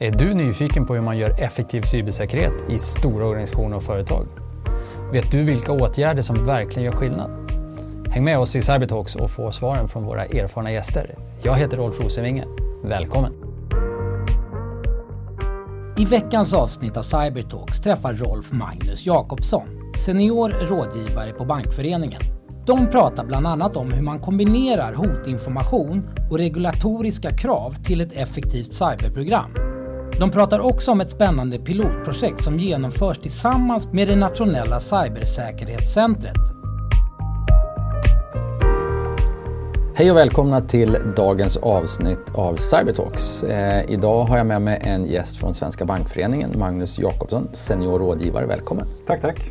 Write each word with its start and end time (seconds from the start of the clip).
Är 0.00 0.10
du 0.10 0.34
nyfiken 0.34 0.86
på 0.86 0.94
hur 0.94 1.00
man 1.00 1.18
gör 1.18 1.40
effektiv 1.40 1.82
cybersäkerhet 1.82 2.52
i 2.68 2.78
stora 2.78 3.26
organisationer 3.26 3.76
och 3.76 3.82
företag? 3.82 4.26
Vet 5.12 5.30
du 5.30 5.42
vilka 5.42 5.72
åtgärder 5.72 6.22
som 6.22 6.46
verkligen 6.46 6.84
gör 6.84 6.92
skillnad? 6.92 7.30
Häng 8.10 8.24
med 8.24 8.38
oss 8.38 8.56
i 8.56 8.60
Cybertalks 8.60 9.16
och 9.16 9.30
få 9.30 9.52
svaren 9.52 9.88
från 9.88 10.04
våra 10.04 10.24
erfarna 10.24 10.72
gäster. 10.72 11.14
Jag 11.42 11.54
heter 11.54 11.76
Rolf 11.76 12.00
Rosenvinge. 12.00 12.44
Välkommen! 12.84 13.32
I 15.96 16.04
veckans 16.04 16.54
avsnitt 16.54 16.96
av 16.96 17.02
Cybertalks 17.02 17.80
träffar 17.80 18.14
Rolf 18.14 18.52
Magnus 18.52 19.06
Jakobsson, 19.06 19.68
senior 20.04 20.50
rådgivare 20.50 21.32
på 21.32 21.44
Bankföreningen. 21.44 22.20
De 22.66 22.86
pratar 22.86 23.24
bland 23.24 23.46
annat 23.46 23.76
om 23.76 23.92
hur 23.92 24.02
man 24.02 24.18
kombinerar 24.18 24.92
hotinformation 24.92 26.08
och 26.30 26.38
regulatoriska 26.38 27.36
krav 27.36 27.74
till 27.84 28.00
ett 28.00 28.12
effektivt 28.12 28.74
cyberprogram. 28.74 29.67
De 30.18 30.30
pratar 30.30 30.60
också 30.60 30.90
om 30.90 31.00
ett 31.00 31.10
spännande 31.10 31.58
pilotprojekt 31.58 32.44
som 32.44 32.58
genomförs 32.58 33.18
tillsammans 33.18 33.88
med 33.92 34.08
det 34.08 34.16
nationella 34.16 34.80
cybersäkerhetscentret. 34.80 36.36
Hej 39.94 40.10
och 40.10 40.16
välkomna 40.16 40.60
till 40.60 40.98
dagens 41.16 41.56
avsnitt 41.56 42.34
av 42.34 42.56
Cybertalks. 42.56 43.42
Eh, 43.42 43.90
idag 43.90 44.24
har 44.24 44.36
jag 44.36 44.46
med 44.46 44.62
mig 44.62 44.80
en 44.82 45.06
gäst 45.06 45.36
från 45.36 45.54
Svenska 45.54 45.84
Bankföreningen, 45.84 46.58
Magnus 46.58 46.98
Jakobsson, 46.98 47.48
senior 47.52 47.98
rådgivare. 47.98 48.46
Välkommen! 48.46 48.86
Tack, 49.06 49.20
tack! 49.20 49.50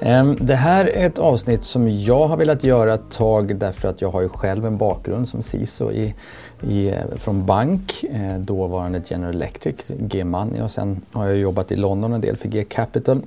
Eh, 0.00 0.32
det 0.40 0.54
här 0.54 0.84
är 0.84 1.06
ett 1.06 1.18
avsnitt 1.18 1.64
som 1.64 1.90
jag 1.90 2.26
har 2.26 2.36
velat 2.36 2.64
göra 2.64 2.94
ett 2.94 3.10
tag 3.10 3.56
därför 3.56 3.88
att 3.88 4.00
jag 4.00 4.10
har 4.10 4.20
ju 4.20 4.28
själv 4.28 4.66
en 4.66 4.78
bakgrund 4.78 5.28
som 5.28 5.42
CISO 5.42 5.92
i 5.92 6.14
i, 6.62 6.88
eh, 6.88 7.16
från 7.16 7.46
bank, 7.46 8.04
eh, 8.10 8.38
dåvarande 8.38 9.02
General 9.06 9.34
Electric, 9.34 9.92
G-Money 9.98 10.62
och 10.62 10.70
sen 10.70 11.00
har 11.12 11.26
jag 11.26 11.36
jobbat 11.36 11.72
i 11.72 11.76
London 11.76 12.12
en 12.12 12.20
del 12.20 12.36
för 12.36 12.48
G-Capital. 12.48 13.22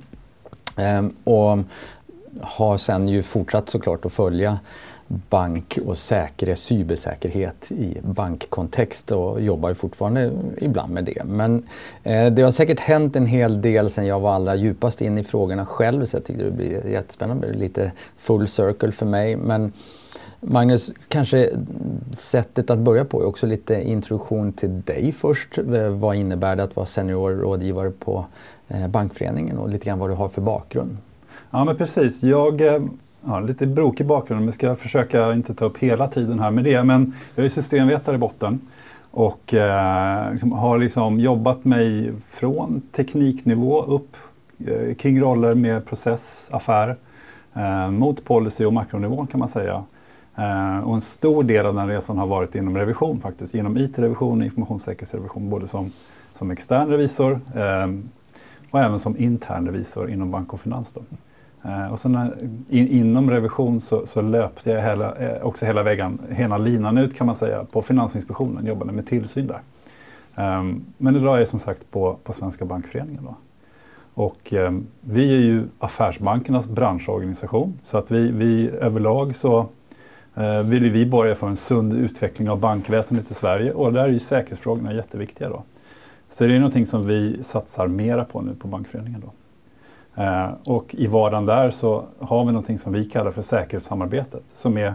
Eh, 0.76 1.02
och 1.24 1.58
har 2.40 2.76
sen 2.76 3.08
ju 3.08 3.22
fortsatt 3.22 3.68
såklart 3.68 4.04
att 4.04 4.12
följa 4.12 4.58
bank 5.28 5.78
och 5.86 5.98
säkerhet, 5.98 6.58
cybersäkerhet 6.58 7.72
i 7.72 7.98
bankkontext 8.02 9.12
och 9.12 9.40
jobbar 9.40 9.68
ju 9.68 9.74
fortfarande 9.74 10.32
ibland 10.58 10.92
med 10.92 11.04
det. 11.04 11.22
Men 11.24 11.62
eh, 12.02 12.26
det 12.26 12.42
har 12.42 12.50
säkert 12.50 12.80
hänt 12.80 13.16
en 13.16 13.26
hel 13.26 13.62
del 13.62 13.90
sen 13.90 14.06
jag 14.06 14.20
var 14.20 14.34
allra 14.34 14.54
djupast 14.54 15.02
in 15.02 15.18
i 15.18 15.24
frågorna 15.24 15.66
själv 15.66 16.04
så 16.04 16.16
jag 16.16 16.24
tyckte 16.24 16.44
det 16.44 16.50
blir 16.50 16.86
jättespännande, 16.86 17.46
det 17.46 17.52
blir 17.52 17.60
lite 17.60 17.92
full 18.16 18.48
circle 18.48 18.92
för 18.92 19.06
mig. 19.06 19.36
Men 19.36 19.72
Magnus, 20.40 20.92
kanske 21.08 21.50
sättet 22.12 22.70
att 22.70 22.78
börja 22.78 23.04
på 23.04 23.22
är 23.22 23.26
också 23.26 23.46
lite 23.46 23.82
introduktion 23.82 24.52
till 24.52 24.82
dig 24.82 25.12
först. 25.12 25.58
Eh, 25.58 25.88
vad 25.88 26.16
innebär 26.16 26.56
det 26.56 26.62
att 26.62 26.76
vara 26.76 26.86
senior 26.86 27.30
rådgivare 27.30 27.90
på 27.90 28.26
eh, 28.68 28.88
Bankföreningen 28.88 29.58
och 29.58 29.68
lite 29.68 29.86
grann 29.86 29.98
vad 29.98 30.10
du 30.10 30.14
har 30.14 30.28
för 30.28 30.42
bakgrund? 30.42 30.96
Ja 31.50 31.64
men 31.64 31.76
precis, 31.76 32.22
jag 32.22 32.60
har 32.60 32.88
ja, 33.26 33.40
lite 33.40 33.66
brokig 33.66 34.06
bakgrund 34.06 34.44
men 34.44 34.52
ska 34.52 34.74
försöka 34.74 35.32
inte 35.32 35.54
ta 35.54 35.64
upp 35.64 35.78
hela 35.78 36.08
tiden 36.08 36.38
här 36.38 36.50
med 36.50 36.64
det. 36.64 36.84
Men 36.84 37.14
jag 37.34 37.44
är 37.44 37.48
systemvetare 37.48 38.14
i 38.14 38.18
botten 38.18 38.60
och 39.10 39.54
eh, 39.54 40.30
liksom, 40.30 40.52
har 40.52 40.78
liksom 40.78 41.20
jobbat 41.20 41.64
mig 41.64 42.12
från 42.28 42.82
tekniknivå 42.92 43.82
upp 43.82 44.16
eh, 44.66 44.94
kring 44.94 45.20
roller 45.20 45.54
med 45.54 45.86
process, 45.86 46.48
affär 46.52 46.96
eh, 47.54 47.90
mot 47.90 48.24
policy 48.24 48.64
och 48.64 48.72
makronivån 48.72 49.26
kan 49.26 49.40
man 49.40 49.48
säga. 49.48 49.84
Eh, 50.40 50.78
och 50.78 50.94
en 50.94 51.00
stor 51.00 51.42
del 51.44 51.66
av 51.66 51.74
den 51.74 51.88
resan 51.88 52.18
har 52.18 52.26
varit 52.26 52.54
inom 52.54 52.76
revision 52.76 53.20
faktiskt, 53.20 53.54
inom 53.54 53.76
IT-revision 53.76 54.38
och 54.38 54.44
informationssäkerhetsrevision, 54.44 55.50
både 55.50 55.66
som, 55.66 55.92
som 56.34 56.50
extern 56.50 56.88
revisor 56.88 57.40
ehm, 57.54 58.08
och 58.70 58.80
även 58.80 58.98
som 58.98 59.16
intern 59.18 59.66
revisor 59.66 60.10
inom 60.10 60.30
bank 60.30 60.52
och 60.52 60.60
finans. 60.60 60.92
Då. 60.92 61.02
Eh, 61.68 61.92
och 61.92 61.98
sen 61.98 62.14
eh, 62.14 62.28
in, 62.68 62.88
inom 62.88 63.30
revision 63.30 63.80
så, 63.80 64.06
så 64.06 64.20
löpte 64.20 64.70
jag 64.70 64.82
hela, 64.82 65.14
eh, 65.16 65.42
också 65.42 65.66
hela 65.66 65.82
vägen, 65.82 66.18
hela 66.30 66.58
linan 66.58 66.98
ut 66.98 67.16
kan 67.16 67.26
man 67.26 67.34
säga, 67.34 67.64
på 67.64 67.82
Finansinspektionen, 67.82 68.66
jobbade 68.66 68.92
med 68.92 69.06
tillsyn 69.06 69.46
där. 69.46 69.60
Ehm, 70.36 70.84
men 70.98 71.16
idag 71.16 71.34
är 71.34 71.38
jag 71.38 71.48
som 71.48 71.58
sagt 71.58 71.90
på, 71.90 72.16
på 72.24 72.32
Svenska 72.32 72.64
Bankföreningen. 72.64 73.24
Då. 73.24 73.34
Och 74.14 74.52
ehm, 74.52 74.86
vi 75.00 75.34
är 75.34 75.40
ju 75.40 75.64
affärsbankernas 75.78 76.68
branschorganisation 76.68 77.78
så 77.82 77.98
att 77.98 78.10
vi, 78.10 78.30
vi 78.30 78.70
överlag 78.70 79.34
så 79.34 79.68
Eh, 80.34 80.62
vill 80.62 80.90
vi 80.90 81.06
borga 81.06 81.34
för 81.34 81.46
en 81.46 81.56
sund 81.56 81.94
utveckling 81.94 82.50
av 82.50 82.60
bankväsendet 82.60 83.30
i 83.30 83.34
Sverige 83.34 83.72
och 83.72 83.92
där 83.92 84.04
är 84.04 84.08
ju 84.08 84.18
säkerhetsfrågorna 84.18 84.94
jätteviktiga. 84.94 85.48
Då. 85.48 85.62
Så 86.30 86.46
det 86.46 86.54
är 86.54 86.58
någonting 86.58 86.86
som 86.86 87.06
vi 87.06 87.42
satsar 87.42 87.86
mera 87.86 88.24
på 88.24 88.40
nu 88.40 88.54
på 88.54 88.68
Bankföreningen. 88.68 89.24
Då. 89.26 89.32
Eh, 90.22 90.50
och 90.64 90.94
i 90.94 91.06
vardagen 91.06 91.46
där 91.46 91.70
så 91.70 92.04
har 92.18 92.44
vi 92.44 92.52
någonting 92.52 92.78
som 92.78 92.92
vi 92.92 93.04
kallar 93.04 93.30
för 93.30 93.42
säkerhetssamarbetet 93.42 94.44
som 94.54 94.78
är 94.78 94.94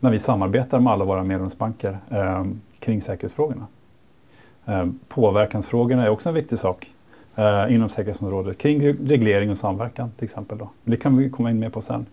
när 0.00 0.10
vi 0.10 0.18
samarbetar 0.18 0.80
med 0.80 0.92
alla 0.92 1.04
våra 1.04 1.24
medlemsbanker 1.24 1.98
eh, 2.10 2.44
kring 2.78 3.02
säkerhetsfrågorna. 3.02 3.66
Eh, 4.66 4.86
påverkansfrågorna 5.08 6.02
är 6.02 6.08
också 6.08 6.28
en 6.28 6.34
viktig 6.34 6.58
sak 6.58 6.90
eh, 7.36 7.74
inom 7.74 7.88
säkerhetsområdet 7.88 8.58
kring 8.58 8.92
reglering 8.92 9.50
och 9.50 9.58
samverkan 9.58 10.10
till 10.16 10.24
exempel. 10.24 10.58
Då. 10.58 10.68
Det 10.84 10.96
kan 10.96 11.16
vi 11.16 11.30
komma 11.30 11.50
in 11.50 11.58
mer 11.58 11.70
på 11.70 11.80
sen. 11.80 12.06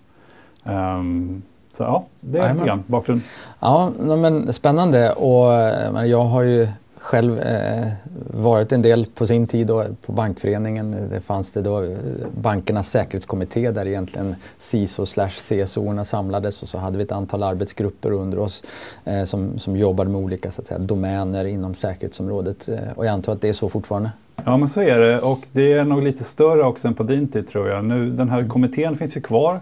Um, 0.63 1.41
så 1.73 1.83
ja, 1.83 2.05
det 2.19 2.39
är 2.39 2.53
lite 2.53 2.65
grann 2.65 2.83
bakgrund. 2.87 3.21
Ja, 3.59 3.91
men 3.99 4.53
spännande 4.53 5.11
och 5.11 5.51
men 5.93 6.09
jag 6.09 6.23
har 6.23 6.41
ju 6.41 6.67
själv 7.01 7.39
eh, 7.39 7.87
varit 8.33 8.71
en 8.71 8.81
del 8.81 9.05
på 9.05 9.25
sin 9.25 9.47
tid 9.47 9.67
då, 9.67 9.85
på 10.05 10.11
Bankföreningen. 10.11 11.09
Det 11.11 11.19
fanns 11.19 11.51
det 11.51 11.61
då 11.61 11.95
bankernas 12.41 12.89
säkerhetskommitté 12.89 13.71
där 13.71 13.87
egentligen 13.87 14.35
CISO 14.57 15.05
slash 15.05 15.29
CSO 15.29 16.03
samlades 16.05 16.63
och 16.63 16.69
så 16.69 16.77
hade 16.77 16.97
vi 16.97 17.03
ett 17.03 17.11
antal 17.11 17.43
arbetsgrupper 17.43 18.11
under 18.11 18.39
oss 18.39 18.63
eh, 19.05 19.23
som, 19.23 19.59
som 19.59 19.77
jobbade 19.77 20.09
med 20.09 20.21
olika 20.21 20.51
så 20.51 20.61
att 20.61 20.67
säga, 20.67 20.79
domäner 20.79 21.45
inom 21.45 21.73
säkerhetsområdet. 21.73 22.69
Eh, 22.69 22.79
och 22.95 23.05
jag 23.05 23.13
antar 23.13 23.33
att 23.33 23.41
det 23.41 23.49
är 23.49 23.53
så 23.53 23.69
fortfarande? 23.69 24.11
Ja 24.45 24.57
men 24.57 24.67
så 24.67 24.81
är 24.81 24.99
det 24.99 25.19
och 25.19 25.39
det 25.51 25.73
är 25.73 25.83
nog 25.83 26.03
lite 26.03 26.23
större 26.23 26.63
också 26.63 26.87
än 26.87 26.93
på 26.93 27.03
din 27.03 27.27
tid 27.27 27.47
tror 27.47 27.69
jag. 27.69 27.85
Nu, 27.85 28.11
den 28.11 28.29
här 28.29 28.47
kommittén 28.47 28.95
finns 28.95 29.17
ju 29.17 29.21
kvar 29.21 29.59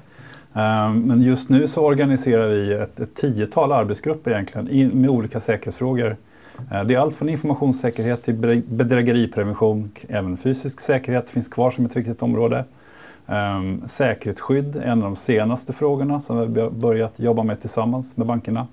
Ehm, 0.54 1.02
men 1.02 1.22
just 1.22 1.50
nu 1.50 1.68
så 1.68 1.86
organiserar 1.86 2.48
vi 2.48 2.74
ett, 2.74 3.00
ett 3.00 3.16
tiotal 3.16 3.72
arbetsgrupper 3.72 4.32
egentligen 4.32 4.90
med 5.02 5.10
olika 5.10 5.40
säkerhetsfrågor. 5.40 6.18
Ehm, 6.72 6.88
det 6.88 6.94
är 6.94 7.00
allt 7.00 7.16
från 7.16 7.30
informationssäkerhet 7.30 8.24
till 8.24 8.64
bedrägeriprevention, 8.68 9.92
även 10.08 10.38
fysisk 10.38 10.80
säkerhet 10.80 11.30
finns 11.30 11.48
kvar 11.48 11.72
som 11.72 11.86
ett 11.86 11.96
viktigt 11.96 12.22
område. 12.22 12.66
Ehm, 13.28 13.88
säkerhetsskydd 13.88 14.76
är 14.76 14.82
en 14.82 14.98
av 14.98 15.04
de 15.04 15.16
senaste 15.16 15.74
frågorna 15.74 16.20
som 16.20 16.54
vi 16.54 16.62
har 16.62 16.70
börjat 16.70 17.14
jobba 17.20 17.44
med 17.44 17.62
tillsammans 17.62 18.18
med 18.18 18.28
bankerna. 18.28 18.68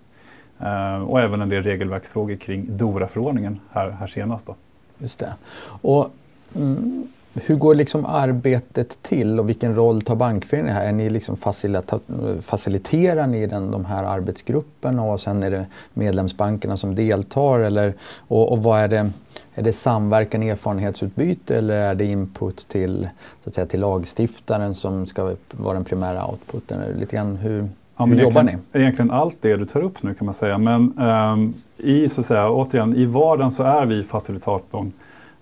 Och 1.07 1.21
även 1.21 1.43
en 1.43 1.49
del 1.49 1.63
regelverksfrågor 1.63 2.37
kring 2.37 2.77
DORA-förordningen 2.77 3.61
här, 3.73 3.91
här 3.91 4.07
senast. 4.07 4.47
Då. 4.47 4.55
Just 4.99 5.19
det. 5.19 5.35
Och, 5.83 6.11
mm, 6.55 7.07
hur 7.45 7.57
går 7.57 7.75
liksom 7.75 8.07
arbetet 8.07 9.03
till 9.03 9.41
och 9.41 9.49
vilken 9.49 9.75
roll 9.75 10.03
tar 10.03 10.17
Bankföreningen 10.17 10.77
här? 10.77 10.85
Är 10.85 10.93
ni 10.93 11.11
liksom 11.11 11.37
facilita 11.37 12.01
faciliterar 12.41 13.27
ni 13.27 13.47
den, 13.47 13.71
de 13.71 13.85
här 13.85 14.05
arbetsgrupperna 14.05 15.03
och 15.03 15.21
sen 15.21 15.43
är 15.43 15.51
det 15.51 15.67
medlemsbankerna 15.95 16.77
som 16.77 16.95
deltar? 16.95 17.59
Eller, 17.59 17.95
och, 18.19 18.53
och 18.53 18.63
vad 18.63 18.81
är 18.81 18.89
det? 18.89 19.11
Är 19.55 19.63
det 19.63 19.73
samverkan, 19.73 20.43
erfarenhetsutbyte 20.43 21.57
eller 21.57 21.75
är 21.75 21.95
det 21.95 22.05
input 22.05 22.69
till, 22.69 23.09
så 23.45 23.49
att 23.49 23.55
säga, 23.55 23.67
till 23.67 23.81
lagstiftaren 23.81 24.75
som 24.75 25.07
ska 25.07 25.35
vara 25.51 25.75
den 25.75 25.85
primära 25.85 26.27
outputen? 26.27 26.99
Lite 26.99 27.17
grann 27.17 27.37
hur, 27.37 27.69
ja, 27.97 28.05
hur 28.05 28.23
jobbar 28.23 28.43
ni? 28.43 28.57
Egentligen 28.73 29.11
allt 29.11 29.37
det 29.41 29.57
du 29.57 29.65
tar 29.65 29.81
upp 29.81 30.03
nu 30.03 30.15
kan 30.15 30.25
man 30.25 30.35
säga. 30.35 30.59
Men 30.59 30.99
um, 30.99 31.55
i, 31.77 32.09
så 32.09 32.21
att 32.21 32.27
säga, 32.27 32.51
återigen, 32.51 32.97
i 32.97 33.05
vardagen 33.05 33.51
så 33.51 33.63
är 33.63 33.87
vi 33.87 34.03
facilitatorn 34.03 34.93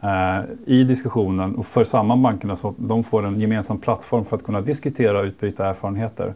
Eh, 0.05 0.45
i 0.65 0.85
diskussionen 0.85 1.55
och 1.55 1.67
för 1.67 1.85
samman 1.85 2.23
bankerna 2.23 2.57
så 2.57 2.69
att 2.69 2.75
de 2.79 3.05
får 3.05 3.27
en 3.27 3.41
gemensam 3.41 3.79
plattform 3.79 4.25
för 4.25 4.37
att 4.37 4.45
kunna 4.45 4.61
diskutera 4.61 5.19
och 5.19 5.25
utbyta 5.25 5.67
erfarenheter. 5.67 6.35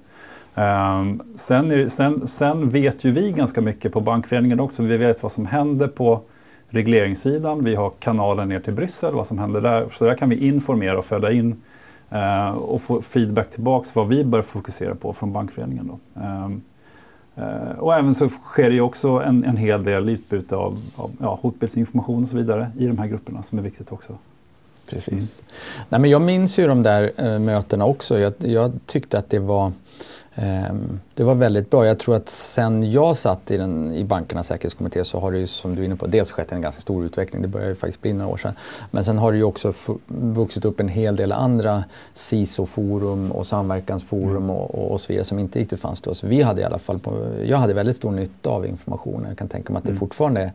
Ehm, 0.54 1.22
sen, 1.34 1.70
är, 1.70 1.88
sen, 1.88 2.26
sen, 2.26 2.70
vet 2.70 3.04
ju 3.04 3.10
vi 3.10 3.32
ganska 3.32 3.60
mycket 3.60 3.92
på 3.92 4.00
Bankföreningen 4.00 4.60
också. 4.60 4.82
Vi 4.82 4.96
vet 4.96 5.22
vad 5.22 5.32
som 5.32 5.46
händer 5.46 5.88
på 5.88 6.20
regleringssidan. 6.68 7.64
Vi 7.64 7.74
har 7.74 7.92
kanalen 7.98 8.48
ner 8.48 8.60
till 8.60 8.72
Bryssel, 8.72 9.14
vad 9.14 9.26
som 9.26 9.38
händer 9.38 9.60
där. 9.60 9.88
Så 9.92 10.04
där 10.04 10.14
kan 10.14 10.28
vi 10.28 10.48
informera 10.48 10.98
och 10.98 11.04
föda 11.04 11.32
in 11.32 11.62
eh, 12.10 12.50
och 12.50 12.82
få 12.82 13.02
feedback 13.02 13.50
tillbaks 13.50 13.94
vad 13.94 14.08
vi 14.08 14.24
bör 14.24 14.42
fokusera 14.42 14.94
på 14.94 15.12
från 15.12 15.32
Bankföreningen. 15.32 15.86
Då. 15.86 16.20
Um, 16.20 16.22
Eh, 16.22 16.58
Eh, 17.38 17.78
och 17.78 17.94
även 17.94 18.14
så 18.14 18.28
sker 18.28 18.68
det 18.68 18.74
ju 18.74 18.80
också 18.80 19.08
en, 19.08 19.44
en 19.44 19.56
hel 19.56 19.84
del 19.84 20.08
utbyte 20.08 20.56
av, 20.56 20.78
av 20.96 21.10
ja, 21.20 21.38
hotbildsinformation 21.42 22.22
och 22.22 22.28
så 22.28 22.36
vidare 22.36 22.70
i 22.78 22.86
de 22.86 22.98
här 22.98 23.06
grupperna 23.06 23.42
som 23.42 23.58
är 23.58 23.62
viktigt 23.62 23.92
också. 23.92 24.12
Precis. 24.90 25.12
Mm. 25.12 25.24
Nej, 25.88 26.00
men 26.00 26.10
jag 26.10 26.22
minns 26.22 26.58
ju 26.58 26.66
de 26.66 26.82
där 26.82 27.12
äh, 27.16 27.38
mötena 27.38 27.84
också. 27.84 28.18
Jag, 28.18 28.32
jag, 28.38 28.72
tyckte 28.86 29.18
att 29.18 29.30
det 29.30 29.38
var 29.38 29.72
det 31.14 31.24
var 31.24 31.34
väldigt 31.34 31.70
bra. 31.70 31.86
Jag 31.86 31.98
tror 31.98 32.16
att 32.16 32.28
sen 32.28 32.90
jag 32.92 33.16
satt 33.16 33.50
i, 33.50 33.56
den, 33.56 33.94
i 33.94 34.04
bankernas 34.04 34.46
säkerhetskommitté 34.46 35.04
så 35.04 35.20
har 35.20 35.32
det 35.32 35.38
ju 35.38 35.46
som 35.46 35.74
du 35.74 35.82
är 35.82 35.86
inne 35.86 35.96
på 35.96 36.06
dels 36.06 36.32
skett 36.32 36.52
en 36.52 36.60
ganska 36.60 36.80
stor 36.80 37.04
utveckling. 37.04 37.42
Det 37.42 37.48
började 37.48 37.70
ju 37.70 37.74
faktiskt 37.74 38.02
bli 38.02 38.12
några 38.12 38.32
år 38.32 38.36
sedan. 38.36 38.52
Men 38.90 39.04
sen 39.04 39.18
har 39.18 39.32
det 39.32 39.38
ju 39.38 39.44
också 39.44 39.72
vuxit 40.06 40.64
upp 40.64 40.80
en 40.80 40.88
hel 40.88 41.16
del 41.16 41.32
andra 41.32 41.84
CISO-forum 42.14 43.32
och 43.32 43.46
samverkansforum 43.46 44.36
mm. 44.36 44.50
och, 44.50 44.74
och, 44.74 44.90
och, 44.90 45.00
så 45.00 45.12
vidare 45.12 45.24
som 45.24 45.38
inte 45.38 45.58
riktigt 45.58 45.80
fanns 45.80 46.00
då. 46.00 46.14
Så 46.14 46.26
vi 46.26 46.42
hade 46.42 46.60
i 46.60 46.64
alla 46.64 46.78
fall, 46.78 46.98
på, 46.98 47.26
jag 47.44 47.58
hade 47.58 47.74
väldigt 47.74 47.96
stor 47.96 48.10
nytta 48.10 48.50
av 48.50 48.66
informationen. 48.66 49.28
Jag 49.28 49.38
kan 49.38 49.48
tänka 49.48 49.72
mig 49.72 49.78
att 49.78 49.84
det 49.84 49.90
mm. 49.90 50.00
fortfarande 50.00 50.52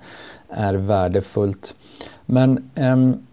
är 0.49 0.73
värdefullt. 0.73 1.75
Men 2.25 2.69
um, 2.75 3.25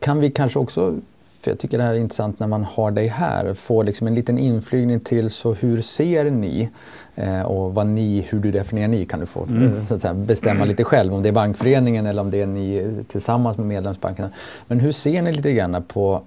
kan 0.00 0.20
vi 0.20 0.30
kanske 0.30 0.58
också 0.58 0.94
för 1.44 1.50
jag 1.50 1.58
tycker 1.58 1.78
det 1.78 1.84
här 1.84 1.94
är 1.94 1.98
intressant 1.98 2.40
när 2.40 2.46
man 2.46 2.64
har 2.64 2.90
dig 2.90 3.06
här, 3.06 3.54
få 3.54 3.82
liksom 3.82 4.06
en 4.06 4.14
liten 4.14 4.38
inflygning 4.38 5.00
till 5.00 5.30
så 5.30 5.54
hur 5.54 5.82
ser 5.82 6.30
ni 6.30 6.68
eh, 7.14 7.42
och 7.42 7.74
vad 7.74 7.86
ni, 7.86 8.26
hur 8.28 8.38
du 8.38 8.50
definierar 8.50 8.88
ni 8.88 9.04
kan 9.04 9.20
du 9.20 9.26
få 9.26 9.42
mm. 9.42 9.64
Eh, 9.64 9.84
så 9.84 9.94
att 9.94 10.02
säga, 10.02 10.14
bestämma 10.14 10.64
lite 10.64 10.84
själv 10.84 11.14
om 11.14 11.22
det 11.22 11.28
är 11.28 11.32
bankföreningen 11.32 12.06
eller 12.06 12.22
om 12.22 12.30
det 12.30 12.40
är 12.40 12.46
ni 12.46 12.94
tillsammans 13.08 13.58
med 13.58 13.66
medlemsbankerna. 13.66 14.30
Men 14.66 14.80
hur 14.80 14.92
ser 14.92 15.22
ni 15.22 15.32
lite 15.32 15.52
grann 15.52 15.82
på 15.88 16.22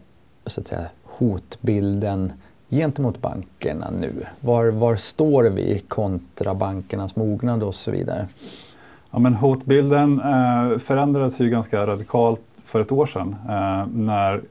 så 0.46 0.62
att 0.62 0.68
säga, 0.68 0.86
hotbilden 1.04 2.34
gentemot 2.70 3.22
bankerna 3.22 3.90
nu? 4.00 4.14
Var, 4.40 4.66
var 4.66 4.96
står 4.96 5.44
vi 5.44 5.80
kontra 5.88 6.54
bankernas 6.54 7.16
mognad 7.16 7.64
och 7.64 7.76
så 7.76 7.92
vidare? 7.92 8.28
Ja, 9.12 9.20
men 9.20 9.34
hotbilden 9.34 10.20
eh, 10.20 10.78
förändrades 10.78 11.42
ju 11.42 11.50
ganska 11.50 11.88
radikalt 11.88 12.42
för 12.66 12.80
ett 12.80 12.92
år 12.92 13.06
sedan 13.06 13.36
eh, 13.50 13.88
när 13.94 14.42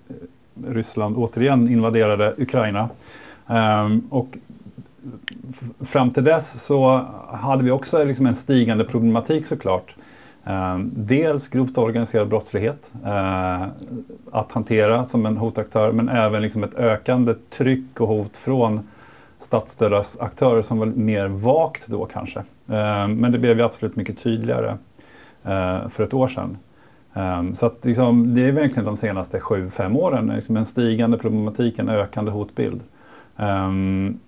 Ryssland 0.68 1.16
återigen 1.16 1.68
invaderade 1.68 2.34
Ukraina. 2.38 2.88
Ehm, 3.46 4.02
och 4.10 4.38
fram 5.80 6.10
till 6.10 6.24
dess 6.24 6.62
så 6.62 7.06
hade 7.30 7.64
vi 7.64 7.70
också 7.70 8.04
liksom 8.04 8.26
en 8.26 8.34
stigande 8.34 8.84
problematik 8.84 9.46
såklart. 9.46 9.94
Ehm, 10.44 10.90
dels 10.94 11.48
grovt 11.48 11.78
organiserad 11.78 12.28
brottslighet 12.28 12.92
eh, 13.04 13.62
att 14.32 14.52
hantera 14.52 15.04
som 15.04 15.26
en 15.26 15.36
hotaktör 15.36 15.92
men 15.92 16.08
även 16.08 16.42
liksom 16.42 16.64
ett 16.64 16.74
ökande 16.74 17.34
tryck 17.50 18.00
och 18.00 18.08
hot 18.08 18.36
från 18.36 18.88
statsstödda 19.38 20.04
aktörer 20.18 20.62
som 20.62 20.78
var 20.78 20.86
mer 20.86 21.26
vagt 21.26 21.86
då 21.86 22.04
kanske. 22.04 22.42
Ehm, 22.68 23.14
men 23.14 23.32
det 23.32 23.38
blev 23.38 23.58
ju 23.58 23.64
absolut 23.64 23.96
mycket 23.96 24.18
tydligare 24.18 24.76
eh, 25.44 25.88
för 25.88 26.02
ett 26.02 26.14
år 26.14 26.28
sedan. 26.28 26.58
Um, 27.16 27.54
så 27.54 27.66
att 27.66 27.84
liksom, 27.84 28.34
det 28.34 28.48
är 28.48 28.52
verkligen 28.52 28.84
de 28.84 28.96
senaste 28.96 29.40
sju, 29.40 29.70
fem 29.70 29.96
åren 29.96 30.32
liksom 30.34 30.56
en 30.56 30.64
stigande 30.64 31.18
problematik, 31.18 31.78
en 31.78 31.88
ökande 31.88 32.30
hotbild. 32.30 32.80
Um, 33.36 34.20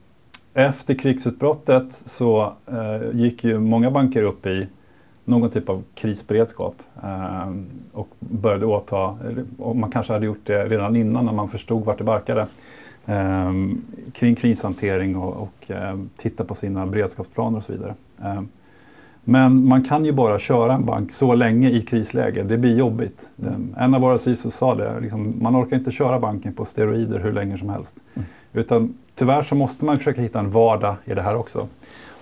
efter 0.55 0.95
krigsutbrottet 0.95 1.93
så 1.93 2.53
uh, 2.73 3.21
gick 3.21 3.45
ju 3.45 3.59
många 3.59 3.91
banker 3.91 4.23
upp 4.23 4.47
i 4.47 4.67
någon 5.25 5.51
typ 5.51 5.69
av 5.69 5.83
krisberedskap 5.95 6.75
um, 7.03 7.67
och 7.93 8.09
började 8.19 8.67
åta, 8.67 9.19
och 9.59 9.77
man 9.77 9.91
kanske 9.91 10.13
hade 10.13 10.27
gjort 10.27 10.47
det 10.47 10.67
redan 10.67 10.97
innan 10.97 11.25
när 11.25 11.33
man 11.33 11.49
förstod 11.49 11.85
vart 11.85 11.99
det 11.99 12.05
barkade, 12.05 12.47
kring 14.13 14.35
krishantering 14.35 15.17
och, 15.17 15.37
och 15.37 15.71
uh, 15.71 16.05
titta 16.17 16.45
på 16.45 16.55
sina 16.55 16.87
beredskapsplaner 16.87 17.57
och 17.57 17.65
så 17.65 17.73
vidare. 17.73 17.95
Men 19.29 19.69
man 19.69 19.85
kan 19.85 20.05
ju 20.05 20.13
bara 20.13 20.39
köra 20.39 20.75
en 20.75 20.85
bank 20.85 21.11
så 21.11 21.35
länge 21.35 21.71
i 21.71 21.83
krisläge. 21.83 22.43
Det 22.43 22.59
blir 22.59 22.79
jobbigt. 22.79 23.31
Mm. 23.43 23.75
En 23.79 23.95
av 23.95 24.01
våra 24.01 24.19
CISOs 24.19 24.55
sa 24.55 24.75
det, 24.75 25.01
liksom, 25.01 25.35
man 25.41 25.57
orkar 25.57 25.77
inte 25.77 25.91
köra 25.91 26.19
banken 26.19 26.53
på 26.53 26.65
steroider 26.65 27.19
hur 27.19 27.33
länge 27.33 27.59
som 27.59 27.69
helst. 27.69 27.97
Mm. 28.15 28.29
Utan 28.53 28.95
tyvärr 29.15 29.43
så 29.43 29.55
måste 29.55 29.85
man 29.85 29.99
försöka 29.99 30.21
hitta 30.21 30.39
en 30.39 30.51
vardag 30.51 30.97
i 31.05 31.15
det 31.15 31.23
här 31.23 31.37
också. 31.37 31.69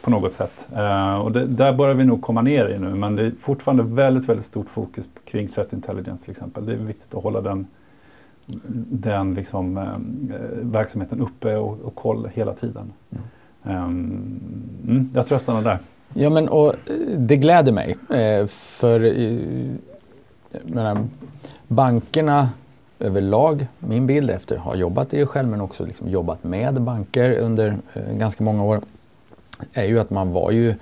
På 0.02 0.10
något 0.10 0.32
sätt. 0.32 0.68
Uh, 0.76 1.14
och 1.14 1.32
det, 1.32 1.46
där 1.46 1.72
börjar 1.72 1.94
vi 1.94 2.04
nog 2.04 2.22
komma 2.22 2.42
ner 2.42 2.68
i 2.68 2.78
nu. 2.78 2.94
Men 2.94 3.16
det 3.16 3.26
är 3.26 3.32
fortfarande 3.40 3.82
väldigt, 3.82 4.28
väldigt 4.28 4.46
stort 4.46 4.70
fokus 4.70 5.08
kring 5.24 5.48
threat 5.48 5.72
intelligence 5.72 6.22
till 6.22 6.30
exempel. 6.30 6.66
Det 6.66 6.72
är 6.72 6.76
viktigt 6.76 7.14
att 7.14 7.22
hålla 7.22 7.40
den, 7.40 7.66
den 8.90 9.34
liksom, 9.34 9.76
uh, 9.76 9.84
verksamheten 10.62 11.20
uppe 11.20 11.56
och, 11.56 11.80
och 11.80 11.94
koll 11.94 12.28
hela 12.34 12.52
tiden. 12.52 12.92
Mm. 13.10 13.84
Um, 13.84 15.10
jag 15.14 15.26
tror 15.26 15.34
jag 15.34 15.40
stannar 15.40 15.62
där. 15.62 15.78
Ja, 16.14 16.30
men 16.30 16.48
och 16.48 16.68
eh, 16.68 16.96
det 17.16 17.36
gläder 17.36 17.72
mig. 17.72 17.96
Eh, 18.10 18.46
för 18.46 19.04
eh, 19.04 19.38
menar, 20.62 21.06
bankerna 21.68 22.48
överlag, 22.98 23.66
min 23.78 24.06
bild 24.06 24.30
efter 24.30 24.56
att 24.56 24.62
ha 24.62 24.76
jobbat 24.76 25.14
i 25.14 25.18
det 25.18 25.26
själv 25.26 25.48
men 25.48 25.60
också 25.60 25.86
liksom 25.86 26.08
jobbat 26.08 26.44
med 26.44 26.82
banker 26.82 27.38
under 27.38 27.76
ganska 28.12 28.44
många 28.44 28.64
år, 28.64 28.80
är 29.72 29.84
ju 29.84 29.98
att 29.98 30.10
man 30.10 30.32
var 30.32 30.50
ju 30.50 30.74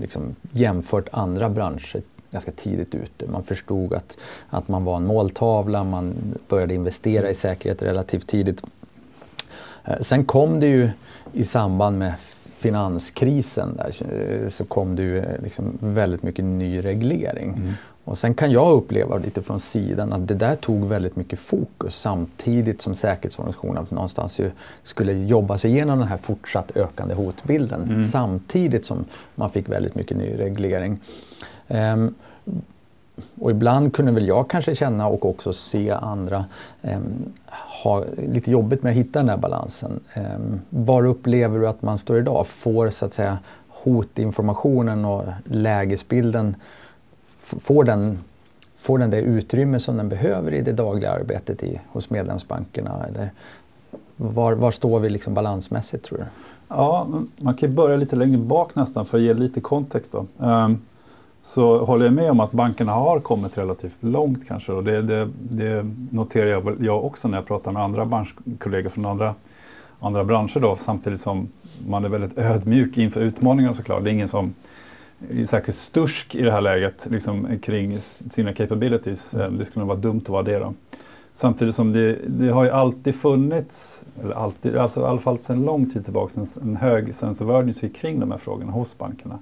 liksom, 0.00 0.36
jämfört 0.52 1.08
andra 1.12 1.48
branscher 1.48 2.02
ganska 2.30 2.52
tidigt 2.52 2.94
ute. 2.94 3.26
Man 3.26 3.42
förstod 3.42 3.92
att, 3.92 4.16
att 4.48 4.68
man 4.68 4.84
var 4.84 4.96
en 4.96 5.06
måltavla, 5.06 5.84
man 5.84 6.14
började 6.48 6.74
investera 6.74 7.30
i 7.30 7.34
säkerhet 7.34 7.82
relativt 7.82 8.26
tidigt. 8.26 8.62
Sen 10.00 10.24
kom 10.24 10.60
det 10.60 10.66
ju 10.66 10.90
i 11.32 11.44
samband 11.44 11.98
med 11.98 12.14
finanskrisen 12.62 13.76
där, 13.76 13.94
eh, 14.12 14.48
så 14.48 14.64
kom 14.64 14.96
det 14.96 15.02
ju 15.02 15.18
eh, 15.18 15.42
liksom 15.42 15.78
väldigt 15.80 16.22
mycket 16.22 16.44
ny 16.44 16.84
reglering. 16.84 17.48
Mm. 17.48 17.72
Och 18.04 18.18
sen 18.18 18.34
kan 18.34 18.52
jag 18.52 18.72
uppleva 18.72 19.18
lite 19.18 19.42
från 19.42 19.60
sidan 19.60 20.12
att 20.12 20.28
det 20.28 20.34
där 20.34 20.56
tog 20.56 20.88
väldigt 20.88 21.16
mycket 21.16 21.38
fokus 21.38 21.96
samtidigt 21.96 22.82
som 22.82 22.94
säkerhetsorganisationen 22.94 23.86
någonstans 23.88 24.40
skulle 24.82 25.12
jobba 25.12 25.58
sig 25.58 25.70
igenom 25.70 25.98
den 25.98 26.08
här 26.08 26.16
fortsatt 26.16 26.76
ökande 26.76 27.14
hotbilden 27.14 27.82
mm. 27.82 28.04
samtidigt 28.04 28.84
som 28.84 29.04
man 29.34 29.50
fick 29.50 29.68
väldigt 29.68 29.94
mycket 29.94 30.16
ny 30.16 30.38
reglering. 30.38 31.00
Um, 31.68 32.14
och 33.40 33.50
ibland 33.50 33.94
kunde 33.94 34.12
väl 34.12 34.26
jag 34.26 34.50
kanske 34.50 34.74
känna 34.74 35.06
och 35.06 35.26
också 35.26 35.52
se 35.52 35.90
andra 35.90 36.44
eh, 36.82 37.00
ha 37.82 38.04
lite 38.32 38.50
jobbigt 38.50 38.82
med 38.82 38.90
att 38.90 38.96
hitta 38.96 39.18
den 39.18 39.26
där 39.26 39.36
balansen. 39.36 40.00
Eh, 40.14 40.38
var 40.68 41.06
upplever 41.06 41.58
du 41.58 41.68
att 41.68 41.82
man 41.82 41.98
står 41.98 42.18
idag? 42.18 42.46
Får 42.46 42.90
så 42.90 43.06
att 43.06 43.12
säga 43.12 43.38
hotinformationen 43.68 45.04
och 45.04 45.24
lägesbilden, 45.44 46.56
får 47.40 47.84
den, 47.84 48.18
får 48.78 48.98
den 48.98 49.10
det 49.10 49.20
utrymme 49.20 49.80
som 49.80 49.96
den 49.96 50.08
behöver 50.08 50.54
i 50.54 50.60
det 50.60 50.72
dagliga 50.72 51.12
arbetet 51.12 51.62
i, 51.62 51.80
hos 51.88 52.10
medlemsbankerna? 52.10 53.06
Eller 53.08 53.30
var, 54.16 54.52
var 54.52 54.70
står 54.70 55.00
vi 55.00 55.10
liksom 55.10 55.34
balansmässigt 55.34 56.04
tror 56.04 56.18
du? 56.18 56.24
Ja, 56.68 57.08
man 57.36 57.54
kan 57.54 57.74
börja 57.74 57.96
lite 57.96 58.16
längre 58.16 58.38
bak 58.38 58.74
nästan 58.74 59.06
för 59.06 59.18
att 59.18 59.24
ge 59.24 59.34
lite 59.34 59.60
kontext. 59.60 60.12
Då. 60.12 60.26
Um, 60.46 60.80
så 61.42 61.84
håller 61.84 62.04
jag 62.04 62.14
med 62.14 62.30
om 62.30 62.40
att 62.40 62.52
bankerna 62.52 62.92
har 62.92 63.20
kommit 63.20 63.58
relativt 63.58 63.96
långt 64.00 64.48
kanske 64.48 64.72
och 64.72 64.84
det, 64.84 65.02
det, 65.02 65.28
det 65.50 65.86
noterar 66.10 66.76
jag, 66.80 67.04
också 67.04 67.28
när 67.28 67.38
jag 67.38 67.46
pratar 67.46 67.72
med 67.72 67.82
andra 67.82 68.06
branschkollegor 68.06 68.90
från 68.90 69.06
andra, 69.06 69.34
andra 70.00 70.24
branscher 70.24 70.60
då, 70.60 70.76
samtidigt 70.76 71.20
som 71.20 71.48
man 71.86 72.04
är 72.04 72.08
väldigt 72.08 72.38
ödmjuk 72.38 72.98
inför 72.98 73.20
utmaningarna 73.20 73.74
såklart. 73.74 74.04
Det 74.04 74.10
är 74.10 74.12
ingen 74.12 74.28
som 74.28 74.54
är 75.30 75.46
särskilt 75.46 75.78
stursk 75.78 76.34
i 76.34 76.42
det 76.42 76.52
här 76.52 76.60
läget 76.60 77.06
liksom, 77.10 77.58
kring 77.62 78.00
sina 78.00 78.52
capabilities. 78.54 79.34
Mm. 79.34 79.58
Det 79.58 79.64
skulle 79.64 79.84
vara 79.84 79.98
dumt 79.98 80.20
att 80.22 80.28
vara 80.28 80.42
det 80.42 80.58
då. 80.58 80.74
Samtidigt 81.32 81.74
som 81.74 81.92
det, 81.92 82.18
det 82.26 82.48
har 82.48 82.64
ju 82.64 82.70
alltid 82.70 83.14
funnits, 83.14 84.06
eller 84.22 84.34
alltid, 84.34 84.76
alltså 84.76 85.00
i 85.00 85.04
alla 85.04 85.20
fall 85.20 85.38
sedan 85.38 85.64
lång 85.64 85.90
tid 85.90 86.04
tillbaka, 86.04 86.40
en, 86.40 86.46
en 86.62 86.76
hög 86.76 87.14
sense 87.14 87.44
of 87.44 87.50
urgency 87.50 87.88
kring 87.88 88.20
de 88.20 88.30
här 88.30 88.38
frågorna 88.38 88.72
hos 88.72 88.98
bankerna. 88.98 89.38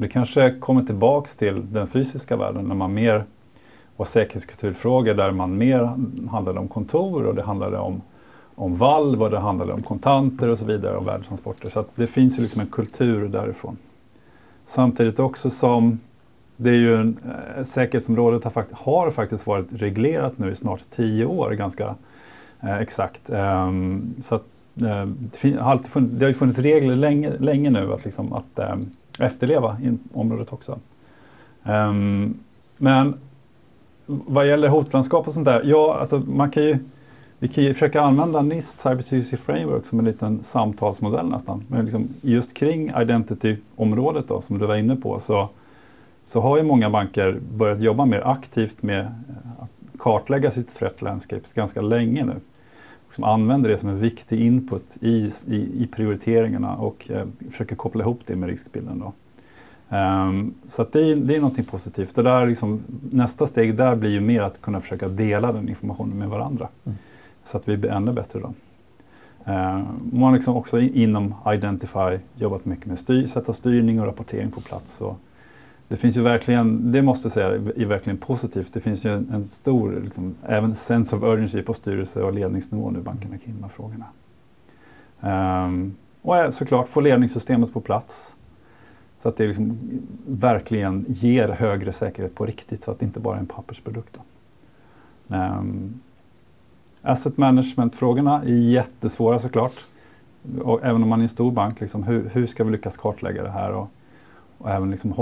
Det 0.00 0.08
kanske 0.08 0.50
kommer 0.60 0.82
tillbaks 0.82 1.36
till 1.36 1.72
den 1.72 1.86
fysiska 1.86 2.36
världen 2.36 2.64
när 2.64 2.74
man 2.74 2.94
mer 2.94 3.24
var 3.96 4.06
säkerhetskulturfrågor 4.06 5.14
där 5.14 5.30
man 5.30 5.58
mer 5.58 5.96
handlade 6.30 6.60
om 6.60 6.68
kontor 6.68 7.26
och 7.26 7.34
det 7.34 7.42
handlade 7.42 7.78
om, 7.78 8.02
om 8.54 8.76
valv 8.76 9.22
och 9.22 9.30
det 9.30 9.38
handlade 9.38 9.72
om 9.72 9.82
kontanter 9.82 10.48
och 10.48 10.58
så 10.58 10.64
vidare 10.64 10.96
och 10.96 11.06
värdetransporter. 11.06 11.68
Så 11.68 11.84
det 11.94 12.06
finns 12.06 12.38
ju 12.38 12.42
liksom 12.42 12.60
en 12.60 12.66
kultur 12.66 13.28
därifrån. 13.28 13.76
Samtidigt 14.64 15.18
också 15.18 15.50
som 15.50 15.98
det 16.56 16.70
är 16.70 16.74
ju 16.74 16.96
en, 16.96 17.18
eh, 17.56 17.64
säkerhetsområdet 17.64 18.44
har, 18.44 18.50
fakt 18.50 18.72
har, 18.72 19.10
faktiskt 19.10 19.46
varit 19.46 19.66
reglerat 19.72 20.38
nu 20.38 20.50
i 20.50 20.54
snart 20.54 20.80
tio 20.90 21.24
år 21.24 21.50
ganska 21.50 21.94
eh, 22.60 22.78
exakt. 22.78 23.30
Um, 23.30 24.14
så 24.20 24.34
att, 24.34 24.44
eh, 24.80 25.06
det, 25.42 25.52
har 25.58 25.70
alltid 25.70 25.90
funnits, 25.90 26.14
det 26.18 26.24
har 26.24 26.28
ju 26.28 26.34
funnits 26.34 26.58
regler 26.58 26.96
länge, 26.96 27.30
länge 27.38 27.70
nu 27.70 27.92
att, 27.92 28.04
liksom, 28.04 28.32
att 28.32 28.58
ehm, 28.58 28.90
efterleva 29.20 29.76
i 29.82 29.98
området 30.12 30.52
också. 30.52 30.78
Um, 31.64 32.38
men 32.76 33.14
vad 34.06 34.46
gäller 34.46 34.68
hotlandskap 34.68 35.26
och 35.26 35.32
sånt 35.32 35.44
där, 35.44 35.62
ja, 35.64 35.98
alltså 36.00 36.18
man 36.18 36.50
kan 36.50 36.62
ju 36.62 36.78
vi 37.40 37.48
kan 37.48 37.64
ju 37.64 37.74
försöka 37.74 38.02
använda 38.02 38.42
NIST 38.42 38.78
Cybersecurity 38.78 39.36
Framework 39.36 39.84
som 39.84 39.98
en 39.98 40.04
liten 40.04 40.44
samtalsmodell 40.44 41.28
nästan. 41.28 41.64
Men 41.68 41.84
liksom 41.84 42.08
just 42.20 42.54
kring 42.54 42.92
identity-området 43.00 44.28
då, 44.28 44.40
som 44.40 44.58
du 44.58 44.66
var 44.66 44.76
inne 44.76 44.96
på 44.96 45.18
så, 45.18 45.48
så 46.24 46.40
har 46.40 46.56
ju 46.56 46.62
många 46.62 46.90
banker 46.90 47.40
börjat 47.56 47.80
jobba 47.80 48.04
mer 48.04 48.20
aktivt 48.26 48.82
med 48.82 49.06
att 49.58 49.98
kartlägga 49.98 50.50
sitt 50.50 50.74
threat 50.74 51.02
landscape 51.02 51.42
ganska 51.54 51.80
länge 51.80 52.24
nu 52.24 52.34
liksom 53.18 53.32
använder 53.32 53.70
det 53.70 53.78
som 53.78 53.88
en 53.88 53.98
viktig 53.98 54.40
input 54.40 54.96
i, 55.00 55.30
i, 55.46 55.82
i 55.82 55.86
prioriteringarna 55.86 56.76
och 56.76 57.10
eh, 57.10 57.26
försöker 57.50 57.76
koppla 57.76 58.02
ihop 58.02 58.20
det 58.26 58.36
med 58.36 58.48
riskbilden. 58.48 58.98
Då. 58.98 59.12
Um, 59.96 60.54
så 60.66 60.86
det, 60.92 61.00
är, 61.00 61.16
det 61.16 61.36
är 61.36 61.40
någonting 61.40 61.64
positivt. 61.64 62.14
Det 62.14 62.22
där 62.22 62.46
liksom, 62.46 62.80
nästa 63.10 63.46
steg 63.46 63.76
där 63.76 63.96
blir 63.96 64.10
ju 64.10 64.20
mer 64.20 64.42
att 64.42 64.60
kunna 64.60 64.80
försöka 64.80 65.08
dela 65.08 65.52
den 65.52 65.68
informationen 65.68 66.18
med 66.18 66.28
varandra. 66.28 66.68
Mm. 66.84 66.98
Så 67.44 67.56
att 67.56 67.68
vi 67.68 67.76
blir 67.76 67.90
ännu 67.90 68.12
bättre 68.12 68.40
då. 68.40 68.52
Uh, 69.52 69.82
man 70.12 70.22
har 70.22 70.32
liksom 70.32 70.56
också 70.56 70.80
inom 70.80 71.34
Identify 71.54 72.18
jobbat 72.36 72.64
mycket 72.64 72.86
med 72.86 72.98
styr, 72.98 73.26
sätta 73.26 73.52
styrning 73.52 74.00
och 74.00 74.06
rapportering 74.06 74.50
på 74.50 74.60
plats. 74.60 75.00
Och 75.00 75.18
det 75.88 75.96
finns 75.96 76.16
ju 76.16 76.22
verkligen, 76.22 76.92
det 76.92 77.02
måste 77.02 77.26
jag 77.26 77.32
säga 77.32 77.48
är 77.48 77.86
verkligen 77.86 78.16
positivt. 78.16 78.72
Det 78.72 78.80
finns 78.80 79.06
ju 79.06 79.12
en, 79.12 79.30
en 79.32 79.46
stor, 79.46 80.00
liksom, 80.04 80.34
även 80.46 80.74
sense 80.74 81.16
of 81.16 81.22
urgency 81.22 81.62
på 81.62 81.74
styrelse 81.74 82.22
och 82.22 82.32
ledningsnivå 82.32 82.90
nu 82.90 83.00
bankerna 83.00 83.38
kring 83.38 83.54
de 83.54 83.62
här 83.62 83.70
frågorna. 83.70 84.06
Um, 85.20 85.96
och 86.22 86.54
såklart 86.54 86.88
få 86.88 87.00
ledningssystemet 87.00 87.72
på 87.72 87.80
plats. 87.80 88.36
Så 89.22 89.28
att 89.28 89.36
det 89.36 89.46
liksom 89.46 89.78
verkligen 90.26 91.04
ger 91.08 91.48
högre 91.48 91.92
säkerhet 91.92 92.34
på 92.34 92.46
riktigt 92.46 92.82
så 92.82 92.90
att 92.90 92.98
det 92.98 93.06
inte 93.06 93.20
bara 93.20 93.36
är 93.36 93.40
en 93.40 93.46
pappersprodukt. 93.46 94.18
Um, 95.28 96.00
asset 97.02 97.36
management-frågorna 97.36 98.42
är 98.42 98.70
jättesvåra 98.70 99.38
såklart. 99.38 99.74
Och 100.62 100.84
även 100.84 101.02
om 101.02 101.08
man 101.08 101.20
är 101.20 101.22
en 101.22 101.28
stor 101.28 101.52
bank, 101.52 101.80
liksom, 101.80 102.02
hur, 102.02 102.30
hur 102.32 102.46
ska 102.46 102.64
vi 102.64 102.70
lyckas 102.70 102.96
kartlägga 102.96 103.42
det 103.42 103.50
här? 103.50 103.70
Och, 103.70 103.88
och 104.58 104.70
även 104.70 104.90
liksom, 104.90 105.12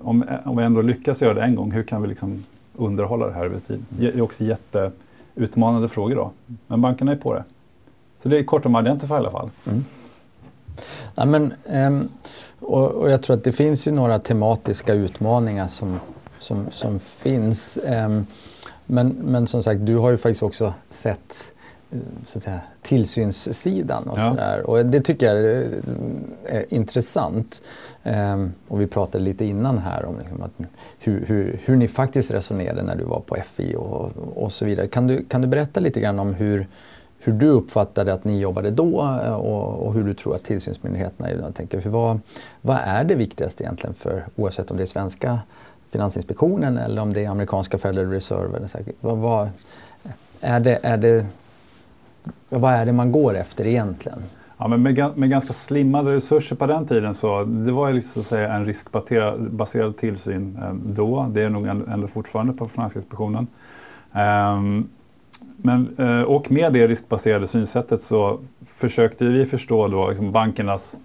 om, 0.00 0.24
om 0.44 0.56
vi 0.56 0.64
ändå 0.64 0.82
lyckas 0.82 1.22
göra 1.22 1.34
det 1.34 1.42
en 1.42 1.54
gång, 1.54 1.70
hur 1.70 1.82
kan 1.82 2.02
vi 2.02 2.08
liksom 2.08 2.44
underhålla 2.76 3.26
det 3.26 3.32
här 3.32 3.44
över 3.44 3.58
tid? 3.58 3.84
Det 3.88 4.06
är 4.06 4.20
också 4.20 4.44
jätteutmanande 4.44 5.88
frågor 5.88 6.16
då. 6.16 6.30
Men 6.66 6.80
bankerna 6.80 7.12
är 7.12 7.16
på 7.16 7.34
det. 7.34 7.44
Så 8.22 8.28
det 8.28 8.38
är 8.38 8.44
kort 8.44 8.66
om 8.66 8.76
Identify 8.76 9.14
i 9.14 9.16
alla 9.16 9.30
fall. 9.30 9.50
Mm. 9.66 9.84
Ja, 11.14 11.24
men, 11.24 11.52
um 11.64 12.08
och, 12.60 12.90
och, 12.90 13.10
jag 13.10 13.22
tror 13.22 13.36
att 13.36 13.44
det 13.44 13.52
finns 13.52 13.88
ju 13.88 13.92
några 13.92 14.18
tematiska 14.18 14.92
utmaningar 14.92 15.66
som, 15.66 16.00
som, 16.38 16.70
som 16.70 17.00
finns. 17.00 17.78
Um, 17.84 18.26
men, 18.86 19.08
men 19.08 19.46
som 19.46 19.62
sagt, 19.62 19.86
du 19.86 19.96
har 19.96 20.10
ju 20.10 20.16
faktiskt 20.16 20.42
också 20.42 20.74
sett 20.90 21.52
så 22.24 22.38
att 22.38 22.44
säga, 22.44 22.60
tillsynssidan 22.82 24.08
och, 24.08 24.18
ja. 24.18 24.30
sådär. 24.30 24.70
och 24.70 24.86
det 24.86 25.00
tycker 25.00 25.26
jag 25.26 25.44
är, 25.44 25.68
är 26.44 26.74
intressant. 26.74 27.62
Um, 28.04 28.52
och 28.68 28.80
vi 28.80 28.86
pratade 28.86 29.24
lite 29.24 29.44
innan 29.44 29.78
här 29.78 30.04
om 30.04 30.18
liksom 30.18 30.42
att, 30.42 30.50
hur, 30.98 31.24
hur, 31.26 31.60
hur, 31.64 31.76
ni 31.76 31.88
faktiskt 31.88 32.30
resonerade 32.30 32.82
när 32.82 32.96
du 32.96 33.04
var 33.04 33.20
på 33.20 33.36
FI 33.44 33.74
och, 33.76 34.12
och 34.34 34.52
så 34.52 34.64
vidare. 34.64 34.86
Kan 34.86 35.06
du, 35.06 35.24
kan 35.24 35.42
du 35.42 35.48
berätta 35.48 35.80
lite 35.80 36.00
grann 36.00 36.18
om 36.18 36.34
hur, 36.34 36.66
hur 37.18 37.32
du 37.32 37.48
uppfattade 37.48 38.12
att 38.12 38.24
ni 38.24 38.38
jobbade 38.40 38.70
då 38.70 39.20
eh, 39.24 39.32
och, 39.32 39.86
och 39.86 39.94
hur 39.94 40.04
du 40.04 40.14
tror 40.14 40.34
att 40.34 40.44
tillsynsmyndigheterna 40.44 41.30
idag 41.30 41.54
tänker. 41.54 41.80
För 41.80 41.90
vad, 41.90 42.20
vad 42.60 42.76
är 42.84 43.04
det 43.04 43.14
viktigaste 43.14 43.64
egentligen 43.64 43.94
för, 43.94 44.26
oavsett 44.36 44.70
om 44.70 44.76
det 44.76 44.82
är 44.82 44.86
svenska 44.86 45.38
Finansinspektionen 45.90 46.78
eller 46.78 47.02
om 47.02 47.12
det 47.12 47.24
är 47.24 47.28
amerikanska 47.28 47.78
Federal 47.78 48.10
Reserve? 48.10 48.56
Eller 48.56 48.66
så, 48.66 48.78
vad, 49.00 49.18
vad, 49.18 49.48
är 50.40 50.60
det, 50.60 50.78
är 50.82 50.96
det, 50.96 51.26
vad 52.48 52.72
är 52.72 52.86
det 52.86 52.92
man 52.92 53.12
går 53.12 53.36
efter 53.36 53.66
egentligen? 53.66 54.18
Ja, 54.58 54.68
men 54.68 54.82
med, 54.82 55.10
med 55.16 55.30
ganska 55.30 55.52
slimmade 55.52 56.14
resurser 56.14 56.56
på 56.56 56.66
den 56.66 56.86
tiden 56.86 57.14
så 57.14 57.44
det 57.44 57.72
var 57.72 57.88
ju 57.88 57.94
liksom, 57.94 58.22
så 58.22 58.28
säga, 58.28 58.52
en 58.52 58.66
riskbaserad 58.66 59.96
tillsyn 59.96 60.58
eh, 60.62 60.74
då. 60.74 61.26
Det 61.32 61.42
är 61.42 61.48
nog 61.48 61.66
ändå 61.66 62.06
fortfarande 62.06 62.52
på 62.52 62.68
Finansinspektionen. 62.68 63.46
Um, 64.12 64.88
men, 65.56 65.96
eh, 65.98 66.22
och 66.22 66.50
med 66.50 66.72
det 66.72 66.86
riskbaserade 66.86 67.46
synsättet 67.46 68.00
så 68.00 68.40
försökte 68.66 69.24
vi 69.24 69.46
förstå 69.46 69.88
då 69.88 70.08
liksom 70.08 70.32
bankernas 70.32 70.96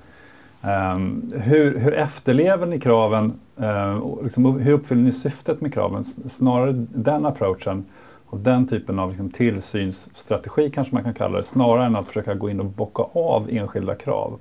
um, 0.62 1.32
hur, 1.36 1.80
hur 1.80 1.94
efterlever 1.94 2.66
ni 2.66 2.80
kraven? 2.80 3.34
Uh, 3.62 4.24
liksom, 4.24 4.60
hur 4.60 4.74
uppfyller 4.74 5.02
ni 5.02 5.12
syftet 5.12 5.62
med 5.62 5.74
kraven? 5.74 6.04
Snarare 6.04 6.72
den 6.94 7.26
approachen 7.26 7.86
och 8.34 8.40
den 8.40 8.68
typen 8.68 9.00
av 9.00 9.10
liksom, 9.10 9.30
tillsynsstrategi 9.30 10.70
kanske 10.70 10.94
man 10.94 11.04
kan 11.04 11.14
kalla 11.14 11.38
det, 11.38 11.44
snarare 11.44 11.86
än 11.86 11.96
att 11.96 12.08
försöka 12.08 12.34
gå 12.34 12.50
in 12.50 12.60
och 12.60 12.66
bocka 12.66 13.04
av 13.14 13.50
enskilda 13.52 13.96
krav. 13.96 14.40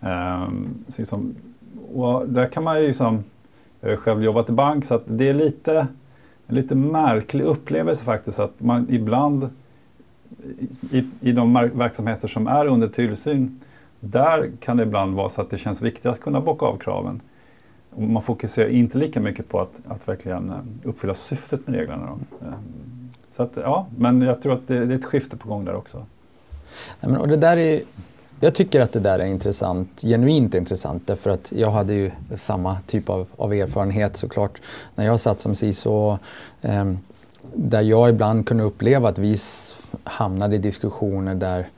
Um, 0.00 0.84
liksom, 0.98 1.34
och 1.94 2.28
där 2.28 2.46
kan 2.46 2.64
man 2.64 2.80
ju, 2.80 2.86
liksom, 2.86 3.24
jag 3.80 3.90
har 3.90 3.96
själv 3.96 4.24
jobbat 4.24 4.48
i 4.48 4.52
bank, 4.52 4.84
så 4.84 4.94
att 4.94 5.02
det 5.06 5.28
är 5.28 5.34
lite 5.34 5.86
en 6.46 6.56
lite 6.56 6.74
märklig 6.74 7.44
upplevelse 7.44 8.04
faktiskt 8.04 8.40
att 8.40 8.60
man 8.60 8.86
ibland 8.90 9.50
i, 10.90 11.04
i 11.20 11.32
de 11.32 11.54
verksamheter 11.54 12.28
som 12.28 12.46
är 12.46 12.66
under 12.66 12.88
tillsyn, 12.88 13.60
där 14.00 14.50
kan 14.60 14.76
det 14.76 14.82
ibland 14.82 15.14
vara 15.14 15.28
så 15.28 15.40
att 15.40 15.50
det 15.50 15.58
känns 15.58 15.82
viktigt 15.82 16.06
att 16.06 16.20
kunna 16.20 16.40
bocka 16.40 16.66
av 16.66 16.76
kraven. 16.76 17.20
Och 17.90 18.02
man 18.02 18.22
fokuserar 18.22 18.68
inte 18.68 18.98
lika 18.98 19.20
mycket 19.20 19.48
på 19.48 19.60
att, 19.60 19.80
att 19.86 20.08
verkligen 20.08 20.50
eh, 20.50 20.56
uppfylla 20.82 21.14
syftet 21.14 21.66
med 21.66 21.76
reglerna. 21.76 22.06
Då. 22.06 22.46
Ehm, 22.46 22.99
så 23.30 23.42
att, 23.42 23.56
ja, 23.56 23.86
men 23.96 24.22
jag 24.22 24.42
tror 24.42 24.52
att 24.52 24.68
det, 24.68 24.86
det 24.86 24.94
är 24.94 24.98
ett 24.98 25.04
skifte 25.04 25.36
på 25.36 25.48
gång 25.48 25.64
där 25.64 25.74
också. 25.74 25.98
Nej, 27.00 27.12
men, 27.12 27.16
och 27.16 27.28
det 27.28 27.36
där 27.36 27.56
är 27.56 27.82
jag 28.42 28.54
tycker 28.54 28.80
att 28.80 28.92
det 28.92 29.00
där 29.00 29.18
är 29.18 29.26
intressant, 29.26 30.00
genuint 30.02 30.54
intressant 30.54 31.06
därför 31.06 31.30
att 31.30 31.52
jag 31.52 31.70
hade 31.70 31.92
ju 31.94 32.10
samma 32.36 32.80
typ 32.80 33.08
av, 33.10 33.26
av 33.36 33.52
erfarenhet 33.52 34.16
såklart 34.16 34.60
när 34.94 35.04
jag 35.04 35.20
satt 35.20 35.40
som 35.40 35.54
CISO. 35.54 36.18
Eh, 36.62 36.92
där 37.54 37.82
jag 37.82 38.10
ibland 38.10 38.46
kunde 38.46 38.64
uppleva 38.64 39.08
att 39.08 39.18
vi 39.18 39.36
hamnade 40.04 40.56
i 40.56 40.58
diskussioner 40.58 41.34
där, 41.34 41.68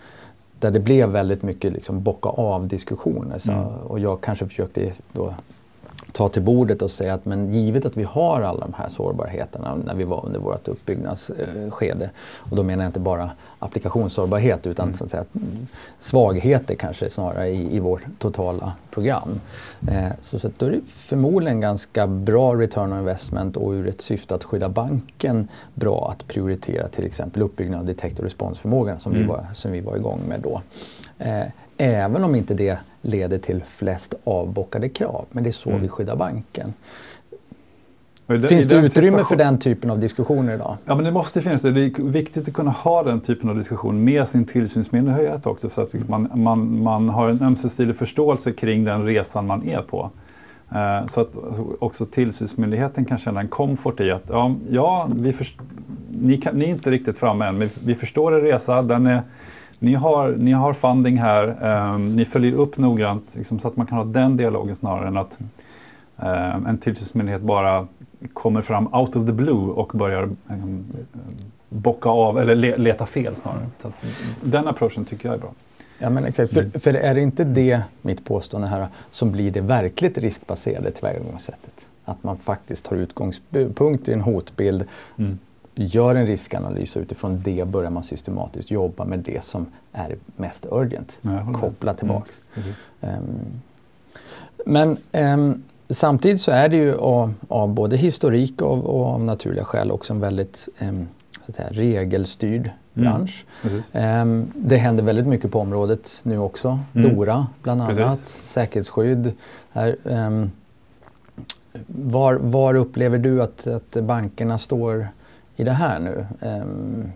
där 0.60 0.70
det 0.70 0.80
blev 0.80 1.08
väldigt 1.08 1.42
mycket 1.42 1.72
liksom 1.72 2.02
bocka 2.02 2.28
av 2.28 2.68
diskussioner. 2.68 3.38
Så, 3.38 3.52
mm. 3.52 3.64
Och 3.64 3.98
jag 3.98 4.20
kanske 4.20 4.48
försökte 4.48 4.92
då 5.12 5.34
ta 6.12 6.28
till 6.28 6.42
bordet 6.42 6.82
och 6.82 6.90
säga 6.90 7.14
att 7.14 7.24
men 7.24 7.54
givet 7.54 7.84
att 7.84 7.96
vi 7.96 8.02
har 8.02 8.42
alla 8.42 8.60
de 8.60 8.74
här 8.74 8.88
sårbarheterna 8.88 9.74
när 9.84 9.94
vi 9.94 10.04
var 10.04 10.26
under 10.26 10.40
vårt 10.40 10.68
uppbyggnadsskede 10.68 12.10
och 12.38 12.56
då 12.56 12.62
menar 12.62 12.84
jag 12.84 12.88
inte 12.88 13.00
bara 13.00 13.30
applikationssårbarhet 13.58 14.66
utan 14.66 14.86
mm. 14.86 14.98
så 14.98 15.04
att 15.04 15.10
säga, 15.10 15.24
svagheter 15.98 16.74
kanske 16.74 17.10
snarare 17.10 17.48
i, 17.48 17.76
i 17.76 17.80
vårt 17.80 18.02
totala 18.18 18.72
program. 18.90 19.40
Eh, 19.88 20.08
så, 20.20 20.38
så 20.38 20.50
då 20.58 20.66
är 20.66 20.70
det 20.70 20.80
förmodligen 20.86 21.60
ganska 21.60 22.06
bra 22.06 22.54
return 22.54 22.92
on 22.92 22.98
investment 22.98 23.56
och 23.56 23.72
ur 23.72 23.88
ett 23.88 24.00
syfte 24.00 24.34
att 24.34 24.44
skydda 24.44 24.68
banken 24.68 25.48
bra 25.74 26.10
att 26.10 26.26
prioritera 26.26 26.88
till 26.88 27.04
exempel 27.04 27.42
uppbyggnad 27.42 27.80
av 27.80 27.86
detect 27.86 28.18
och 28.18 28.24
responsförmågan 28.24 29.00
som, 29.00 29.12
mm. 29.12 29.22
vi 29.22 29.28
var, 29.28 29.46
som 29.54 29.72
vi 29.72 29.80
var 29.80 29.96
igång 29.96 30.20
med 30.28 30.40
då. 30.40 30.62
Eh, 31.18 31.46
även 31.76 32.24
om 32.24 32.34
inte 32.34 32.54
det 32.54 32.78
leder 33.02 33.38
till 33.38 33.62
flest 33.64 34.14
avbockade 34.24 34.88
krav. 34.88 35.24
Men 35.30 35.44
det 35.44 35.50
är 35.50 35.52
så 35.52 35.70
mm. 35.70 35.82
vi 35.82 35.88
skyddar 35.88 36.16
banken. 36.16 36.74
Det, 38.26 38.48
finns 38.48 38.66
det 38.66 38.76
utrymme 38.76 39.24
för 39.24 39.36
den 39.36 39.58
typen 39.58 39.90
av 39.90 39.98
diskussioner 39.98 40.54
idag? 40.54 40.76
Ja, 40.84 40.94
men 40.94 41.04
det 41.04 41.10
måste 41.10 41.42
finnas 41.42 41.62
det. 41.62 41.70
Det 41.70 41.80
är 41.80 42.02
viktigt 42.02 42.48
att 42.48 42.54
kunna 42.54 42.70
ha 42.70 43.02
den 43.02 43.20
typen 43.20 43.50
av 43.50 43.56
diskussion 43.56 44.04
med 44.04 44.28
sin 44.28 44.44
tillsynsmyndighet 44.44 45.46
också 45.46 45.70
så 45.70 45.80
att 45.80 46.08
man, 46.08 46.30
man, 46.34 46.82
man 46.82 47.08
har 47.08 47.28
en 47.28 47.42
ömsesidig 47.42 47.96
förståelse 47.96 48.52
kring 48.52 48.84
den 48.84 49.04
resan 49.04 49.46
man 49.46 49.68
är 49.68 49.82
på. 49.82 50.10
Eh, 50.74 51.06
så 51.06 51.20
att 51.20 51.36
också 51.78 52.04
tillsynsmyndigheten 52.04 53.04
kan 53.04 53.18
känna 53.18 53.40
en 53.40 53.48
komfort 53.48 54.00
i 54.00 54.10
att 54.10 54.24
ja, 54.28 54.54
ja 54.70 55.08
vi 55.16 55.32
för, 55.32 55.46
ni, 56.10 56.36
kan, 56.36 56.54
ni 56.54 56.64
är 56.64 56.68
inte 56.68 56.90
riktigt 56.90 57.18
framme 57.18 57.46
än, 57.46 57.58
men 57.58 57.70
vi 57.84 57.94
förstår 57.94 58.34
er 58.34 58.40
resa. 58.40 58.82
Den 58.82 59.06
är, 59.06 59.22
ni 59.82 59.94
har, 59.94 60.30
ni 60.38 60.52
har 60.52 60.72
funding 60.72 61.18
här, 61.18 61.64
um, 61.94 62.16
ni 62.16 62.24
följer 62.24 62.52
upp 62.52 62.78
noggrant 62.78 63.34
liksom, 63.36 63.58
så 63.58 63.68
att 63.68 63.76
man 63.76 63.86
kan 63.86 63.98
ha 63.98 64.04
den 64.04 64.36
dialogen 64.36 64.76
snarare 64.76 65.08
än 65.08 65.16
att 65.16 65.38
um, 66.16 66.66
en 66.66 66.78
tillsynsmyndighet 66.78 67.42
bara 67.42 67.86
kommer 68.32 68.62
fram 68.62 68.94
out 68.94 69.16
of 69.16 69.26
the 69.26 69.32
blue 69.32 69.70
och 69.70 69.90
börjar 69.94 70.22
um, 70.22 70.84
bocka 71.68 72.08
av 72.08 72.38
eller 72.38 72.54
le, 72.54 72.76
leta 72.76 73.06
fel 73.06 73.36
snarare. 73.36 73.66
Så 73.78 73.88
att, 73.88 73.94
den 74.40 74.68
approachen 74.68 75.04
tycker 75.04 75.28
jag 75.28 75.34
är 75.34 75.40
bra. 75.40 75.52
Ja, 75.98 76.10
men 76.10 76.24
exakt. 76.24 76.54
För, 76.54 76.78
för 76.78 76.94
är 76.94 77.14
det 77.14 77.20
inte 77.20 77.44
det, 77.44 77.82
mitt 78.02 78.24
påstående 78.24 78.68
här, 78.68 78.86
som 79.10 79.32
blir 79.32 79.50
det 79.50 79.60
verkligt 79.60 80.18
riskbaserade 80.18 80.90
tillvägagångssättet? 80.90 81.88
Att 82.04 82.24
man 82.24 82.36
faktiskt 82.36 82.84
tar 82.84 82.96
utgångspunkt 82.96 84.08
i 84.08 84.12
en 84.12 84.20
hotbild 84.20 84.84
mm 85.18 85.38
gör 85.74 86.14
en 86.14 86.26
riskanalys 86.26 86.96
och 86.96 87.02
utifrån 87.02 87.40
det 87.44 87.68
börjar 87.68 87.90
man 87.90 88.04
systematiskt 88.04 88.70
jobba 88.70 89.04
med 89.04 89.18
det 89.18 89.44
som 89.44 89.66
är 89.92 90.16
mest 90.36 90.66
urgent. 90.70 91.18
Koppla 91.54 91.94
tillbaks. 91.94 92.40
Mm, 93.00 93.18
um, 93.18 93.62
men 94.66 94.96
um, 95.12 95.62
samtidigt 95.88 96.40
så 96.40 96.50
är 96.50 96.68
det 96.68 96.76
ju 96.76 96.96
av, 96.96 97.34
av 97.48 97.68
både 97.68 97.96
historik 97.96 98.62
och, 98.62 98.84
och, 98.84 99.06
av 99.06 99.24
naturliga 99.24 99.64
skäl 99.64 99.90
också 99.90 100.12
en 100.12 100.20
väldigt 100.20 100.68
um, 100.80 101.08
säga, 101.48 101.68
regelstyrd 101.70 102.70
mm. 102.94 103.10
bransch. 103.10 103.44
Mm. 104.02 104.52
det 104.54 104.76
händer 104.76 105.02
väldigt 105.02 105.26
mycket 105.26 105.52
på 105.52 105.60
området 105.60 106.20
nu 106.22 106.38
också. 106.38 106.78
Mm. 106.94 107.14
DORA 107.14 107.46
bland 107.62 107.82
annat, 107.82 107.96
Precis. 107.96 108.42
säkerhetsskydd. 108.44 109.32
Här, 109.72 109.96
var, 111.86 112.34
var 112.34 112.74
upplever 112.74 113.18
du 113.18 113.42
att, 113.42 113.66
att 113.66 113.92
bankerna 113.92 114.58
står 114.58 115.08
i 115.56 115.64
det 115.64 115.72
här 115.72 116.00
nu? 116.00 116.26
Um, 116.40 117.12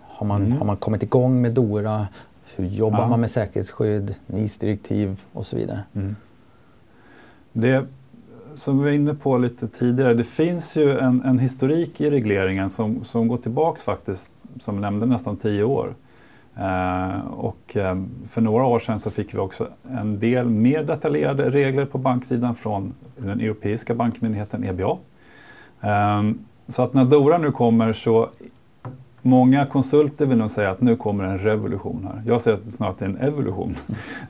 Har 0.00 0.26
man, 0.26 0.42
mm. 0.42 0.58
har 0.58 0.66
man 0.66 0.76
kommit 0.76 1.02
igång 1.02 1.42
med 1.42 1.52
DORA? 1.52 2.06
Hur 2.56 2.66
jobbar 2.66 3.00
ja. 3.00 3.08
man 3.08 3.20
med 3.20 3.30
säkerhetsskydd, 3.30 4.14
NIS-direktiv 4.26 5.20
och 5.32 5.46
så 5.46 5.56
vidare? 5.56 5.80
Mm. 5.94 6.16
Det 7.52 7.86
som 8.54 8.78
vi 8.78 8.84
var 8.84 8.90
inne 8.90 9.14
på 9.14 9.38
lite 9.38 9.68
tidigare, 9.68 10.14
det 10.14 10.24
finns 10.24 10.76
ju 10.76 10.98
en, 10.98 11.22
en 11.24 11.38
historik 11.38 12.00
i 12.00 12.10
regleringen 12.10 12.70
som, 12.70 13.04
som 13.04 13.28
går 13.28 13.36
tillbaks 13.36 13.82
faktiskt, 13.82 14.32
som 14.60 14.80
nämnde, 14.80 15.06
nästan 15.06 15.36
tio 15.36 15.64
år. 15.64 15.94
Eh, 16.56 17.26
och 17.26 17.76
eh, 17.76 18.02
för 18.28 18.40
några 18.40 18.64
år 18.64 18.78
sedan 18.78 18.98
så 18.98 19.10
fick 19.10 19.34
vi 19.34 19.38
också 19.38 19.68
en 19.90 20.20
del 20.20 20.50
mer 20.50 20.84
detaljerade 20.84 21.50
regler 21.50 21.84
på 21.84 21.98
banksidan 21.98 22.54
från 22.54 22.94
den 23.16 23.40
europeiska 23.40 23.94
bankmyndigheten 23.94 24.64
EBA. 24.64 24.98
Eh, 25.80 26.22
så 26.68 26.82
att 26.82 26.94
när 26.94 27.04
DORA 27.04 27.38
nu 27.38 27.52
kommer 27.52 27.92
så 27.92 28.28
Många 29.26 29.66
konsulter 29.66 30.26
vill 30.26 30.38
nog 30.38 30.50
säga 30.50 30.70
att 30.70 30.80
nu 30.80 30.96
kommer 30.96 31.24
en 31.24 31.38
revolution 31.38 32.08
här. 32.12 32.22
Jag 32.26 32.40
säger 32.40 32.56
att 32.56 32.64
det 32.64 32.70
snarare 32.70 32.94
är 32.98 33.04
en 33.04 33.16
evolution. 33.16 33.74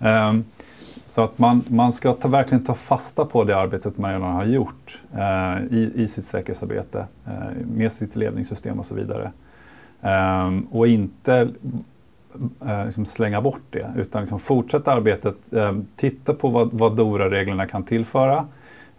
Mm. 0.01 0.45
Så 1.07 1.23
att 1.23 1.39
man, 1.39 1.63
man 1.69 1.93
ska 1.93 2.13
ta, 2.13 2.29
verkligen 2.29 2.65
ta 2.65 2.75
fasta 2.75 3.25
på 3.25 3.45
det 3.45 3.57
arbetet 3.57 3.99
man 3.99 4.13
redan 4.13 4.33
har 4.33 4.45
gjort 4.45 5.01
eh, 5.15 5.79
i, 5.79 5.93
i 5.95 6.09
sitt 6.09 6.25
säkerhetsarbete 6.25 7.07
eh, 7.27 7.67
med 7.75 7.93
sitt 7.93 8.17
ledningssystem 8.17 8.79
och 8.79 8.87
så 8.87 8.95
vidare. 8.95 9.33
Eh, 10.01 10.51
och 10.71 10.87
inte 10.87 11.49
eh, 12.67 12.85
liksom 12.85 13.07
slänga 13.07 13.41
bort 13.41 13.63
det 13.71 13.93
utan 13.97 14.23
liksom 14.23 14.39
fortsätta 14.39 14.93
arbetet, 14.93 15.53
ehm, 15.53 15.87
titta 15.97 16.35
på 16.35 16.49
vad, 16.49 16.73
vad 16.73 16.97
DORA-reglerna 16.97 17.67
kan 17.67 17.83
tillföra 17.83 18.47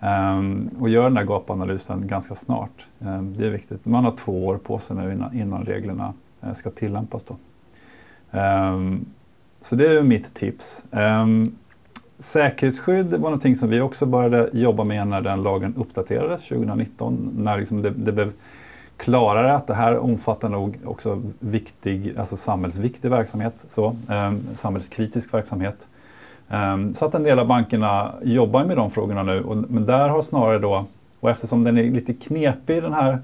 Um, 0.05 0.69
och 0.79 0.89
gör 0.89 1.03
den 1.03 1.13
där 1.13 1.23
gapanalysen 1.23 2.07
ganska 2.07 2.35
snart. 2.35 2.87
Um, 2.99 3.35
det 3.37 3.45
är 3.45 3.49
viktigt. 3.49 3.85
Man 3.85 4.05
har 4.05 4.11
två 4.11 4.45
år 4.45 4.57
på 4.57 4.79
sig 4.79 4.95
nu 4.95 5.13
innan, 5.13 5.33
innan 5.33 5.63
reglerna 5.65 6.13
uh, 6.43 6.53
ska 6.53 6.69
tillämpas. 6.69 7.23
Då. 7.23 7.35
Ehm, 8.31 9.05
så 9.61 9.75
det 9.75 9.97
är 9.97 10.03
mitt 10.03 10.33
tips. 10.33 10.83
Säkerhetsskydd 12.19 13.11
var 13.11 13.19
någonting 13.19 13.55
som 13.55 13.69
vi 13.69 13.81
också 13.81 14.05
började 14.05 14.49
jobba 14.53 14.83
med 14.83 15.07
när 15.07 15.21
den 15.21 15.43
lagen 15.43 15.73
uppdaterades 15.77 16.47
2019. 16.47 17.31
När 17.37 17.57
liksom 17.57 17.81
det, 17.81 17.89
det 17.89 18.11
blev 18.11 18.31
klarare 18.97 19.53
att 19.53 19.67
det 19.67 19.73
här 19.73 19.97
omfattar 19.97 20.49
nog 20.49 20.77
också 20.85 21.21
viktig, 21.39 22.17
alltså 22.17 22.37
samhällsviktig 22.37 23.09
verksamhet, 23.11 23.65
så, 23.69 23.95
samhällskritisk 24.53 25.33
verksamhet. 25.33 25.87
Ehm, 26.49 26.93
så 26.93 27.05
att 27.05 27.15
en 27.15 27.23
del 27.23 27.39
av 27.39 27.47
bankerna 27.47 28.13
jobbar 28.23 28.63
med 28.65 28.77
de 28.77 28.91
frågorna 28.91 29.23
nu. 29.23 29.43
Och, 29.43 29.57
men 29.57 29.85
där 29.85 30.09
har 30.09 30.21
snarare 30.21 30.59
då, 30.59 30.85
och 31.19 31.29
eftersom 31.29 31.63
den 31.63 31.77
är 31.77 31.83
lite 31.83 32.13
knepig 32.13 32.83
den 32.83 32.93
här, 32.93 33.19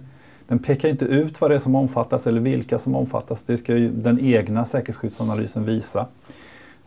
den 0.48 0.60
pekar 0.60 0.90
inte 0.90 1.06
ut 1.06 1.42
vad 1.42 1.52
det 1.52 1.56
är 1.56 1.60
som 1.60 1.76
omfattas 1.76 2.28
eller 2.28 2.42
vilka 2.42 2.80
som 2.80 2.96
omfattas. 2.96 3.44
Det 3.44 3.58
ska 3.58 3.78
ju 3.78 3.92
den 3.92 4.20
egna 4.20 4.66
säkerhetsskyddsanalysen 4.66 5.66
visa. 5.66 6.08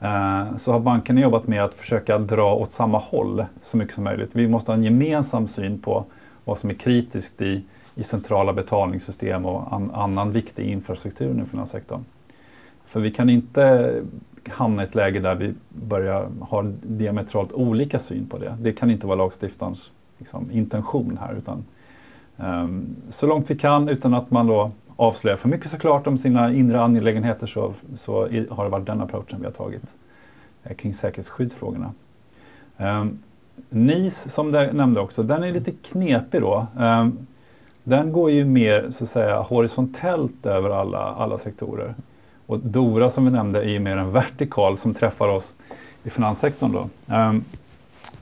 Ehm, 0.01 0.59
så 0.59 0.73
har 0.73 0.81
bankerna 0.81 1.21
jobbat 1.21 1.47
med 1.47 1.65
att 1.65 1.75
försöka 1.75 2.19
dra 2.19 2.55
åt 2.55 2.73
samma 2.73 2.99
håll 2.99 3.45
så 3.63 3.77
mycket 3.77 3.95
som 3.95 4.05
möjligt. 4.05 4.31
Vi 4.33 4.49
måste 4.49 4.71
ha 4.71 4.77
en 4.77 4.85
gemensam 4.85 5.49
syn 5.49 5.79
på 5.79 6.05
vad 6.45 6.59
som 6.59 6.71
är 6.71 6.75
kritiskt 6.75 7.43
i, 7.43 7.63
i 7.95 8.03
centrala 8.03 8.53
betalningssystem 8.53 9.47
och 9.47 9.75
an, 9.75 9.91
annan 9.95 10.31
viktig 10.31 10.67
infrastruktur 10.67 11.31
inom 11.31 11.47
finanssektorn. 11.47 12.05
För 12.87 13.01
vi 13.01 13.11
kan 13.11 13.31
inte 13.31 13.93
hamna 14.49 14.83
i 14.83 14.87
ett 14.87 14.95
läge 14.95 15.21
där 15.21 15.35
vi 15.35 15.55
börjar 15.69 16.29
ha 16.41 16.63
diametralt 16.83 17.53
olika 17.53 17.99
syn 17.99 18.27
på 18.27 18.39
det. 18.39 18.57
Det 18.61 18.73
kan 18.73 18.91
inte 18.91 19.07
vara 19.07 19.17
lagstiftarens 19.17 19.91
liksom, 20.19 20.51
intention 20.51 21.19
här. 21.21 21.35
Utan, 21.35 21.65
um, 22.37 22.97
så 23.09 23.27
långt 23.27 23.51
vi 23.51 23.59
kan 23.59 23.89
utan 23.89 24.15
att 24.15 24.31
man 24.31 24.47
då 24.47 24.71
avslöjar 24.97 25.37
för 25.37 25.49
mycket 25.49 25.71
såklart 25.71 26.07
om 26.07 26.19
sina 26.19 26.53
inre 26.53 26.81
angelägenheter 26.83 27.47
så, 27.47 27.75
så 27.95 28.21
har 28.51 28.65
det 28.65 28.71
varit 28.71 28.87
den 28.87 29.01
approachen 29.01 29.39
vi 29.39 29.45
har 29.45 29.53
tagit 29.53 29.95
eh, 30.65 30.77
kring 30.77 30.95
säkerhetsskyddsfrågorna. 30.95 31.93
Um, 32.77 33.19
NIS 33.69 34.33
som 34.33 34.55
jag 34.55 34.75
nämnde 34.75 35.01
också, 35.01 35.23
den 35.23 35.45
är 35.45 35.53
lite 35.53 35.73
knepig 35.73 36.41
då. 36.41 36.67
Um, 36.79 37.27
den 37.85 38.13
går 38.13 38.31
ju 38.31 38.45
mer 38.45 38.91
så 38.91 39.05
att 39.05 39.11
säga 39.11 39.41
horisontellt 39.41 40.47
över 40.47 40.71
alla, 40.71 40.99
alla 40.99 41.39
sektorer. 41.39 41.95
Och 42.47 42.59
DORA 42.59 43.11
som 43.11 43.25
vi 43.25 43.31
nämnde 43.31 43.63
är 43.63 43.69
ju 43.69 43.79
mer 43.79 43.97
en 43.97 44.13
vertikal 44.13 44.77
som 44.77 44.95
träffar 44.95 45.29
oss 45.29 45.55
i 46.05 46.11
finanssektorn. 46.11 46.73
Då. 46.73 47.15
Um, 47.15 47.45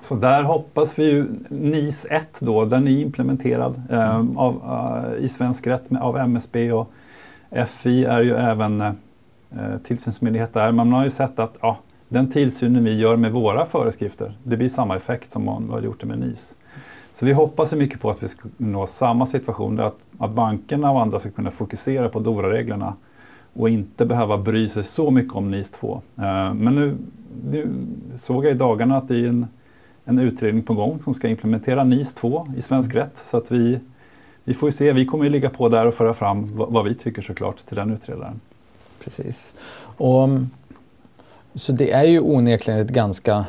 så 0.00 0.14
där 0.14 0.42
hoppas 0.42 0.98
vi 0.98 1.10
ju, 1.10 1.26
NIS 1.48 2.06
1 2.10 2.38
då, 2.40 2.64
den 2.64 2.88
är 2.88 3.00
implementerad 3.00 3.82
ehm, 3.90 4.38
av, 4.38 4.54
uh, 4.54 5.24
i 5.24 5.28
svensk 5.28 5.66
rätt 5.66 5.90
med, 5.90 6.02
av 6.02 6.18
MSB 6.18 6.72
och 6.72 6.92
FI 7.66 8.04
är 8.04 8.20
ju 8.20 8.36
även 8.36 8.80
eh, 8.80 8.92
tillsynsmyndighet 9.84 10.54
där. 10.54 10.72
Man 10.72 10.92
har 10.92 11.04
ju 11.04 11.10
sett 11.10 11.38
att 11.38 11.58
ja, 11.60 11.78
den 12.08 12.30
tillsynen 12.30 12.84
vi 12.84 12.98
gör 12.98 13.16
med 13.16 13.32
våra 13.32 13.64
föreskrifter, 13.64 14.36
det 14.42 14.56
blir 14.56 14.68
samma 14.68 14.96
effekt 14.96 15.30
som 15.30 15.44
man 15.44 15.70
har 15.70 15.80
gjort 15.80 16.00
det 16.00 16.06
med 16.06 16.18
NIS. 16.18 16.54
Så 17.12 17.26
vi 17.26 17.32
hoppas 17.32 17.72
ju 17.72 17.76
mycket 17.76 18.00
på 18.00 18.10
att 18.10 18.22
vi 18.22 18.28
ska 18.28 18.48
nå 18.56 18.86
samma 18.86 19.26
situation 19.26 19.76
där 19.76 19.84
att, 19.84 19.98
att 20.18 20.30
bankerna 20.30 20.90
och 20.90 21.00
andra 21.00 21.18
ska 21.18 21.30
kunna 21.30 21.50
fokusera 21.50 22.08
på 22.08 22.20
DORA-reglerna 22.20 22.94
och 23.52 23.68
inte 23.68 24.06
behöva 24.06 24.38
bry 24.38 24.68
sig 24.68 24.84
så 24.84 25.10
mycket 25.10 25.34
om 25.34 25.50
NIS 25.50 25.70
2. 25.70 26.02
Eh, 26.16 26.54
men 26.54 26.74
nu, 26.74 26.96
nu 27.50 27.68
såg 28.16 28.44
jag 28.44 28.52
i 28.52 28.56
dagarna 28.58 28.96
att 28.96 29.08
det 29.08 29.16
är 29.16 29.28
en 29.28 29.46
en 30.04 30.18
utredning 30.18 30.62
på 30.62 30.74
gång 30.74 31.02
som 31.02 31.14
ska 31.14 31.28
implementera 31.28 31.84
NIS 31.84 32.14
2 32.14 32.48
i 32.56 32.62
svensk 32.62 32.94
rätt. 32.94 33.16
Så 33.16 33.36
att 33.36 33.50
vi, 33.50 33.80
vi 34.44 34.54
får 34.54 34.70
se, 34.70 34.92
vi 34.92 35.06
kommer 35.06 35.24
ju 35.24 35.30
ligga 35.30 35.50
på 35.50 35.68
där 35.68 35.86
och 35.86 35.94
föra 35.94 36.14
fram 36.14 36.56
vad, 36.56 36.84
vi 36.84 36.94
tycker 36.94 37.22
såklart 37.22 37.66
till 37.66 37.76
den 37.76 37.90
utredaren. 37.90 38.40
Precis. 39.04 39.54
Och, 39.96 40.28
så 41.54 41.72
det 41.72 41.92
är 41.92 42.04
ju 42.04 42.20
onekligen 42.20 42.80
ett 42.80 42.90
ganska 42.90 43.46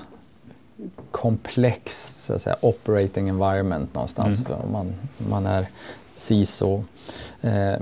komplext 1.11 2.23
så 2.23 2.33
att 2.33 2.41
säga, 2.41 2.55
operating 2.61 3.29
environment 3.29 3.93
någonstans. 3.93 4.45
Mm. 4.45 4.61
För 4.61 4.67
man, 4.71 4.93
man 5.29 5.45
är 5.45 5.67
CISO 6.15 6.83
eh, 7.41 7.75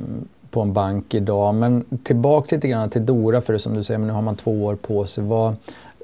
på 0.51 0.61
en 0.61 0.73
bank 0.73 1.13
idag. 1.13 1.55
Men 1.55 1.85
tillbaka 2.03 2.55
lite 2.55 2.67
grann 2.67 2.89
till 2.89 3.05
Dora, 3.05 3.41
för 3.41 3.53
det 3.53 3.59
som 3.59 3.73
du 3.73 3.83
säger, 3.83 3.97
men 3.97 4.07
nu 4.07 4.13
har 4.13 4.21
man 4.21 4.35
två 4.35 4.65
år 4.65 4.75
på 4.75 5.05
sig. 5.05 5.23
Vad, 5.23 5.55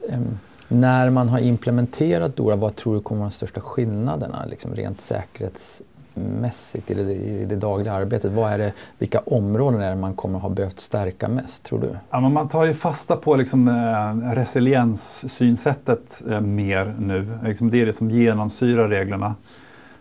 eh, 0.10 0.20
när 0.68 1.10
man 1.10 1.30
har 1.30 1.40
implementerat 1.40 2.36
DORA, 2.36 2.56
vad 2.56 2.76
tror 2.76 2.96
du 2.96 3.02
kommer 3.02 3.20
vara 3.20 3.30
de 3.30 3.34
största 3.34 3.62
skillnaderna 3.62 4.46
liksom 4.46 4.76
rent 4.76 5.02
säkerhetsmässigt 5.02 6.92
i 6.92 6.94
det, 6.94 7.14
i 7.14 7.46
det 7.46 7.56
dagliga 7.56 7.94
arbetet? 7.94 8.32
Vad 8.32 8.52
är 8.52 8.58
det, 8.58 8.74
vilka 8.98 9.20
områden 9.20 9.82
är 9.82 9.90
det 9.90 9.96
man 9.96 10.14
kommer 10.14 10.40
ha 10.40 10.50
behövt 10.50 10.80
stärka 10.80 11.28
mest, 11.28 11.64
tror 11.64 11.80
du? 11.80 11.90
Ja, 12.10 12.20
men 12.20 12.34
man 12.34 12.48
tar 12.48 12.66
ju 12.66 12.74
fasta 12.74 13.16
på 13.16 13.36
liksom, 13.36 13.68
eh, 13.68 14.34
resilienssynsättet 14.36 16.22
eh, 16.30 16.42
mer 16.42 16.96
nu. 17.00 17.38
Liksom, 17.44 17.70
det 17.70 17.82
är 17.82 17.86
det 17.86 17.94
som 17.94 18.12
genomsyrar 18.12 18.90
reglerna. 18.90 19.36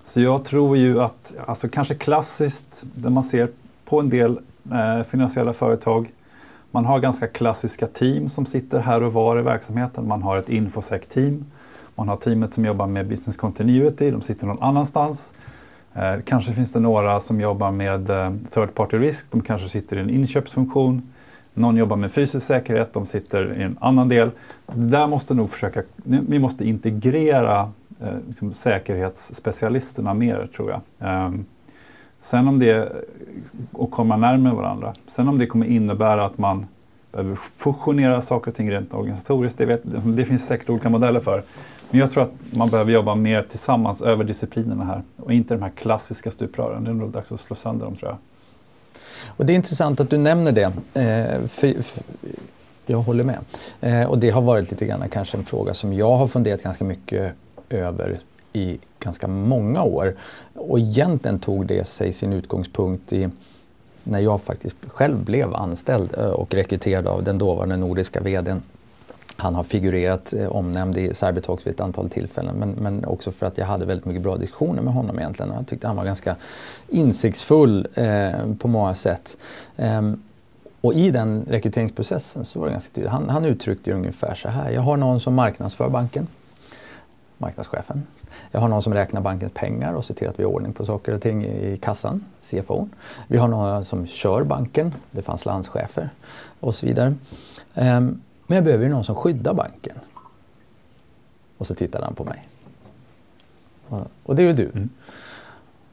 Så 0.04 0.20
jag 0.20 0.44
tror 0.44 0.76
ju 0.76 1.02
att, 1.02 1.34
alltså 1.46 1.68
kanske 1.68 1.94
klassiskt, 1.94 2.84
där 2.94 3.10
man 3.10 3.24
ser 3.24 3.48
på 3.88 4.00
en 4.00 4.08
del 4.08 4.38
eh, 4.72 5.02
finansiella 5.02 5.52
företag 5.52 6.12
man 6.76 6.84
har 6.84 7.00
ganska 7.00 7.26
klassiska 7.26 7.86
team 7.86 8.28
som 8.28 8.46
sitter 8.46 8.80
här 8.80 9.02
och 9.02 9.12
var 9.12 9.38
i 9.38 9.42
verksamheten. 9.42 10.08
Man 10.08 10.22
har 10.22 10.36
ett 10.36 10.48
infosec-team. 10.48 11.44
Man 11.94 12.08
har 12.08 12.16
teamet 12.16 12.52
som 12.52 12.64
jobbar 12.64 12.86
med 12.86 13.08
business 13.08 13.36
continuity, 13.36 14.10
de 14.10 14.22
sitter 14.22 14.46
någon 14.46 14.62
annanstans. 14.62 15.32
Eh, 15.94 16.14
kanske 16.24 16.52
finns 16.52 16.72
det 16.72 16.80
några 16.80 17.20
som 17.20 17.40
jobbar 17.40 17.70
med 17.70 18.10
eh, 18.10 18.32
third 18.50 18.74
party 18.74 18.98
risk, 18.98 19.26
de 19.30 19.42
kanske 19.42 19.68
sitter 19.68 19.96
i 19.96 20.00
en 20.00 20.10
inköpsfunktion. 20.10 21.02
Någon 21.54 21.76
jobbar 21.76 21.96
med 21.96 22.12
fysisk 22.12 22.46
säkerhet, 22.46 22.92
de 22.92 23.06
sitter 23.06 23.54
i 23.58 23.62
en 23.62 23.78
annan 23.80 24.08
del. 24.08 24.30
Där 24.66 25.06
måste 25.06 25.34
nog 25.34 25.50
försöka, 25.50 25.82
vi 26.04 26.38
måste 26.38 26.68
integrera 26.68 27.72
eh, 28.00 28.18
liksom 28.26 28.52
säkerhetsspecialisterna 28.52 30.14
mer 30.14 30.48
tror 30.56 30.70
jag. 30.70 30.80
Ehm, 30.98 31.44
Sen 32.20 32.48
om 32.48 32.58
det, 32.58 32.92
och 33.72 33.90
komma 33.90 34.16
närmare 34.16 34.54
varandra. 34.54 34.94
Sen 35.06 35.28
om 35.28 35.38
det 35.38 35.46
kommer 35.46 35.66
innebära 35.66 36.24
att 36.24 36.38
man 36.38 36.66
behöver 37.12 37.36
fusionera 37.36 38.20
saker 38.20 38.50
och 38.50 38.54
ting 38.54 38.70
rent 38.70 38.94
organisatoriskt, 38.94 39.58
det, 39.58 39.66
vet, 39.66 39.80
det 40.16 40.24
finns 40.24 40.46
säkert 40.46 40.70
olika 40.70 40.88
modeller 40.88 41.20
för. 41.20 41.42
Men 41.90 42.00
jag 42.00 42.10
tror 42.10 42.22
att 42.22 42.32
man 42.50 42.70
behöver 42.70 42.92
jobba 42.92 43.14
mer 43.14 43.42
tillsammans 43.42 44.02
över 44.02 44.24
disciplinerna 44.24 44.84
här 44.84 45.02
och 45.16 45.32
inte 45.32 45.54
de 45.54 45.62
här 45.62 45.70
klassiska 45.70 46.30
stuprören. 46.30 46.84
Det 46.84 46.90
är 46.90 46.94
nog 46.94 47.10
dags 47.10 47.32
att 47.32 47.40
slå 47.40 47.56
sönder 47.56 47.86
dem 47.86 47.96
tror 47.96 48.10
jag. 48.10 48.18
Och 49.26 49.46
det 49.46 49.52
är 49.52 49.54
intressant 49.54 50.00
att 50.00 50.10
du 50.10 50.18
nämner 50.18 50.52
det. 50.52 50.72
Eh, 50.94 51.46
för, 51.48 51.82
för, 51.82 52.02
jag 52.86 52.98
håller 52.98 53.24
med. 53.24 53.38
Eh, 53.80 54.10
och 54.10 54.18
det 54.18 54.30
har 54.30 54.42
varit 54.42 54.70
lite 54.70 54.86
grann 54.86 55.08
kanske 55.08 55.36
en 55.36 55.44
fråga 55.44 55.74
som 55.74 55.92
jag 55.92 56.16
har 56.16 56.26
funderat 56.26 56.62
ganska 56.62 56.84
mycket 56.84 57.32
över 57.68 58.18
i 58.56 58.78
ganska 59.00 59.28
många 59.28 59.82
år. 59.82 60.14
Och 60.54 60.78
egentligen 60.78 61.38
tog 61.38 61.66
det 61.66 61.84
sig 61.88 62.12
sin 62.12 62.32
utgångspunkt 62.32 63.12
i 63.12 63.28
när 64.04 64.20
jag 64.20 64.40
faktiskt 64.40 64.76
själv 64.86 65.24
blev 65.24 65.54
anställd 65.54 66.14
eh, 66.18 66.24
och 66.24 66.54
rekryterad 66.54 67.06
av 67.06 67.22
den 67.22 67.38
dåvarande 67.38 67.76
nordiska 67.76 68.20
VDn. 68.20 68.62
Han 69.36 69.54
har 69.54 69.62
figurerat 69.62 70.32
eh, 70.32 70.46
omnämnd 70.46 70.96
i 70.98 71.14
Cybertalks 71.14 71.66
vid 71.66 71.74
ett 71.74 71.80
antal 71.80 72.10
tillfällen 72.10 72.56
men, 72.56 72.70
men 72.70 73.04
också 73.04 73.30
för 73.32 73.46
att 73.46 73.58
jag 73.58 73.66
hade 73.66 73.84
väldigt 73.84 74.04
mycket 74.06 74.22
bra 74.22 74.36
diskussioner 74.36 74.82
med 74.82 74.94
honom 74.94 75.18
egentligen. 75.18 75.52
Jag 75.52 75.66
tyckte 75.66 75.86
han 75.86 75.96
var 75.96 76.04
ganska 76.04 76.36
insiktsfull 76.88 77.88
eh, 77.94 78.54
på 78.58 78.68
många 78.68 78.94
sätt. 78.94 79.36
Eh, 79.76 80.02
Och 80.80 80.94
i 80.94 81.10
den 81.10 81.44
rekryteringsprocessen 81.48 82.44
så 82.44 82.60
var 82.60 82.66
det 82.66 82.72
ganska 82.72 82.94
tydligt. 82.94 83.12
Han, 83.12 83.28
han 83.28 83.44
uttryckte 83.44 83.92
ungefär 83.92 84.34
så 84.34 84.48
här. 84.48 84.70
Jag 84.70 84.82
har 84.82 84.96
någon 84.96 85.20
som 85.20 85.34
marknadsför 85.34 85.88
banken, 85.88 86.26
marknadschefen. 87.38 88.02
Jag 88.50 88.60
har 88.60 88.68
någon 88.68 88.82
som 88.82 88.94
räknar 88.94 89.20
bankens 89.20 89.52
pengar 89.52 89.92
och 89.92 90.04
ser 90.04 90.14
till 90.14 90.28
att 90.28 90.38
vi 90.38 90.44
har 90.44 90.50
ordning 90.50 90.72
på 90.72 90.84
saker 90.84 91.12
och 91.14 91.22
ting 91.22 91.44
i 91.44 91.78
kassan, 91.82 92.24
CFO. 92.42 92.88
Vi 93.28 93.38
har 93.38 93.48
någon 93.48 93.84
som 93.84 94.06
kör 94.06 94.44
banken, 94.44 94.94
det 95.10 95.22
fanns 95.22 95.44
landschefer 95.44 96.10
och 96.60 96.74
så 96.74 96.86
vidare. 96.86 97.14
Um, 97.74 98.20
men 98.46 98.56
jag 98.56 98.64
behöver 98.64 98.84
ju 98.84 98.90
någon 98.90 99.04
som 99.04 99.14
skyddar 99.14 99.54
banken. 99.54 99.96
Och 101.58 101.66
så 101.66 101.74
tittade 101.74 102.04
han 102.04 102.14
på 102.14 102.24
mig. 102.24 102.48
Och 104.22 104.36
det 104.36 104.42
är 104.42 104.46
ju 104.46 104.52
du. 104.52 104.70
Mm. 104.74 104.88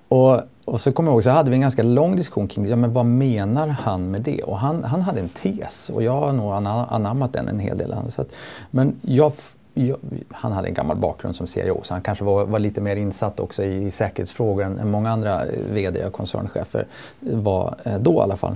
Och, 0.08 0.42
och 0.66 0.82
så 0.82 0.92
kommer 0.92 1.10
jag 1.10 1.16
ihåg, 1.16 1.24
så 1.24 1.30
hade 1.30 1.50
vi 1.50 1.56
en 1.56 1.62
ganska 1.62 1.84
lång 1.84 2.16
diskussion 2.16 2.48
kring 2.48 2.68
ja, 2.68 2.76
men 2.76 2.94
vad 2.94 3.06
menar 3.06 3.68
han 3.68 4.12
med 4.12 4.22
det? 4.22 4.44
Och 4.44 4.60
han, 4.60 4.84
han 4.84 5.02
hade 5.02 5.20
en 5.20 5.30
tes 5.30 5.89
och 5.89 6.04
jag 6.04 6.20
har 6.20 6.34
nog 6.34 6.54
anammat 6.54 7.34
den 7.34 7.48
en 7.48 7.60
hel 7.60 7.78
del. 7.78 7.96
Så 8.10 8.22
att, 8.22 8.28
men 8.72 8.96
jag, 9.02 9.34
jag, 9.73 9.97
han 10.31 10.51
hade 10.51 10.67
en 10.67 10.73
gammal 10.73 10.97
bakgrund 10.97 11.36
som 11.36 11.47
CIO 11.47 11.81
så 11.83 11.93
han 11.93 12.01
kanske 12.01 12.23
var, 12.23 12.45
var 12.45 12.59
lite 12.59 12.81
mer 12.81 12.95
insatt 12.95 13.39
också 13.39 13.63
i, 13.63 13.91
säkerhetsfrågor 13.91 14.63
än, 14.63 14.79
än 14.79 14.91
många 14.91 15.12
andra 15.12 15.45
VD 15.71 16.05
och 16.05 16.13
koncernchefer 16.13 16.86
var 17.19 17.75
eh, 17.83 17.99
då 17.99 18.13
i 18.13 18.19
alla 18.19 18.38
fall. 18.38 18.55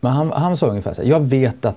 Men 0.00 0.12
han, 0.12 0.32
han 0.32 0.56
sa 0.56 0.66
ungefär 0.66 0.94
så 0.94 1.02
här, 1.02 1.08
jag 1.08 1.20
vet 1.20 1.64
att 1.64 1.76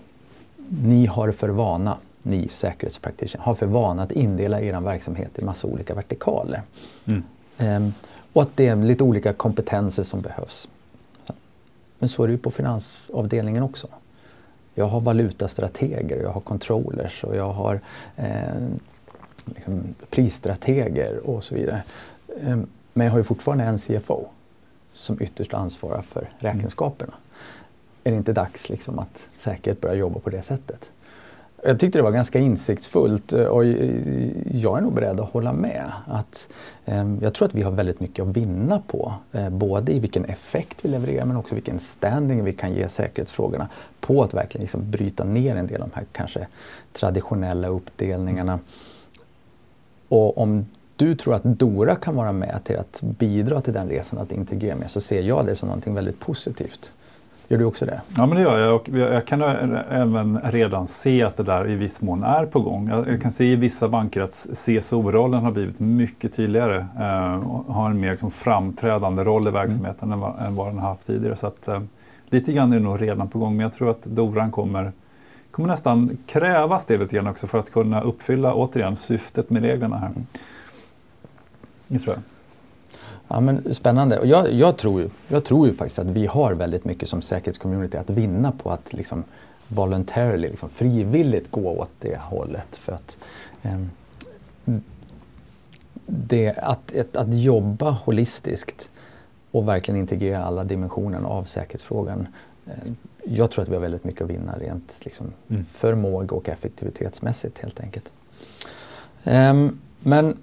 ni 0.67 1.05
har 1.05 1.31
för 1.31 1.49
vana 1.49 1.97
ni 2.23 2.47
säkerhetspraktiker 2.47 3.39
har 3.39 3.53
för 3.53 3.65
vana 3.65 4.03
att 4.03 4.11
indela 4.11 4.61
er 4.61 4.81
verksamhet 4.81 5.39
i 5.39 5.45
massa 5.45 5.67
olika 5.67 5.93
vertikaler. 5.93 6.61
Mm. 7.05 7.23
Ehm, 7.57 7.93
och 8.33 8.41
att 8.41 8.57
det 8.57 8.67
är 8.67 8.75
lite 8.75 9.03
olika 9.03 9.33
kompetenser 9.33 10.03
som 10.03 10.21
behövs. 10.21 10.67
Men 11.99 12.09
så 12.09 12.23
är 12.23 12.27
det 12.27 12.31
ju 12.31 12.37
på 12.37 12.51
finansavdelningen 12.51 13.63
också. 13.63 13.87
Jag 14.75 14.85
har 14.85 15.01
valutastrateger, 15.01 16.21
jag 16.21 16.31
har 16.31 16.41
controllers 16.41 17.23
och 17.23 17.35
jag 17.35 17.51
har 17.51 17.79
eh, 18.15 18.67
liksom 19.45 19.83
prisstrateger 20.09 21.29
och 21.29 21.43
så 21.43 21.55
vidare. 21.55 21.83
Ehm, 22.41 22.67
men 22.93 23.05
jag 23.05 23.11
har 23.11 23.19
ju 23.19 23.23
fortfarande 23.23 23.63
en 23.63 23.77
CFO 23.77 24.25
som 24.93 25.21
ytterst 25.21 25.53
ansvarar 25.53 26.01
för 26.01 26.29
räkenskaperna. 26.37 27.13
Mm. 27.13 27.21
Är 28.03 28.11
det 28.11 28.17
inte 28.17 28.33
dags 28.33 28.69
liksom 28.69 28.99
att 28.99 29.29
säkerhet 29.37 29.81
börjar 29.81 29.95
jobba 29.95 30.19
på 30.19 30.29
det 30.29 30.41
sättet? 30.41 30.91
Jag 31.63 31.79
tyckte 31.79 31.99
det 31.99 32.03
var 32.03 32.11
ganska 32.11 32.39
insiktsfullt 32.39 33.33
eh, 33.33 33.45
och 33.45 33.65
jag 34.51 34.77
är 34.77 34.81
nog 34.81 34.93
beredd 34.93 35.19
att 35.19 35.29
hålla 35.29 35.53
med. 35.53 35.91
Att, 36.07 36.49
eh, 36.85 37.15
jag 37.21 37.33
tror 37.33 37.47
att 37.47 37.55
vi 37.55 37.61
har 37.61 37.71
väldigt 37.71 37.99
mycket 37.99 38.25
att 38.25 38.37
vinna 38.37 38.81
på. 38.87 39.13
Eh, 39.31 39.49
både 39.49 39.91
i 39.91 39.99
vilken 39.99 40.25
effekt 40.25 40.85
vi 40.85 40.89
levererar 40.89 41.25
men 41.25 41.37
också 41.37 41.55
vilken 41.55 41.79
standing 41.79 42.43
vi 42.43 42.53
kan 42.53 42.73
ge 42.73 42.87
säkerhetsfrågorna. 42.87 43.69
På 43.99 44.23
att 44.23 44.33
verkligen 44.33 44.61
liksom 44.61 44.91
bryta 44.91 45.23
ner 45.23 45.55
en 45.55 45.67
del 45.67 45.81
av 45.81 45.89
de 45.89 45.95
här 45.95 46.05
kanske 46.11 46.47
traditionella 46.93 47.67
uppdelningarna. 47.67 48.59
Och 50.07 50.37
om 50.37 50.65
du 50.95 51.15
tror 51.15 51.33
att 51.33 51.43
Dora 51.43 51.95
kan 51.95 52.15
vara 52.15 52.31
med 52.31 52.59
till 52.63 52.77
att 52.77 53.01
bidra 53.01 53.61
till 53.61 53.73
den 53.73 53.89
resan, 53.89 54.19
att 54.19 54.31
integrera 54.31 54.75
med, 54.75 54.91
så 54.91 55.01
ser 55.01 55.21
jag 55.21 55.45
det 55.45 55.55
som 55.55 55.69
något 55.69 55.87
väldigt 55.87 56.19
positivt. 56.19 56.91
Gör 57.51 57.57
du 57.57 57.65
också 57.65 57.85
det? 57.85 58.01
Ja, 58.17 58.25
men 58.25 58.37
det 58.37 58.43
gör 58.43 58.59
jag. 58.59 58.75
Och 58.75 58.89
jag 58.89 59.25
kan 59.25 59.41
även 59.41 60.39
redan 60.43 60.87
se 60.87 61.23
att 61.23 61.37
det 61.37 61.43
där 61.43 61.69
i 61.69 61.75
viss 61.75 62.01
mån 62.01 62.23
är 62.23 62.45
på 62.45 62.59
gång. 62.61 62.89
Jag 62.89 63.21
kan 63.21 63.31
se 63.31 63.45
i 63.45 63.55
vissa 63.55 63.89
banker 63.89 64.21
att 64.21 64.47
CSO-rollen 64.53 65.43
har 65.43 65.51
blivit 65.51 65.79
mycket 65.79 66.33
tydligare 66.33 66.85
eh, 66.99 67.49
och 67.49 67.73
har 67.73 67.89
en 67.89 67.99
mer 67.99 68.11
liksom, 68.11 68.31
framträdande 68.31 69.23
roll 69.23 69.47
i 69.47 69.51
verksamheten 69.51 70.11
mm. 70.11 70.29
än, 70.39 70.55
vad, 70.55 70.67
den 70.67 70.79
har 70.79 70.89
haft 70.89 71.07
tidigare. 71.07 71.35
Så 71.35 71.47
att, 71.47 71.67
eh, 71.67 71.81
lite 72.29 72.53
grann 72.53 72.71
är 72.73 72.77
det 72.77 72.83
nog 72.83 73.01
redan 73.01 73.29
på 73.29 73.39
gång, 73.39 73.57
men 73.57 73.63
jag 73.63 73.73
tror 73.73 73.89
att 73.89 74.03
Doran 74.03 74.51
kommer 74.51 74.91
kommer 75.51 75.69
nästan 75.69 76.17
krävas 76.25 76.85
det 76.85 76.97
lite 76.97 77.15
grann 77.15 77.27
också 77.27 77.47
för 77.47 77.59
att 77.59 77.71
kunna 77.71 78.01
uppfylla 78.01 78.53
återigen 78.53 78.95
syftet 78.95 79.49
med 79.49 79.61
reglerna 79.61 79.97
här. 79.97 80.07
Mm. 80.07 80.25
Det 81.87 81.99
tror 81.99 82.15
jag. 82.15 82.23
Ja, 83.33 83.39
men 83.39 83.73
spännande. 83.73 84.19
Och 84.19 84.25
jag, 84.25 84.51
jag, 84.53 84.77
tror, 84.77 85.09
jag 85.27 85.43
tror 85.43 85.67
ju 85.67 85.73
faktiskt 85.73 85.99
att 85.99 86.07
vi 86.07 86.25
har 86.25 86.53
väldigt 86.53 86.85
mycket 86.85 87.09
som 87.09 87.21
säkerhetscommunity 87.21 87.97
att 87.97 88.09
vinna 88.09 88.51
på 88.51 88.69
att 88.69 88.93
liksom 88.93 89.23
voluntarily, 89.67 90.49
liksom 90.49 90.69
frivilligt 90.69 91.51
gå 91.51 91.69
åt 91.69 91.89
det 91.99 92.19
hållet. 92.19 92.75
För 92.75 92.93
att, 92.93 93.17
eh, 93.61 93.79
det, 96.05 96.57
att, 96.57 96.91
ett, 96.91 97.15
att 97.15 97.33
jobba 97.33 97.91
holistiskt 97.91 98.89
och 99.51 99.67
verkligen 99.67 99.99
integrera 99.99 100.43
alla 100.43 100.63
dimensioner 100.63 101.23
av 101.23 101.43
säkerhetsfrågan. 101.43 102.27
Eh, 102.65 102.91
jag 103.23 103.51
tror 103.51 103.63
att 103.63 103.69
vi 103.69 103.73
har 103.73 103.81
väldigt 103.81 104.03
mycket 104.03 104.21
att 104.21 104.29
vinna 104.29 104.55
rent 104.59 104.99
liksom, 105.01 105.33
mm. 105.49 105.63
förmåga 105.63 106.35
och 106.35 106.49
effektivitetsmässigt 106.49 107.59
helt 107.59 107.79
enkelt. 107.79 108.11
Eh, 109.23 109.53
men 109.99 110.37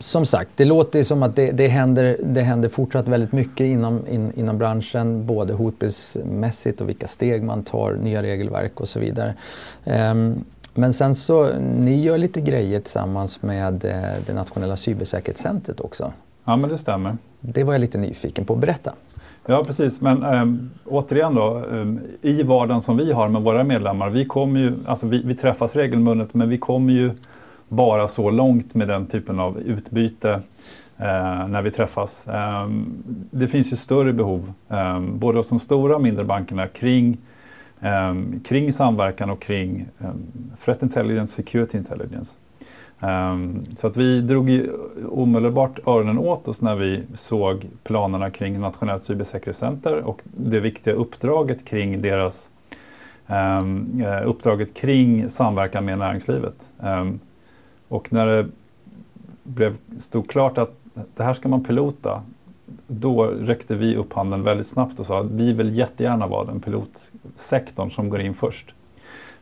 som 0.00 0.26
sagt, 0.26 0.50
det 0.56 0.64
låter 0.64 1.02
som 1.02 1.22
att 1.22 1.36
det, 1.36 1.50
det, 1.50 1.68
händer, 1.68 2.16
det 2.22 2.40
händer 2.40 2.68
fortsatt 2.68 3.08
väldigt 3.08 3.32
mycket 3.32 3.64
inom, 3.64 4.06
in, 4.10 4.32
inom 4.36 4.58
branschen, 4.58 5.26
både 5.26 5.52
hotbildsmässigt 5.52 6.80
och 6.80 6.88
vilka 6.88 7.06
steg 7.06 7.42
man 7.42 7.62
tar, 7.62 7.92
nya 7.92 8.22
regelverk 8.22 8.80
och 8.80 8.88
så 8.88 9.00
vidare. 9.00 9.34
Um, 9.84 10.44
men 10.74 10.92
sen 10.92 11.14
så, 11.14 11.52
ni 11.58 12.00
gör 12.00 12.18
lite 12.18 12.40
grejer 12.40 12.80
tillsammans 12.80 13.42
med 13.42 13.84
eh, 13.84 14.00
det 14.26 14.32
nationella 14.32 14.76
cybersäkerhetscentret 14.76 15.80
också. 15.80 16.12
Ja, 16.44 16.56
men 16.56 16.70
det 16.70 16.78
stämmer. 16.78 17.16
Det 17.40 17.64
var 17.64 17.72
jag 17.74 17.80
lite 17.80 17.98
nyfiken 17.98 18.44
på. 18.44 18.56
Berätta. 18.56 18.92
Ja, 19.46 19.64
precis. 19.64 20.00
Men 20.00 20.22
ähm, 20.22 20.70
återigen 20.84 21.34
då, 21.34 21.64
ähm, 21.72 22.00
i 22.22 22.42
vardagen 22.42 22.80
som 22.80 22.96
vi 22.96 23.12
har 23.12 23.28
med 23.28 23.42
våra 23.42 23.64
medlemmar, 23.64 24.10
vi, 24.10 24.24
kommer 24.24 24.60
ju, 24.60 24.72
alltså 24.86 25.06
vi, 25.06 25.22
vi 25.24 25.34
träffas 25.34 25.76
regelbundet, 25.76 26.34
men 26.34 26.48
vi 26.48 26.58
kommer 26.58 26.92
ju 26.92 27.10
bara 27.70 28.08
så 28.08 28.30
långt 28.30 28.74
med 28.74 28.88
den 28.88 29.06
typen 29.06 29.40
av 29.40 29.58
utbyte 29.60 30.30
eh, 30.98 31.48
när 31.48 31.62
vi 31.62 31.70
träffas. 31.70 32.28
Eh, 32.28 32.68
det 33.30 33.48
finns 33.48 33.72
ju 33.72 33.76
större 33.76 34.12
behov, 34.12 34.52
eh, 34.68 35.00
både 35.00 35.38
hos 35.38 35.48
de 35.48 35.58
stora 35.58 35.94
och 35.94 36.02
mindre 36.02 36.24
bankerna, 36.24 36.66
kring, 36.66 37.18
ehm, 37.80 38.40
kring 38.40 38.72
samverkan 38.72 39.30
och 39.30 39.42
kring 39.42 39.86
ehm, 39.98 40.22
threat 40.58 40.82
intelligence, 40.82 41.32
security 41.32 41.78
intelligence. 41.78 42.36
Ehm, 43.00 43.60
så 43.76 43.86
att 43.86 43.96
vi 43.96 44.20
drog 44.20 44.50
ju 44.50 44.72
omedelbart 45.10 45.78
öronen 45.86 46.18
åt 46.18 46.48
oss 46.48 46.60
när 46.60 46.74
vi 46.74 47.02
såg 47.14 47.66
planerna 47.82 48.30
kring 48.30 48.60
Nationellt 48.60 49.02
cybersäkerhetscenter 49.02 49.96
och 49.96 50.20
det 50.24 50.60
viktiga 50.60 50.94
uppdraget 50.94 51.64
kring 51.64 52.02
deras 52.02 52.48
um, 53.26 54.04
uppdraget 54.24 54.74
kring 54.74 55.28
samverkan 55.28 55.84
med 55.84 55.98
näringslivet. 55.98 56.72
Och 57.90 58.12
när 58.12 58.26
det 58.26 58.46
blev, 59.42 59.76
stod 59.98 60.30
klart 60.30 60.58
att 60.58 60.74
det 61.16 61.22
här 61.22 61.34
ska 61.34 61.48
man 61.48 61.64
pilota, 61.64 62.22
då 62.86 63.24
räckte 63.24 63.74
vi 63.74 63.96
upp 63.96 64.12
handen 64.12 64.42
väldigt 64.42 64.66
snabbt 64.66 65.00
och 65.00 65.06
sa 65.06 65.20
att 65.20 65.30
vi 65.30 65.52
vill 65.52 65.78
jättegärna 65.78 66.26
vara 66.26 66.44
den 66.44 66.60
pilotsektorn 66.60 67.90
som 67.90 68.08
går 68.08 68.20
in 68.20 68.34
först. 68.34 68.74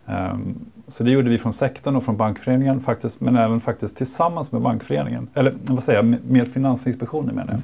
Um, 0.07 0.55
så 0.89 1.05
det 1.05 1.11
gjorde 1.11 1.31
vi 1.31 1.39
från 1.39 1.53
sektorn 1.53 1.97
och 1.97 2.05
från 2.05 2.17
bankföreningen 2.17 2.81
faktiskt, 2.81 3.21
men 3.21 3.37
även 3.37 3.61
faktiskt 3.61 3.97
tillsammans 3.97 4.53
med 4.53 4.63
bankföreningen, 4.63 5.29
eller 5.35 5.55
vad 5.63 5.85
säger 5.85 5.99
jag, 5.99 6.17
med 6.25 6.49
Finansinspektionen 6.49 7.35
menar 7.35 7.53
jag. 7.53 7.61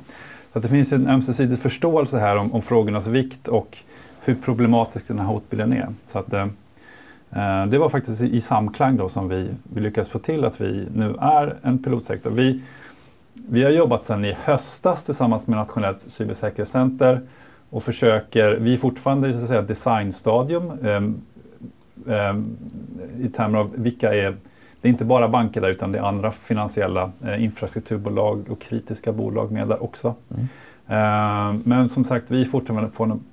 Så 0.53 0.59
att 0.59 0.63
det 0.63 0.69
finns 0.69 0.93
en 0.93 1.09
ömsesidig 1.09 1.59
förståelse 1.59 2.19
här 2.19 2.37
om, 2.37 2.55
om 2.55 2.63
frågornas 2.63 3.07
vikt 3.07 3.49
och 3.49 3.79
hur 4.21 4.35
problematisk 4.35 5.09
den 5.09 5.19
här 5.19 5.27
hotbilden 5.27 5.73
är. 5.73 5.89
Så 6.07 6.19
att, 6.19 6.33
ehm, 6.33 6.51
det 7.69 7.79
var 7.79 7.89
faktiskt 7.89 8.21
i 8.21 8.41
samklang 8.41 8.97
då 8.97 9.09
som 9.09 9.29
vi, 9.29 9.49
vi 9.63 9.81
lyckades 9.81 10.09
få 10.09 10.19
till 10.19 10.45
att 10.45 10.61
vi 10.61 10.89
nu 10.95 11.17
är 11.21 11.57
en 11.63 11.79
pilotsektor. 11.83 12.31
Vi, 12.31 12.63
vi 13.35 13.65
har 13.65 13.71
jobbat 13.71 14.05
sedan 14.05 14.25
i 14.25 14.37
höstas 14.45 15.05
tillsammans 15.05 15.47
med 15.47 15.59
Nationellt 15.59 16.01
cybersäkerhetscenter 16.01 17.21
och 17.71 17.83
försöker, 17.83 18.51
vi 18.51 18.73
är 18.73 18.77
fortfarande 18.77 19.29
i 19.29 19.33
så 19.33 19.39
att 19.39 19.49
säga, 19.49 19.63
designstadium 19.63 20.71
um, 20.83 21.23
um, 22.05 22.57
i 23.21 23.29
termer 23.29 23.59
av 23.59 23.71
vilka 23.75 24.15
är, 24.15 24.37
det 24.81 24.89
är 24.89 24.91
inte 24.91 25.05
bara 25.05 25.29
banker 25.29 25.61
där 25.61 25.71
utan 25.71 25.93
det 25.93 25.99
är 25.99 26.03
andra 26.03 26.31
finansiella 26.31 27.13
uh, 27.25 27.45
infrastrukturbolag 27.45 28.51
och 28.51 28.61
kritiska 28.61 29.13
bolag 29.13 29.53
med 29.53 29.69
där 29.69 29.83
också. 29.83 30.15
Mm. 30.31 30.45
Uh, 30.89 31.61
men 31.65 31.89
som 31.89 32.05
sagt, 32.05 32.31
vi 32.31 32.41
är 32.41 32.45
fortfarande 32.45 32.91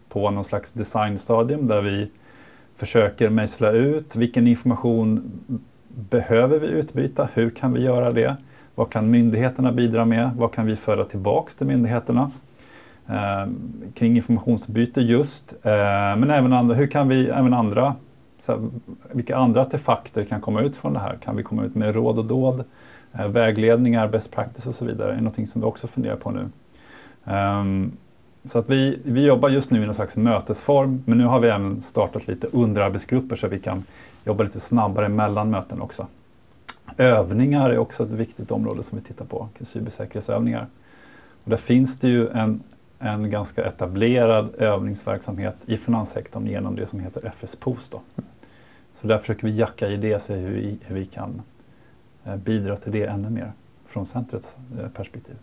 på 0.09 0.31
någon 0.31 0.43
slags 0.43 0.71
designstadium 0.71 1.67
där 1.67 1.81
vi 1.81 2.09
försöker 2.75 3.29
mejsla 3.29 3.71
ut 3.71 4.15
vilken 4.15 4.47
information 4.47 5.31
behöver 5.87 6.59
vi 6.59 6.67
utbyta? 6.67 7.29
Hur 7.33 7.49
kan 7.49 7.73
vi 7.73 7.83
göra 7.83 8.11
det? 8.11 8.35
Vad 8.75 8.89
kan 8.89 9.09
myndigheterna 9.09 9.71
bidra 9.71 10.05
med? 10.05 10.31
Vad 10.35 10.53
kan 10.53 10.65
vi 10.65 10.75
föra 10.75 11.05
tillbaks 11.05 11.55
till 11.55 11.67
myndigheterna? 11.67 12.31
Eh, 13.07 13.47
kring 13.93 14.15
informationsbyte 14.15 15.01
just, 15.01 15.53
eh, 15.53 15.71
men 16.17 16.31
även 16.31 16.53
andra, 16.53 16.75
hur 16.75 16.87
kan 16.87 17.07
vi, 17.07 17.27
även 17.27 17.53
andra, 17.53 17.95
här, 18.47 18.69
vilka 19.11 19.37
andra 19.37 19.61
artefakter 19.61 20.23
kan 20.25 20.41
komma 20.41 20.61
ut 20.61 20.75
från 20.75 20.93
det 20.93 20.99
här? 20.99 21.17
Kan 21.23 21.35
vi 21.35 21.43
komma 21.43 21.63
ut 21.63 21.75
med 21.75 21.95
råd 21.95 22.19
och 22.19 22.25
dåd, 22.25 22.63
eh, 23.13 23.27
vägledningar, 23.27 24.07
best 24.07 24.31
practice 24.31 24.67
och 24.67 24.75
så 24.75 24.85
vidare? 24.85 25.07
Det 25.07 25.13
är 25.13 25.17
någonting 25.17 25.47
som 25.47 25.61
vi 25.61 25.67
också 25.67 25.87
funderar 25.87 26.15
på 26.15 26.31
nu. 26.31 26.49
Um, 27.33 27.91
så 28.45 28.59
att 28.59 28.69
vi, 28.69 28.99
vi 29.03 29.25
jobbar 29.25 29.49
just 29.49 29.71
nu 29.71 29.83
i 29.83 29.85
någon 29.85 29.95
slags 29.95 30.17
mötesform 30.17 31.03
men 31.05 31.17
nu 31.17 31.25
har 31.25 31.39
vi 31.39 31.47
även 31.47 31.81
startat 31.81 32.27
lite 32.27 32.47
underarbetsgrupper 32.47 33.35
så 33.35 33.47
vi 33.47 33.59
kan 33.59 33.83
jobba 34.25 34.43
lite 34.43 34.59
snabbare 34.59 35.09
mellan 35.09 35.49
möten 35.49 35.81
också. 35.81 36.07
Övningar 36.97 37.69
är 37.69 37.77
också 37.77 38.03
ett 38.03 38.11
viktigt 38.11 38.51
område 38.51 38.83
som 38.83 38.97
vi 38.97 39.03
tittar 39.03 39.25
på, 39.25 39.49
cybersäkerhetsövningar. 39.61 40.67
Och 41.43 41.49
där 41.49 41.57
finns 41.57 41.99
det 41.99 42.07
ju 42.07 42.29
en, 42.29 42.63
en 42.99 43.29
ganska 43.29 43.65
etablerad 43.65 44.55
övningsverksamhet 44.57 45.55
i 45.65 45.77
finanssektorn 45.77 46.47
genom 46.47 46.75
det 46.75 46.85
som 46.85 46.99
heter 46.99 47.25
FS-POS. 47.25 47.91
Så 48.95 49.07
där 49.07 49.17
försöker 49.17 49.47
vi 49.47 49.57
jacka 49.57 49.87
i 49.87 49.97
det 49.97 50.15
och 50.15 50.21
se 50.21 50.35
hur 50.35 50.53
vi, 50.53 50.77
hur 50.81 50.95
vi 50.95 51.05
kan 51.05 51.41
eh, 52.25 52.35
bidra 52.35 52.75
till 52.75 52.91
det 52.91 53.05
ännu 53.05 53.29
mer 53.29 53.51
från 53.85 54.05
centrets 54.05 54.55
eh, 54.79 54.89
perspektiv. 54.89 55.35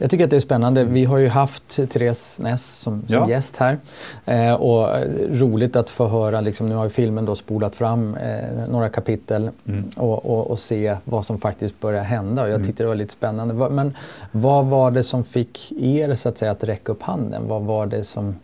Jag 0.00 0.10
tycker 0.10 0.24
att 0.24 0.30
det 0.30 0.36
är 0.36 0.40
spännande. 0.40 0.84
Vi 0.84 1.04
har 1.04 1.18
ju 1.18 1.28
haft 1.28 1.90
Therese 1.90 2.38
Ness 2.38 2.66
som, 2.66 3.02
som 3.06 3.16
ja. 3.16 3.30
gäst 3.30 3.56
här. 3.56 3.78
Eh, 4.24 4.54
och 4.54 4.88
roligt 5.30 5.76
att 5.76 5.90
få 5.90 6.06
höra, 6.06 6.40
liksom, 6.40 6.68
nu 6.68 6.74
har 6.74 6.84
ju 6.84 6.90
filmen 6.90 7.24
då 7.24 7.34
spolat 7.34 7.76
fram 7.76 8.14
eh, 8.14 8.68
några 8.70 8.88
kapitel 8.88 9.50
mm. 9.68 9.84
och, 9.96 10.26
och, 10.26 10.50
och, 10.50 10.58
se 10.58 10.96
vad 11.04 11.26
som 11.26 11.38
faktiskt 11.38 11.80
börjar 11.80 12.02
hända. 12.02 12.42
Och 12.42 12.48
jag 12.48 12.54
mm. 12.54 12.66
tyckte 12.66 12.82
det 12.82 12.88
var 12.88 12.94
lite 12.94 13.12
spännande. 13.12 13.70
Men 13.70 13.94
vad 14.32 14.66
var 14.66 14.90
det 14.90 15.02
som 15.02 15.24
fick 15.24 15.72
er 15.72 16.14
så 16.14 16.28
att, 16.28 16.38
säga, 16.38 16.50
att 16.50 16.64
räcka 16.64 16.92
upp 16.92 17.02
handen? 17.02 17.48
Vad 17.48 17.62
var 17.62 17.86
det 17.86 18.04
som 18.04 18.34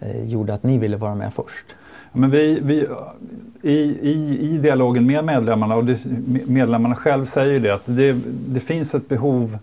eh, 0.00 0.24
gjorde 0.24 0.54
att 0.54 0.62
ni 0.62 0.78
ville 0.78 0.96
vara 0.96 1.14
med 1.14 1.34
först? 1.34 1.64
Men 2.12 2.30
vi, 2.30 2.60
vi, 2.62 2.88
i, 3.62 3.72
i, 4.02 4.38
I 4.40 4.58
dialogen 4.58 5.06
med 5.06 5.24
medlemmarna, 5.24 5.76
och 5.76 5.84
det, 5.84 5.98
medlemmarna 6.46 6.96
själv 6.96 7.26
säger 7.26 7.60
det, 7.60 7.74
att 7.74 7.86
det, 7.86 8.16
det 8.46 8.60
finns 8.60 8.94
ett 8.94 9.08
behov 9.08 9.58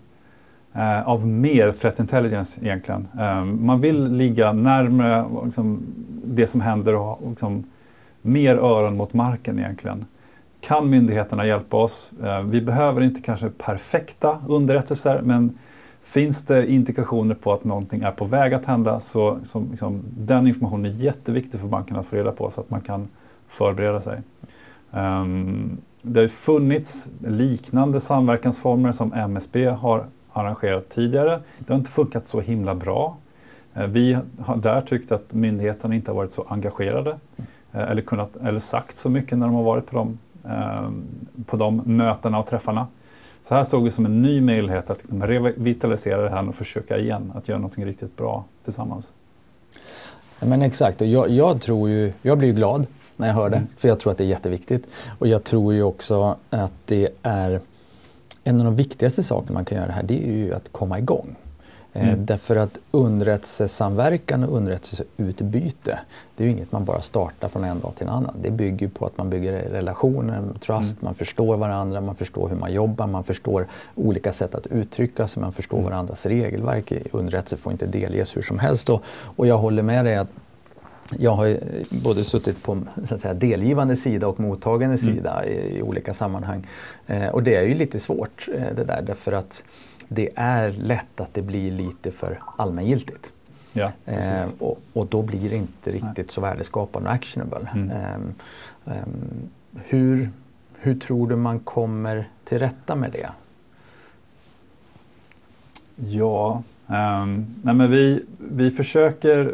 eh, 0.74 1.08
av 1.08 1.26
mer 1.26 1.72
threat 1.72 2.00
intelligence 2.00 2.60
egentligen. 2.62 3.08
Eh, 3.18 3.44
man 3.44 3.80
vill 3.80 4.12
ligga 4.12 4.52
närmare 4.52 5.44
liksom, 5.44 5.82
det 6.24 6.46
som 6.46 6.60
händer 6.60 6.94
och 6.94 7.30
liksom, 7.30 7.64
mer 8.22 8.56
öron 8.56 8.96
mot 8.96 9.12
marken 9.12 9.58
egentligen. 9.58 10.04
Kan 10.60 10.90
myndigheterna 10.90 11.46
hjälpa 11.46 11.76
oss? 11.76 12.12
Eh, 12.22 12.42
vi 12.42 12.60
behöver 12.60 13.00
inte 13.00 13.20
kanske 13.20 13.50
perfekta 13.50 14.38
underrättelser 14.48 15.20
men 15.22 15.58
finns 16.02 16.44
det 16.44 16.70
indikationer 16.70 17.34
på 17.34 17.52
att 17.52 17.64
någonting 17.64 18.02
är 18.02 18.10
på 18.10 18.24
väg 18.24 18.54
att 18.54 18.66
hända 18.66 19.00
så 19.00 19.38
som, 19.44 19.68
liksom, 19.70 20.02
den 20.18 20.46
informationen 20.46 20.92
är 20.92 20.94
jätteviktig 20.94 21.60
för 21.60 21.68
banken 21.68 21.96
att 21.96 22.06
få 22.06 22.16
reda 22.16 22.32
på 22.32 22.50
så 22.50 22.60
att 22.60 22.70
man 22.70 22.80
kan 22.80 23.08
förbereda 23.48 24.00
sig. 24.00 24.20
Um, 24.90 25.78
det 26.02 26.20
har 26.20 26.28
funnits 26.28 27.08
liknande 27.26 28.00
samverkansformer 28.00 28.92
som 28.92 29.12
MSB 29.12 29.66
har 29.66 30.06
arrangerat 30.32 30.88
tidigare. 30.88 31.40
Det 31.58 31.72
har 31.72 31.78
inte 31.78 31.90
funkat 31.90 32.26
så 32.26 32.40
himla 32.40 32.74
bra. 32.74 33.16
Eh, 33.74 33.86
vi 33.86 34.18
har 34.40 34.56
där 34.56 34.80
tyckt 34.80 35.12
att 35.12 35.32
myndigheterna 35.32 35.94
inte 35.94 36.10
har 36.10 36.16
varit 36.16 36.32
så 36.32 36.44
engagerade 36.48 37.18
eh, 37.72 37.80
eller, 37.90 38.02
kunnat, 38.02 38.36
eller 38.36 38.58
sagt 38.58 38.96
så 38.96 39.08
mycket 39.08 39.38
när 39.38 39.46
de 39.46 39.54
har 39.54 39.62
varit 39.62 39.86
på 39.86 39.96
de, 39.96 40.18
eh, 40.50 40.90
på 41.46 41.56
de 41.56 41.82
mötena 41.84 42.38
och 42.38 42.46
träffarna. 42.46 42.86
Så 43.42 43.54
här 43.54 43.64
såg 43.64 43.84
vi 43.84 43.90
som 43.90 44.06
en 44.06 44.22
ny 44.22 44.40
möjlighet 44.40 44.90
att 44.90 44.98
liksom 44.98 45.22
revitalisera 45.26 46.22
det 46.22 46.30
här 46.30 46.48
och 46.48 46.54
försöka 46.54 46.98
igen 46.98 47.32
att 47.34 47.48
göra 47.48 47.58
något 47.58 47.78
riktigt 47.78 48.16
bra 48.16 48.44
tillsammans. 48.64 49.12
men 50.40 50.62
exakt, 50.62 51.00
och 51.00 51.06
jag, 51.06 51.30
jag, 51.30 51.60
tror 51.60 51.88
ju, 51.88 52.12
jag 52.22 52.38
blir 52.38 52.52
glad 52.52 52.86
när 53.16 53.26
jag 53.26 53.34
hör 53.34 53.50
det, 53.50 53.56
mm. 53.56 53.68
för 53.76 53.88
jag 53.88 54.00
tror 54.00 54.12
att 54.12 54.18
det 54.18 54.24
är 54.24 54.28
jätteviktigt. 54.28 54.86
Och 55.18 55.28
jag 55.28 55.44
tror 55.44 55.74
ju 55.74 55.82
också 55.82 56.36
att 56.50 56.72
det 56.84 57.08
är 57.22 57.60
en 58.44 58.58
av 58.58 58.64
de 58.64 58.76
viktigaste 58.76 59.22
sakerna 59.22 59.54
man 59.54 59.64
kan 59.64 59.78
göra 59.78 59.92
här, 59.92 60.02
det 60.02 60.28
är 60.28 60.32
ju 60.32 60.54
att 60.54 60.72
komma 60.72 60.98
igång. 60.98 61.36
Eh, 61.92 62.08
mm. 62.08 62.26
Därför 62.26 62.56
att 62.56 62.78
underrättelsesamverkan 62.90 64.44
och 64.44 64.56
underrättelseutbyte, 64.56 65.98
det 66.36 66.44
är 66.44 66.46
ju 66.46 66.52
inget 66.52 66.72
man 66.72 66.84
bara 66.84 67.00
startar 67.00 67.48
från 67.48 67.64
en 67.64 67.80
dag 67.80 67.92
till 67.96 68.06
en 68.06 68.12
annan. 68.12 68.34
Det 68.42 68.50
bygger 68.50 68.88
på 68.88 69.06
att 69.06 69.18
man 69.18 69.30
bygger 69.30 69.52
relationer, 69.52 70.42
trust, 70.60 70.92
mm. 70.92 71.04
man 71.04 71.14
förstår 71.14 71.56
varandra, 71.56 72.00
man 72.00 72.14
förstår 72.14 72.48
hur 72.48 72.56
man 72.56 72.72
jobbar, 72.72 73.06
man 73.06 73.24
förstår 73.24 73.66
olika 73.94 74.32
sätt 74.32 74.54
att 74.54 74.66
uttrycka 74.66 75.28
sig, 75.28 75.42
man 75.42 75.52
förstår 75.52 75.78
mm. 75.78 75.90
varandras 75.90 76.26
regelverk. 76.26 76.92
Underrättelse 77.12 77.56
får 77.56 77.72
inte 77.72 77.86
delges 77.86 78.36
hur 78.36 78.42
som 78.42 78.58
helst. 78.58 78.90
Och, 78.90 79.02
och 79.36 79.46
jag 79.46 79.58
håller 79.58 79.82
med 79.82 80.04
dig 80.04 80.16
att 80.16 80.28
jag 81.18 81.30
har 81.30 81.58
både 81.90 82.24
suttit 82.24 82.62
på 82.62 82.82
så 83.04 83.14
att 83.14 83.20
säga, 83.20 83.34
delgivande 83.34 83.96
sida 83.96 84.26
och 84.28 84.40
mottagande 84.40 84.96
mm. 85.02 85.14
sida 85.14 85.46
i, 85.46 85.78
i, 85.78 85.82
olika 85.82 86.14
sammanhang. 86.14 86.66
Eh, 87.06 87.28
och 87.28 87.42
det 87.42 87.54
är 87.56 87.62
ju 87.62 87.74
lite 87.74 87.98
svårt 87.98 88.48
eh, 88.54 88.74
det 88.76 88.84
där 88.84 89.02
därför 89.02 89.32
att 89.32 89.62
det 90.08 90.30
är 90.36 90.70
lätt 90.72 91.20
att 91.20 91.34
det 91.34 91.42
blir 91.42 91.70
lite 91.70 92.10
för 92.10 92.38
allmängiltigt. 92.56 93.32
Ja, 93.72 93.92
eh, 94.06 94.48
och, 94.58 94.80
och, 94.92 95.06
då 95.06 95.22
blir 95.22 95.50
det 95.50 95.56
inte 95.56 95.90
riktigt 95.90 96.16
Nej. 96.16 96.26
så 96.28 96.40
värdeskapande 96.40 97.08
och 97.08 97.14
actionable. 97.14 97.68
Mm. 97.74 97.90
Ehm, 97.90 98.34
ehm, 98.86 99.50
hur, 99.84 100.30
hur 100.74 100.94
tror 100.94 101.28
du 101.28 101.36
man 101.36 101.58
kommer 101.60 102.28
till 102.44 102.58
rätta 102.58 102.94
med 102.96 103.12
det? 103.12 103.28
Ja, 105.96 106.62
um, 106.90 107.46
nej 107.62 107.74
men 107.74 107.90
vi, 107.90 108.24
vi 108.38 108.70
försöker 108.70 109.52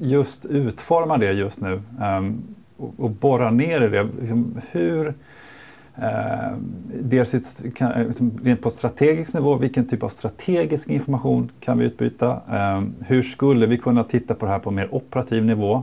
just 0.00 0.46
utforma 0.46 1.18
det 1.18 1.32
just 1.32 1.60
nu 1.60 1.80
um, 2.00 2.42
och, 2.76 2.94
och 2.96 3.10
borra 3.10 3.50
ner 3.50 3.82
i 3.82 3.88
det. 3.88 4.08
Liksom, 4.20 4.60
hur, 4.70 5.06
uh, 5.06 6.56
dels 7.00 7.62
kan, 7.74 8.02
liksom, 8.02 8.40
rent 8.44 8.62
på 8.62 8.70
strategisk 8.70 9.34
nivå, 9.34 9.56
vilken 9.56 9.88
typ 9.88 10.02
av 10.02 10.08
strategisk 10.08 10.88
information 10.88 11.50
kan 11.60 11.78
vi 11.78 11.84
utbyta? 11.84 12.40
Um, 12.76 12.94
hur 13.00 13.22
skulle 13.22 13.66
vi 13.66 13.78
kunna 13.78 14.04
titta 14.04 14.34
på 14.34 14.46
det 14.46 14.52
här 14.52 14.58
på 14.58 14.70
mer 14.70 14.94
operativ 14.94 15.44
nivå? 15.44 15.82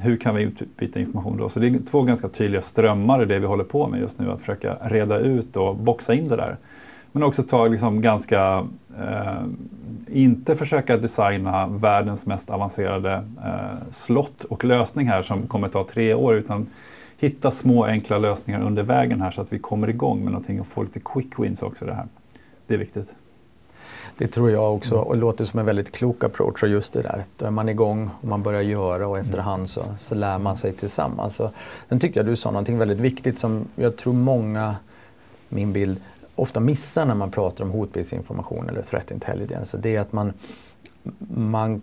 Hur 0.00 0.16
kan 0.16 0.34
vi 0.34 0.42
utbyta 0.42 1.00
information 1.00 1.36
då? 1.36 1.48
Så 1.48 1.60
det 1.60 1.66
är 1.66 1.78
två 1.90 2.02
ganska 2.02 2.28
tydliga 2.28 2.62
strömmar 2.62 3.22
i 3.22 3.26
det 3.26 3.38
vi 3.38 3.46
håller 3.46 3.64
på 3.64 3.88
med 3.88 4.00
just 4.00 4.18
nu, 4.18 4.30
att 4.30 4.40
försöka 4.40 4.76
reda 4.82 5.18
ut 5.18 5.56
och 5.56 5.76
boxa 5.76 6.14
in 6.14 6.28
det 6.28 6.36
där. 6.36 6.56
Men 7.12 7.22
också 7.22 7.42
ta 7.42 7.66
liksom 7.66 8.00
ganska, 8.00 8.66
eh, 8.98 9.42
inte 10.06 10.56
försöka 10.56 10.96
designa 10.96 11.66
världens 11.66 12.26
mest 12.26 12.50
avancerade 12.50 13.24
eh, 13.44 13.90
slott 13.90 14.44
och 14.44 14.64
lösning 14.64 15.08
här 15.08 15.22
som 15.22 15.46
kommer 15.46 15.68
ta 15.68 15.84
tre 15.84 16.14
år, 16.14 16.34
utan 16.34 16.66
hitta 17.18 17.50
små 17.50 17.84
enkla 17.84 18.18
lösningar 18.18 18.60
under 18.62 18.82
vägen 18.82 19.20
här 19.20 19.30
så 19.30 19.40
att 19.40 19.52
vi 19.52 19.58
kommer 19.58 19.88
igång 19.88 20.18
med 20.18 20.32
någonting 20.32 20.60
och 20.60 20.66
får 20.66 20.84
lite 20.84 21.00
quick 21.00 21.38
wins 21.38 21.62
också. 21.62 21.84
Det 21.84 21.94
här. 21.94 22.06
Det 22.66 22.74
är 22.74 22.78
viktigt. 22.78 23.14
Det 24.18 24.26
tror 24.26 24.50
jag 24.50 24.74
också 24.74 24.96
och 24.96 25.14
det 25.14 25.20
låter 25.20 25.44
som 25.44 25.60
en 25.60 25.66
väldigt 25.66 25.92
klok 25.92 26.24
approach 26.24 26.62
och 26.62 26.68
just 26.68 26.92
det 26.92 27.02
där. 27.02 27.24
Då 27.36 27.46
är 27.46 27.50
man 27.50 27.68
igång 27.68 28.10
och 28.20 28.28
man 28.28 28.42
börjar 28.42 28.60
göra 28.60 29.08
och 29.08 29.18
efterhand 29.18 29.70
så, 29.70 29.84
så 30.00 30.14
lär 30.14 30.38
man 30.38 30.56
sig 30.56 30.72
tillsammans. 30.72 31.34
Så, 31.34 31.50
sen 31.88 32.00
tyckte 32.00 32.18
jag 32.18 32.26
du 32.26 32.36
sa 32.36 32.50
någonting 32.50 32.78
väldigt 32.78 32.98
viktigt 32.98 33.38
som 33.38 33.64
jag 33.76 33.96
tror 33.96 34.12
många, 34.12 34.76
min 35.48 35.72
bild, 35.72 36.00
ofta 36.40 36.60
missar 36.60 37.04
när 37.04 37.14
man 37.14 37.30
pratar 37.30 37.64
om 37.64 37.70
hotbildsinformation 37.70 38.68
eller 38.68 38.82
threat 38.82 39.10
intelligence. 39.10 39.76
Det 39.76 39.96
är 39.96 40.00
att 40.00 40.12
man, 40.12 40.32
man 41.34 41.82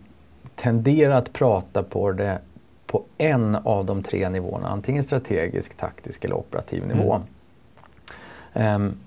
tenderar 0.56 1.14
att 1.18 1.34
prata 1.34 1.84
på 1.84 2.12
det 2.12 2.40
på 2.86 3.04
en 3.18 3.56
av 3.56 3.86
de 3.86 4.04
tre 4.04 4.30
nivåerna, 4.30 4.68
antingen 4.68 5.04
strategisk, 5.04 5.78
taktisk 5.78 6.26
eller 6.26 6.36
operativ 6.36 6.88
nivå. 6.88 7.22
Mm. 8.54 8.82
Um, 8.82 8.98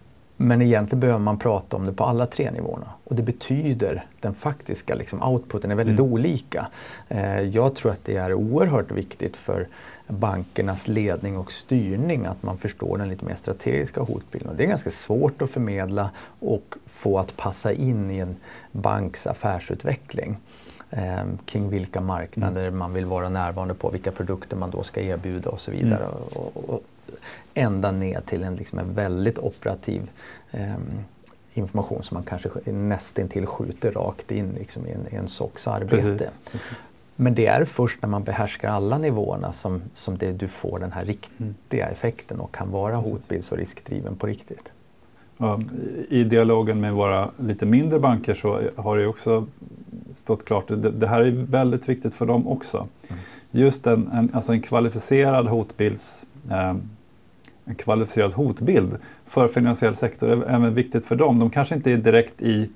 men 0.42 0.62
egentligen 0.62 1.00
behöver 1.00 1.18
man 1.18 1.38
prata 1.38 1.76
om 1.76 1.86
det 1.86 1.92
på 1.92 2.04
alla 2.04 2.26
tre 2.26 2.50
nivåerna. 2.50 2.86
Och 3.04 3.16
det 3.16 3.22
betyder, 3.22 4.06
den 4.20 4.34
faktiska 4.34 4.94
liksom, 4.94 5.22
outputen 5.22 5.70
är 5.70 5.74
väldigt 5.74 5.98
mm. 5.98 6.12
olika. 6.12 6.66
Eh, 7.08 7.40
jag 7.40 7.74
tror 7.74 7.92
att 7.92 8.04
det 8.04 8.16
är 8.16 8.34
oerhört 8.34 8.90
viktigt 8.90 9.36
för 9.36 9.66
bankernas 10.06 10.88
ledning 10.88 11.36
och 11.36 11.52
styrning 11.52 12.26
att 12.26 12.42
man 12.42 12.58
förstår 12.58 12.98
den 12.98 13.08
lite 13.08 13.24
mer 13.24 13.34
strategiska 13.34 14.00
hotbilden. 14.00 14.50
Och 14.50 14.56
det 14.56 14.64
är 14.64 14.68
ganska 14.68 14.90
svårt 14.90 15.42
att 15.42 15.50
förmedla 15.50 16.10
och 16.38 16.74
få 16.86 17.18
att 17.18 17.36
passa 17.36 17.72
in 17.72 18.10
i 18.10 18.18
en 18.18 18.36
banks 18.72 19.26
affärsutveckling 19.26 20.36
eh, 20.90 21.24
kring 21.44 21.70
vilka 21.70 22.00
marknader 22.00 22.62
mm. 22.62 22.78
man 22.78 22.92
vill 22.92 23.06
vara 23.06 23.28
närvarande 23.28 23.74
på, 23.74 23.90
vilka 23.90 24.10
produkter 24.10 24.56
man 24.56 24.70
då 24.70 24.82
ska 24.82 25.00
erbjuda 25.00 25.50
och 25.50 25.60
så 25.60 25.70
vidare. 25.70 26.04
Mm. 26.04 26.22
Och, 26.32 26.70
och, 26.70 26.82
ända 27.54 27.90
ner 27.90 28.20
till 28.20 28.42
en, 28.42 28.54
liksom 28.56 28.78
en 28.78 28.94
väldigt 28.94 29.38
operativ 29.38 30.10
eh, 30.50 30.74
information 31.54 32.02
som 32.02 32.14
man 32.14 32.22
kanske 32.22 32.72
nästintill 32.72 33.46
skjuter 33.46 33.92
rakt 33.92 34.30
in 34.30 34.52
liksom, 34.58 34.86
i 34.86 34.90
en, 34.90 35.06
i 35.12 35.16
en 35.16 35.28
SOCs 35.28 35.66
arbete. 35.66 35.96
Precis, 35.96 36.40
precis. 36.52 36.90
Men 37.16 37.34
det 37.34 37.46
är 37.46 37.64
först 37.64 38.02
när 38.02 38.08
man 38.08 38.24
behärskar 38.24 38.68
alla 38.68 38.98
nivåerna 38.98 39.52
som, 39.52 39.82
som 39.94 40.18
det, 40.18 40.32
du 40.32 40.48
får 40.48 40.78
den 40.78 40.92
här 40.92 41.04
riktiga 41.04 41.84
mm. 41.84 41.92
effekten 41.92 42.40
och 42.40 42.54
kan 42.54 42.70
vara 42.70 42.96
hotbilds 42.96 43.52
och 43.52 43.58
riskdriven 43.58 44.16
på 44.16 44.26
riktigt. 44.26 44.72
Ja, 45.36 45.60
I 46.08 46.24
dialogen 46.24 46.80
med 46.80 46.92
våra 46.92 47.30
lite 47.38 47.66
mindre 47.66 47.98
banker 47.98 48.34
så 48.34 48.60
har 48.76 48.98
det 48.98 49.06
också 49.06 49.46
stått 50.12 50.44
klart. 50.44 50.68
Det, 50.68 50.90
det 50.90 51.06
här 51.06 51.20
är 51.20 51.30
väldigt 51.30 51.88
viktigt 51.88 52.14
för 52.14 52.26
dem 52.26 52.48
också. 52.48 52.88
Mm. 53.08 53.20
Just 53.50 53.86
en, 53.86 54.10
en, 54.12 54.30
alltså 54.32 54.52
en 54.52 54.62
kvalificerad 54.62 55.46
hotbilds 55.46 56.26
eh, 56.50 56.74
en 57.70 57.76
kvalificerad 57.76 58.32
hotbild 58.32 58.96
för 59.26 59.48
finansiell 59.48 59.94
sektor 59.94 60.28
är 60.28 60.54
även 60.54 60.74
viktigt 60.74 61.06
för 61.06 61.16
dem. 61.16 61.38
De 61.38 61.50
kanske 61.50 61.74
inte 61.74 61.92
är 61.92 61.96
direkt 61.96 62.42
i 62.42 62.70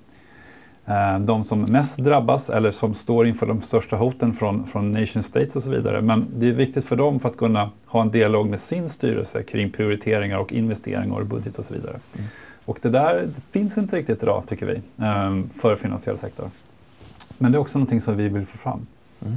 eh, 0.86 1.18
de 1.18 1.44
som 1.44 1.62
mest 1.62 1.98
drabbas 1.98 2.50
eller 2.50 2.70
som 2.70 2.94
står 2.94 3.26
inför 3.26 3.46
de 3.46 3.62
största 3.62 3.96
hoten 3.96 4.32
från, 4.32 4.66
från 4.66 4.92
nation 4.92 5.22
states 5.22 5.56
och 5.56 5.62
så 5.62 5.70
vidare. 5.70 6.02
Men 6.02 6.26
det 6.36 6.48
är 6.48 6.52
viktigt 6.52 6.84
för 6.84 6.96
dem 6.96 7.20
för 7.20 7.28
att 7.28 7.36
kunna 7.36 7.70
ha 7.86 8.02
en 8.02 8.10
dialog 8.10 8.48
med 8.48 8.60
sin 8.60 8.88
styrelse 8.88 9.42
kring 9.42 9.70
prioriteringar 9.70 10.38
och 10.38 10.52
investeringar 10.52 11.20
och 11.20 11.26
budget 11.26 11.58
och 11.58 11.64
så 11.64 11.74
vidare. 11.74 12.00
Mm. 12.16 12.28
Och 12.64 12.78
det 12.82 12.90
där 12.90 13.28
finns 13.50 13.78
inte 13.78 13.96
riktigt 13.96 14.22
idag 14.22 14.42
tycker 14.48 14.66
vi 14.66 14.80
för 15.60 15.76
finansiell 15.76 16.18
sektor. 16.18 16.50
Men 17.38 17.52
det 17.52 17.58
är 17.58 17.60
också 17.60 17.78
någonting 17.78 18.00
som 18.00 18.16
vi 18.16 18.28
vill 18.28 18.46
få 18.46 18.58
fram. 18.58 18.86
Mm. 19.22 19.36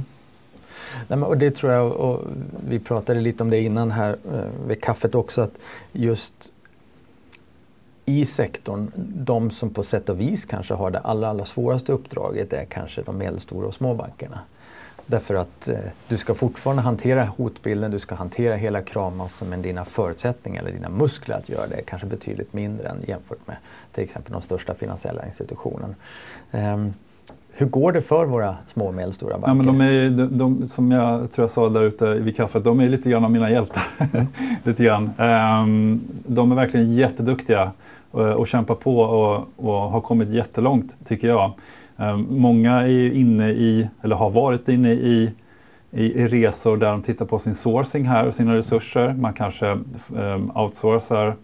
Nej, 1.08 1.18
och 1.18 1.38
det 1.38 1.50
tror 1.50 1.72
jag, 1.72 1.92
och 1.92 2.22
vi 2.68 2.78
pratade 2.78 3.20
lite 3.20 3.42
om 3.42 3.50
det 3.50 3.60
innan 3.60 3.90
här 3.90 4.16
eh, 4.32 4.66
vid 4.66 4.82
kaffet 4.82 5.14
också, 5.14 5.40
att 5.40 5.58
just 5.92 6.52
i 8.04 8.24
sektorn, 8.24 8.90
de 8.96 9.50
som 9.50 9.70
på 9.70 9.82
sätt 9.82 10.08
och 10.08 10.20
vis 10.20 10.44
kanske 10.44 10.74
har 10.74 10.90
det 10.90 10.98
allra, 10.98 11.28
allra 11.28 11.44
svåraste 11.44 11.92
uppdraget 11.92 12.52
är 12.52 12.64
kanske 12.64 13.02
de 13.02 13.18
medelstora 13.18 13.66
och 13.66 13.74
små 13.74 13.94
bankerna. 13.94 14.40
Därför 15.06 15.34
att 15.34 15.68
eh, 15.68 15.78
du 16.08 16.16
ska 16.16 16.34
fortfarande 16.34 16.82
hantera 16.82 17.24
hotbilden, 17.24 17.90
du 17.90 17.98
ska 17.98 18.14
hantera 18.14 18.56
hela 18.56 18.82
kravmassan 18.82 19.48
men 19.48 19.62
dina 19.62 19.84
förutsättningar 19.84 20.62
eller 20.62 20.72
dina 20.72 20.88
muskler 20.88 21.36
att 21.36 21.48
göra 21.48 21.66
det 21.66 21.74
är 21.74 21.82
kanske 21.82 22.06
betydligt 22.06 22.52
mindre 22.52 22.88
än 22.88 23.04
jämfört 23.06 23.46
med 23.46 23.56
till 23.92 24.04
exempel 24.04 24.32
de 24.32 24.42
största 24.42 24.74
finansiella 24.74 25.26
institutionerna. 25.26 25.94
Um, 26.50 26.60
ehm, 26.60 26.94
hur 27.58 27.66
går 27.66 27.92
det 27.92 28.02
för 28.02 28.24
våra 28.24 28.56
små 28.66 28.86
och 28.86 28.94
medelstora 28.94 29.38
banker? 29.38 29.48
Ja, 29.48 29.54
men 29.54 29.66
de 29.66 29.80
är, 29.80 30.10
de, 30.10 30.38
de, 30.38 30.66
som 30.66 30.90
jag 30.90 31.30
tror 31.30 31.42
jag 31.42 31.50
sa 31.50 31.68
där 31.68 31.82
ute 31.82 32.14
vid 32.14 32.36
kaffet, 32.36 32.64
de 32.64 32.80
är 32.80 32.88
lite 32.88 33.10
grann 33.10 33.24
av 33.24 33.30
mina 33.30 33.50
hjältar. 33.50 33.82
Mm. 34.12 34.26
lite 34.62 34.84
grann. 34.84 35.10
Um, 35.18 36.00
de 36.26 36.52
är 36.52 36.56
verkligen 36.56 36.94
jätteduktiga 36.94 37.72
och, 38.10 38.24
och 38.24 38.46
kämpar 38.46 38.74
på 38.74 38.98
och, 39.00 39.48
och, 39.56 39.90
har 39.90 40.00
kommit 40.00 40.30
jättelångt 40.30 41.06
tycker 41.08 41.28
jag. 41.28 41.52
Um, 41.96 42.26
många 42.30 42.72
är 42.72 43.12
inne 43.12 43.50
i, 43.50 43.88
eller 44.02 44.16
har 44.16 44.30
varit 44.30 44.68
inne 44.68 44.92
i, 44.92 45.32
i, 45.90 46.22
i, 46.22 46.28
resor 46.28 46.76
där 46.76 46.90
de 46.90 47.02
tittar 47.02 47.26
på 47.26 47.38
sin 47.38 47.54
sourcing 47.54 48.04
här 48.04 48.26
och 48.26 48.34
sina 48.34 48.56
resurser. 48.56 49.12
Man 49.12 49.32
kanske 49.32 49.78
um, 50.08 50.52
outsourcar 50.54 51.36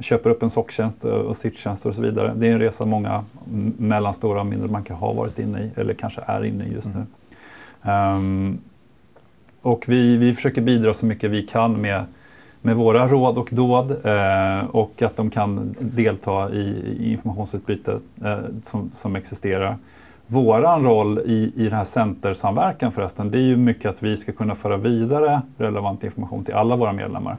köper 0.00 0.30
upp 0.30 0.42
en 0.42 0.50
socktjänst 0.50 1.04
och 1.04 1.36
sittjänster 1.36 1.88
och 1.88 1.94
så 1.94 2.02
vidare. 2.02 2.34
Det 2.36 2.46
är 2.46 2.52
en 2.52 2.58
resa 2.58 2.86
många 2.86 3.24
mellanstora 3.78 4.40
och 4.40 4.46
mindre 4.46 4.68
banker 4.68 4.94
har 4.94 5.14
varit 5.14 5.38
inne 5.38 5.62
i 5.62 5.70
eller 5.80 5.94
kanske 5.94 6.20
är 6.26 6.44
inne 6.44 6.64
i 6.64 6.72
just 6.72 6.86
nu. 6.86 7.06
Mm. 7.82 8.16
Um, 8.16 8.58
och 9.62 9.84
vi, 9.88 10.16
vi 10.16 10.34
försöker 10.34 10.62
bidra 10.62 10.94
så 10.94 11.06
mycket 11.06 11.30
vi 11.30 11.42
kan 11.42 11.80
med, 11.80 12.04
med 12.60 12.76
våra 12.76 13.08
råd 13.08 13.38
och 13.38 13.48
dåd 13.52 13.90
eh, 13.90 14.64
och 14.70 15.02
att 15.02 15.16
de 15.16 15.30
kan 15.30 15.74
delta 15.78 16.50
i, 16.52 16.94
i 16.98 17.12
informationsutbytet 17.12 18.02
eh, 18.24 18.38
som, 18.64 18.90
som 18.94 19.16
existerar. 19.16 19.76
Våran 20.26 20.84
roll 20.84 21.18
i, 21.18 21.52
i 21.56 21.64
den 21.64 21.72
här 21.72 21.84
centersamverkan 21.84 22.92
förresten, 22.92 23.30
det 23.30 23.38
är 23.38 23.42
ju 23.42 23.56
mycket 23.56 23.90
att 23.90 24.02
vi 24.02 24.16
ska 24.16 24.32
kunna 24.32 24.54
föra 24.54 24.76
vidare 24.76 25.42
relevant 25.56 26.04
information 26.04 26.44
till 26.44 26.54
alla 26.54 26.76
våra 26.76 26.92
medlemmar. 26.92 27.36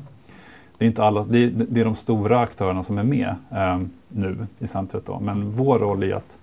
Det 0.79 0.85
är, 0.85 0.87
inte 0.87 1.03
alla, 1.03 1.23
det 1.23 1.43
är, 1.43 1.47
det 1.47 1.81
är 1.81 1.85
de 1.85 1.95
stora 1.95 2.39
aktörerna 2.39 2.83
som 2.83 2.97
är 2.97 3.03
med 3.03 3.35
eh, 3.51 3.79
nu 4.07 4.47
i 4.59 4.67
centret. 4.67 5.05
Då. 5.05 5.19
Men 5.19 5.51
vår 5.51 5.79
roll 5.79 6.03
är 6.03 6.13
att 6.13 6.37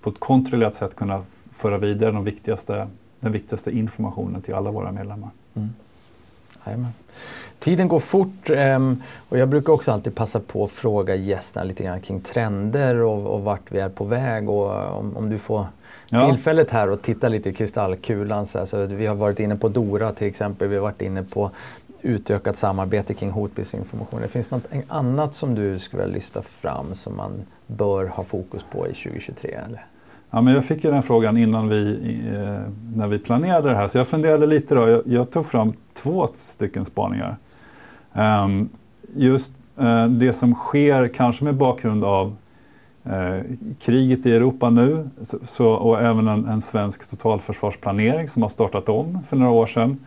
på 0.00 0.10
ett 0.10 0.20
kontrollerat 0.20 0.74
sätt 0.74 0.96
kunna 0.96 1.22
föra 1.52 1.78
vidare 1.78 2.12
de 2.12 2.24
viktigaste, 2.24 2.88
den 3.20 3.32
viktigaste 3.32 3.70
informationen 3.70 4.42
till 4.42 4.54
alla 4.54 4.70
våra 4.70 4.92
medlemmar. 4.92 5.30
Mm. 5.54 6.86
Tiden 7.58 7.88
går 7.88 8.00
fort 8.00 8.50
um, 8.50 9.02
och 9.28 9.38
jag 9.38 9.48
brukar 9.48 9.72
också 9.72 9.92
alltid 9.92 10.14
passa 10.14 10.40
på 10.40 10.64
att 10.64 10.70
fråga 10.70 11.14
gästerna 11.14 11.64
lite 11.64 11.84
grann 11.84 12.00
kring 12.00 12.20
trender 12.20 12.94
och, 12.94 13.34
och 13.34 13.42
vart 13.42 13.72
vi 13.72 13.78
är 13.78 13.88
på 13.88 14.04
väg 14.04 14.48
och 14.48 14.98
om, 14.98 15.16
om 15.16 15.30
du 15.30 15.38
får 15.38 15.66
ja. 16.10 16.26
tillfället 16.26 16.70
här 16.70 16.88
att 16.88 17.02
titta 17.02 17.28
lite 17.28 17.50
i 17.50 17.52
kristallkulan. 17.52 18.46
Så, 18.46 18.66
så 18.66 18.86
vi 18.86 19.06
har 19.06 19.14
varit 19.14 19.40
inne 19.40 19.56
på 19.56 19.68
Dora 19.68 20.12
till 20.12 20.26
exempel, 20.26 20.68
vi 20.68 20.74
har 20.74 20.82
varit 20.82 21.02
inne 21.02 21.22
på 21.22 21.50
utökat 22.04 22.56
samarbete 22.56 23.14
kring 23.14 23.30
hotbildsinformation. 23.30 24.20
Det 24.20 24.28
finns 24.28 24.50
något 24.50 24.66
annat 24.88 25.34
som 25.34 25.54
du 25.54 25.78
skulle 25.78 26.02
vilja 26.02 26.14
lyfta 26.14 26.42
fram 26.42 26.94
som 26.94 27.16
man 27.16 27.32
bör 27.66 28.06
ha 28.06 28.24
fokus 28.24 28.62
på 28.70 28.88
i 28.88 28.94
2023? 28.94 29.50
Eller? 29.50 29.86
Ja, 30.30 30.40
men 30.40 30.54
jag 30.54 30.64
fick 30.64 30.84
ju 30.84 30.90
den 30.90 31.02
frågan 31.02 31.36
innan 31.36 31.68
vi, 31.68 31.98
eh, 32.32 32.72
när 32.96 33.06
vi 33.06 33.18
planerade 33.18 33.68
det 33.68 33.76
här, 33.76 33.86
så 33.86 33.98
jag 33.98 34.08
funderade 34.08 34.46
lite. 34.46 34.74
Då. 34.74 34.88
Jag, 34.88 35.02
jag 35.06 35.30
tog 35.30 35.46
fram 35.46 35.72
två 35.92 36.26
stycken 36.32 36.84
spaningar. 36.84 37.36
Um, 38.12 38.68
just 39.14 39.52
uh, 39.80 40.06
det 40.06 40.32
som 40.32 40.54
sker, 40.54 41.08
kanske 41.08 41.44
med 41.44 41.54
bakgrund 41.54 42.04
av 42.04 42.36
uh, 43.06 43.40
kriget 43.80 44.26
i 44.26 44.36
Europa 44.36 44.70
nu 44.70 45.08
så, 45.22 45.38
så 45.42 45.70
och 45.70 46.00
även 46.00 46.28
en, 46.28 46.48
en 46.48 46.60
svensk 46.60 47.10
totalförsvarsplanering 47.10 48.28
som 48.28 48.42
har 48.42 48.48
startat 48.48 48.88
om 48.88 49.18
för 49.28 49.36
några 49.36 49.52
år 49.52 49.66
sedan 49.66 49.98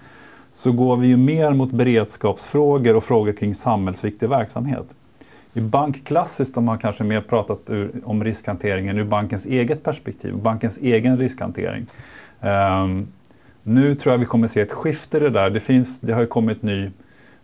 så 0.58 0.72
går 0.72 0.98
vi 0.98 1.08
ju 1.08 1.18
mer 1.18 1.54
mot 1.54 1.72
beredskapsfrågor 1.72 2.96
och 2.96 3.04
frågor 3.04 3.34
kring 3.34 3.54
samhällsviktig 3.54 4.30
verksamhet. 4.30 4.86
I 5.54 5.62
bankklassiskt 5.62 6.56
har 6.56 6.64
man 6.64 6.78
kanske 6.78 7.04
mer 7.04 7.22
pratat 7.22 7.70
ur, 7.70 7.92
om 8.06 8.24
riskhanteringen 8.24 8.98
ur 8.98 9.04
bankens 9.04 9.46
eget 9.46 9.84
perspektiv, 9.84 10.38
bankens 10.38 10.78
egen 10.78 11.18
riskhantering. 11.18 11.86
Um, 12.42 13.08
nu 13.64 13.96
tror 13.96 14.14
jag 14.14 14.20
vi 14.20 14.26
kommer 14.26 14.48
se 14.48 14.62
ett 14.62 14.72
skifte 14.72 15.18
i 15.18 15.20
det 15.20 15.30
där. 15.30 15.50
Det, 15.50 15.60
finns, 15.60 16.00
det 16.00 16.14
har 16.14 16.22
ju 16.22 16.28
kommit 16.28 16.64
ny, 16.64 16.92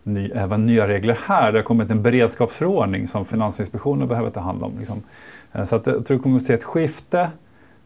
ny, 0.03 0.29
även 0.29 0.65
nya 0.65 0.87
regler 0.87 1.19
här. 1.25 1.51
Det 1.51 1.57
har 1.57 1.63
kommit 1.63 1.91
en 1.91 2.01
beredskapsförordning 2.01 3.07
som 3.07 3.25
Finansinspektionen 3.25 4.07
behöver 4.07 4.29
ta 4.29 4.39
hand 4.39 4.63
om. 4.63 4.77
Liksom. 4.77 5.03
Ehm, 5.51 5.65
så 5.65 5.75
att 5.75 5.87
jag 5.87 6.05
tror 6.05 6.17
vi 6.17 6.23
kommer 6.23 6.37
att 6.37 6.43
se 6.43 6.53
ett 6.53 6.63
skifte 6.63 7.21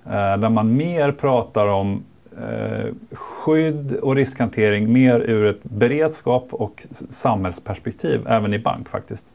uh, 0.05 0.11
där 0.11 0.49
man 0.49 0.75
mer 0.75 1.11
pratar 1.11 1.67
om 1.67 2.03
Eh, 2.41 2.93
skydd 3.11 3.95
och 3.95 4.15
riskhantering 4.15 4.93
mer 4.93 5.19
ur 5.19 5.45
ett 5.45 5.63
beredskap 5.63 6.47
och 6.51 6.87
samhällsperspektiv, 7.09 8.27
även 8.27 8.53
i 8.53 8.59
bank 8.59 8.89
faktiskt. 8.89 9.25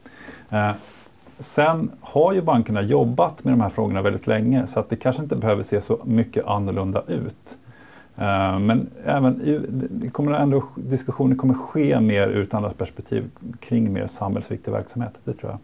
Eh, 0.49 0.71
sen 1.39 1.91
har 2.01 2.33
ju 2.33 2.41
bankerna 2.41 2.81
jobbat 2.81 3.43
med 3.43 3.53
de 3.53 3.61
här 3.61 3.69
frågorna 3.69 4.01
väldigt 4.01 4.27
länge 4.27 4.67
så 4.67 4.79
att 4.79 4.89
det 4.89 4.95
kanske 4.95 5.21
inte 5.23 5.35
behöver 5.35 5.63
se 5.63 5.81
så 5.81 5.99
mycket 6.05 6.45
annorlunda 6.45 7.03
ut. 7.07 7.57
Eh, 8.15 8.59
men 8.59 8.89
även 9.05 9.41
det 9.91 10.09
kommer 10.09 10.31
ändå, 10.31 10.63
diskussioner 10.75 11.35
kommer 11.35 11.53
ske 11.53 11.99
mer 11.99 12.27
ur 12.27 12.41
ett 12.41 12.53
annat 12.53 12.77
perspektiv 12.77 13.29
kring 13.59 13.93
mer 13.93 14.07
samhällsviktig 14.07 14.71
verksamhet. 14.71 15.19
Det 15.23 15.33
tror 15.33 15.51
jag. 15.51 15.59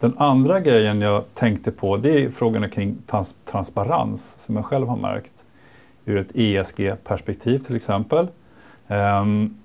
Den 0.00 0.14
andra 0.18 0.60
grejen 0.60 1.00
jag 1.00 1.34
tänkte 1.34 1.70
på 1.70 1.96
det 1.96 2.24
är 2.24 2.30
frågorna 2.30 2.68
kring 2.68 2.96
trans 3.06 3.34
transparens 3.44 4.38
som 4.38 4.56
jag 4.56 4.64
själv 4.64 4.88
har 4.88 4.96
märkt 4.96 5.44
ur 6.10 6.18
ett 6.18 6.32
ESG-perspektiv 6.34 7.58
till 7.58 7.76
exempel. 7.76 8.26
Um, 8.88 9.56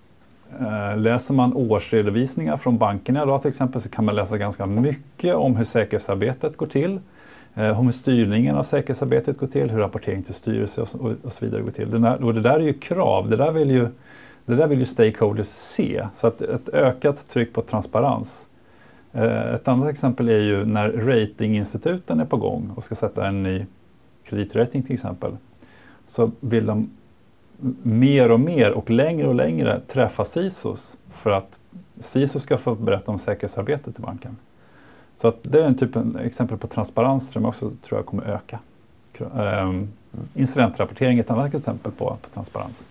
läser 0.97 1.33
man 1.33 1.53
årsredovisningar 1.53 2.57
från 2.57 2.77
bankerna 2.77 3.23
idag 3.23 3.41
till 3.41 3.49
exempel 3.49 3.81
så 3.81 3.89
kan 3.89 4.05
man 4.05 4.15
läsa 4.15 4.37
ganska 4.37 4.65
mycket 4.65 5.35
om 5.35 5.55
hur 5.55 5.65
säkerhetsarbetet 5.65 6.57
går 6.57 6.67
till. 6.67 6.99
Eh, 7.55 7.79
om 7.79 7.85
hur 7.85 7.93
styrningen 7.93 8.55
av 8.55 8.63
säkerhetsarbetet 8.63 9.37
går 9.37 9.47
till, 9.47 9.69
hur 9.69 9.79
rapportering 9.79 10.23
till 10.23 10.33
styrelse 10.33 10.81
och, 10.81 11.31
så 11.31 11.45
vidare 11.45 11.61
går 11.61 11.71
till. 11.71 12.01
Där, 12.01 12.23
och 12.23 12.33
det 12.33 12.41
där 12.41 12.59
är 12.59 12.63
ju 12.63 12.73
krav, 12.73 13.29
det 13.29 13.37
där 13.37 13.51
vill 13.51 13.71
ju, 13.71 13.87
det 14.45 14.55
där 14.55 14.67
vill 14.67 14.79
ju 14.79 14.85
stakeholders 14.85 15.47
se. 15.47 16.07
Så 16.13 16.27
att 16.27 16.41
ett 16.41 16.69
ökat 16.69 17.27
tryck 17.27 17.53
på 17.53 17.61
transparens. 17.61 18.47
Eh, 19.13 19.53
ett 19.53 19.67
annat 19.67 19.89
exempel 19.89 20.29
är 20.29 20.39
ju 20.39 20.65
när 20.65 20.91
ratinginstituten 20.91 22.19
är 22.19 22.25
på 22.25 22.37
gång 22.37 22.71
och 22.75 22.83
ska 22.83 22.95
sätta 22.95 23.27
en 23.27 23.43
ny 23.43 23.65
kreditrating 24.23 24.83
till 24.83 24.93
exempel 24.93 25.31
så 26.07 26.31
vill 26.39 26.65
de 26.65 26.89
mer 27.83 28.31
och 28.31 28.39
mer 28.39 28.71
och 28.71 28.89
längre 28.89 29.27
och 29.27 29.35
längre 29.35 29.81
träffa 29.87 30.25
SISOs 30.25 30.97
för 31.09 31.31
att 31.31 31.59
SISO 31.99 32.39
ska 32.39 32.57
få 32.57 32.75
berätta 32.75 33.11
om 33.11 33.19
säkerhetsarbetet 33.19 33.99
i 33.99 34.01
banken. 34.01 34.37
Så 35.15 35.27
att 35.27 35.37
det 35.41 35.59
är 35.59 35.63
en 35.63 35.77
typ 35.77 35.95
av 35.95 36.19
exempel 36.19 36.57
på 36.57 36.67
transparens 36.67 37.31
som 37.31 37.43
jag 37.43 37.49
också 37.49 37.71
tror 37.81 37.99
jag 37.99 38.05
kommer 38.05 38.23
öka. 38.23 38.59
Um, 39.19 39.91
incidentrapportering 40.33 41.17
är 41.17 41.23
ett 41.23 41.31
annat 41.31 41.53
exempel 41.53 41.91
på, 41.91 42.17
på 42.21 42.29
transparens. 42.33 42.87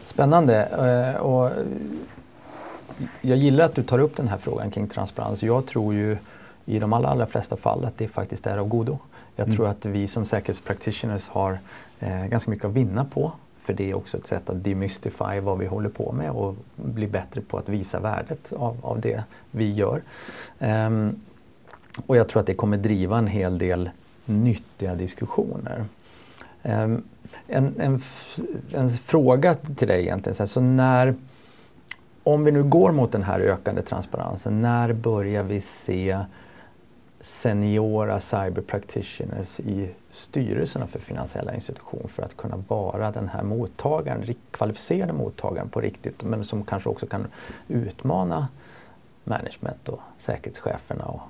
Spännande. 0.00 0.68
Uh, 1.16 1.20
och 1.20 1.50
jag 3.20 3.38
gillar 3.38 3.64
att 3.64 3.74
du 3.74 3.82
tar 3.82 3.98
upp 3.98 4.16
den 4.16 4.28
här 4.28 4.38
frågan 4.38 4.70
kring 4.70 4.88
transparens. 4.88 5.42
Jag 5.42 5.66
tror 5.66 5.94
ju 5.94 6.16
i 6.64 6.78
de 6.78 6.92
allra, 6.92 7.08
allra 7.08 7.26
flesta 7.26 7.56
fall 7.56 7.84
att 7.84 7.98
det 7.98 8.08
faktiskt 8.08 8.46
är 8.46 8.58
av 8.58 8.68
godo. 8.68 8.98
Jag 9.36 9.44
mm. 9.44 9.56
tror 9.56 9.68
att 9.68 9.86
vi 9.86 10.08
som 10.08 10.24
säkerhetspractitioners 10.24 11.28
har 11.28 11.58
eh, 12.00 12.26
ganska 12.26 12.50
mycket 12.50 12.64
att 12.64 12.72
vinna 12.72 13.04
på. 13.04 13.32
För 13.64 13.72
det 13.72 13.90
är 13.90 13.94
också 13.94 14.16
ett 14.16 14.26
sätt 14.26 14.50
att 14.50 14.64
demystify 14.64 15.40
vad 15.40 15.58
vi 15.58 15.66
håller 15.66 15.88
på 15.88 16.12
med 16.12 16.30
och 16.30 16.56
bli 16.76 17.06
bättre 17.06 17.40
på 17.40 17.58
att 17.58 17.68
visa 17.68 18.00
värdet 18.00 18.52
av, 18.52 18.76
av 18.82 19.00
det 19.00 19.24
vi 19.50 19.72
gör. 19.72 20.02
Um, 20.58 21.20
och 22.06 22.16
jag 22.16 22.28
tror 22.28 22.40
att 22.40 22.46
det 22.46 22.54
kommer 22.54 22.76
driva 22.76 23.18
en 23.18 23.26
hel 23.26 23.58
del 23.58 23.90
nyttiga 24.24 24.94
diskussioner. 24.94 25.84
Um, 26.62 27.02
en, 27.46 27.74
en, 27.80 28.00
en, 28.72 28.88
fråga 28.88 29.54
till 29.54 29.88
dig 29.88 30.02
egentligen, 30.02 30.48
så 30.48 30.60
när, 30.60 31.14
om 32.22 32.44
vi 32.44 32.52
nu 32.52 32.62
går 32.62 32.92
mot 32.92 33.12
den 33.12 33.22
här 33.22 33.40
ökande 33.40 33.82
transparensen, 33.82 34.62
när 34.62 34.92
börjar 34.92 35.42
vi 35.42 35.60
se 35.60 36.18
seniora 37.22 38.20
cyber 38.20 38.62
practitioners 38.62 39.60
i 39.60 39.90
styrelserna 40.10 40.86
för 40.86 40.98
finansiella 40.98 41.54
institutioner 41.54 42.08
för 42.08 42.22
att 42.22 42.36
kunna 42.36 42.56
vara 42.68 43.10
den 43.10 43.28
här 43.28 43.42
mottagaren, 43.42 44.34
kvalificerade 44.50 45.12
mottagaren 45.12 45.68
på 45.68 45.80
riktigt 45.80 46.22
men 46.22 46.44
som 46.44 46.64
kanske 46.64 46.88
också 46.88 47.06
kan 47.06 47.26
utmana 47.68 48.48
management 49.24 49.88
och 49.88 50.00
säkerhetscheferna 50.18 51.04
och 51.04 51.20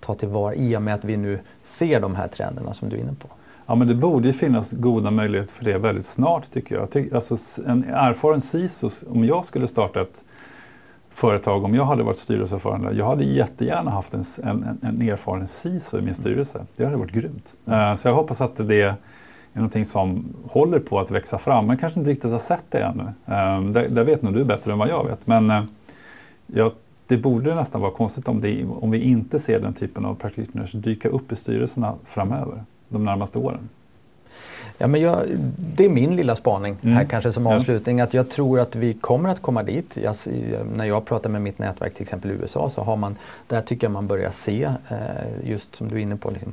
ta 0.00 0.14
tillvara 0.14 0.54
i 0.54 0.76
och 0.76 0.82
med 0.82 0.94
att 0.94 1.04
vi 1.04 1.16
nu 1.16 1.38
ser 1.64 2.00
de 2.00 2.14
här 2.14 2.28
trenderna 2.28 2.74
som 2.74 2.88
du 2.88 2.96
är 2.96 3.00
inne 3.00 3.14
på. 3.14 3.28
Ja, 3.66 3.74
men 3.74 3.88
det 3.88 3.94
borde 3.94 4.26
ju 4.26 4.32
finnas 4.32 4.72
goda 4.72 5.10
möjligheter 5.10 5.54
för 5.54 5.64
det 5.64 5.78
väldigt 5.78 6.06
snart 6.06 6.50
tycker 6.50 6.74
jag. 6.74 7.14
Alltså, 7.14 7.62
en 7.66 7.84
erfaren 7.84 8.40
CISO, 8.40 8.90
om 9.10 9.24
jag 9.24 9.44
skulle 9.44 9.68
starta 9.68 10.00
ett 10.00 10.24
företag, 11.18 11.64
om 11.64 11.74
jag 11.74 11.84
hade 11.84 12.02
varit 12.02 12.18
styrelseordförande, 12.18 12.92
jag 12.92 13.06
hade 13.06 13.24
jättegärna 13.24 13.90
haft 13.90 14.14
en, 14.14 14.24
en, 14.42 14.78
en 14.82 15.02
erfaren 15.02 15.48
CISO 15.48 15.98
i 15.98 16.02
min 16.02 16.14
styrelse. 16.14 16.66
Det 16.76 16.84
hade 16.84 16.96
varit 16.96 17.12
grymt. 17.12 17.54
Uh, 17.68 17.94
så 17.94 18.08
jag 18.08 18.14
hoppas 18.14 18.40
att 18.40 18.56
det 18.56 18.82
är 18.82 18.94
någonting 19.52 19.84
som 19.84 20.34
håller 20.50 20.78
på 20.78 20.98
att 20.98 21.10
växa 21.10 21.38
fram, 21.38 21.66
men 21.66 21.76
kanske 21.76 22.00
inte 22.00 22.10
riktigt 22.10 22.30
har 22.30 22.38
sett 22.38 22.64
det 22.68 22.78
ännu. 22.78 23.02
Uh, 23.02 23.70
det, 23.72 23.88
det, 23.88 24.04
vet 24.04 24.22
nog 24.22 24.34
du 24.34 24.44
bättre 24.44 24.72
än 24.72 24.78
vad 24.78 24.88
jag 24.88 25.04
vet. 25.04 25.26
Men 25.26 25.50
uh, 25.50 25.62
jag, 26.46 26.72
det 27.06 27.16
borde 27.16 27.54
nästan 27.54 27.80
vara 27.80 27.92
konstigt 27.92 28.28
om, 28.28 28.40
det, 28.40 28.64
om 28.64 28.90
vi 28.90 29.02
inte 29.02 29.38
ser 29.38 29.60
den 29.60 29.74
typen 29.74 30.04
av 30.04 30.14
practitioners 30.14 30.72
dyka 30.72 31.08
upp 31.08 31.32
i 31.32 31.36
styrelserna 31.36 31.94
framöver 32.04 32.64
de 32.88 33.04
närmaste 33.04 33.38
åren? 33.38 33.68
Ja, 34.80 34.86
men 34.86 35.00
jag, 35.00 35.26
det 35.56 35.84
är 35.84 35.88
min 35.88 36.16
lilla 36.16 36.36
spaning 36.36 36.76
mm. 36.82 36.96
här 36.96 37.04
kanske 37.04 37.32
som 37.32 37.46
avslutning. 37.46 38.00
Att 38.00 38.14
jag 38.14 38.30
tror 38.30 38.60
att 38.60 38.76
vi 38.76 38.94
kommer 38.94 39.28
att 39.28 39.42
komma 39.42 39.62
dit. 39.62 39.96
Jag, 39.96 40.16
när 40.76 40.84
jag 40.84 41.04
pratar 41.04 41.30
med 41.30 41.42
mitt 41.42 41.58
nätverk 41.58 41.94
till 41.94 42.02
exempel 42.02 42.30
i 42.30 42.34
USA 42.34 42.70
så 42.70 42.82
har 42.82 42.96
man, 42.96 43.16
där 43.46 43.60
tycker 43.60 43.84
jag 43.84 43.92
man 43.92 44.06
börjar 44.06 44.30
se, 44.30 44.62
eh, 44.88 44.98
just 45.44 45.76
som 45.76 45.88
du 45.88 45.96
är 45.96 46.00
inne 46.00 46.16
på, 46.16 46.30
liksom, 46.30 46.52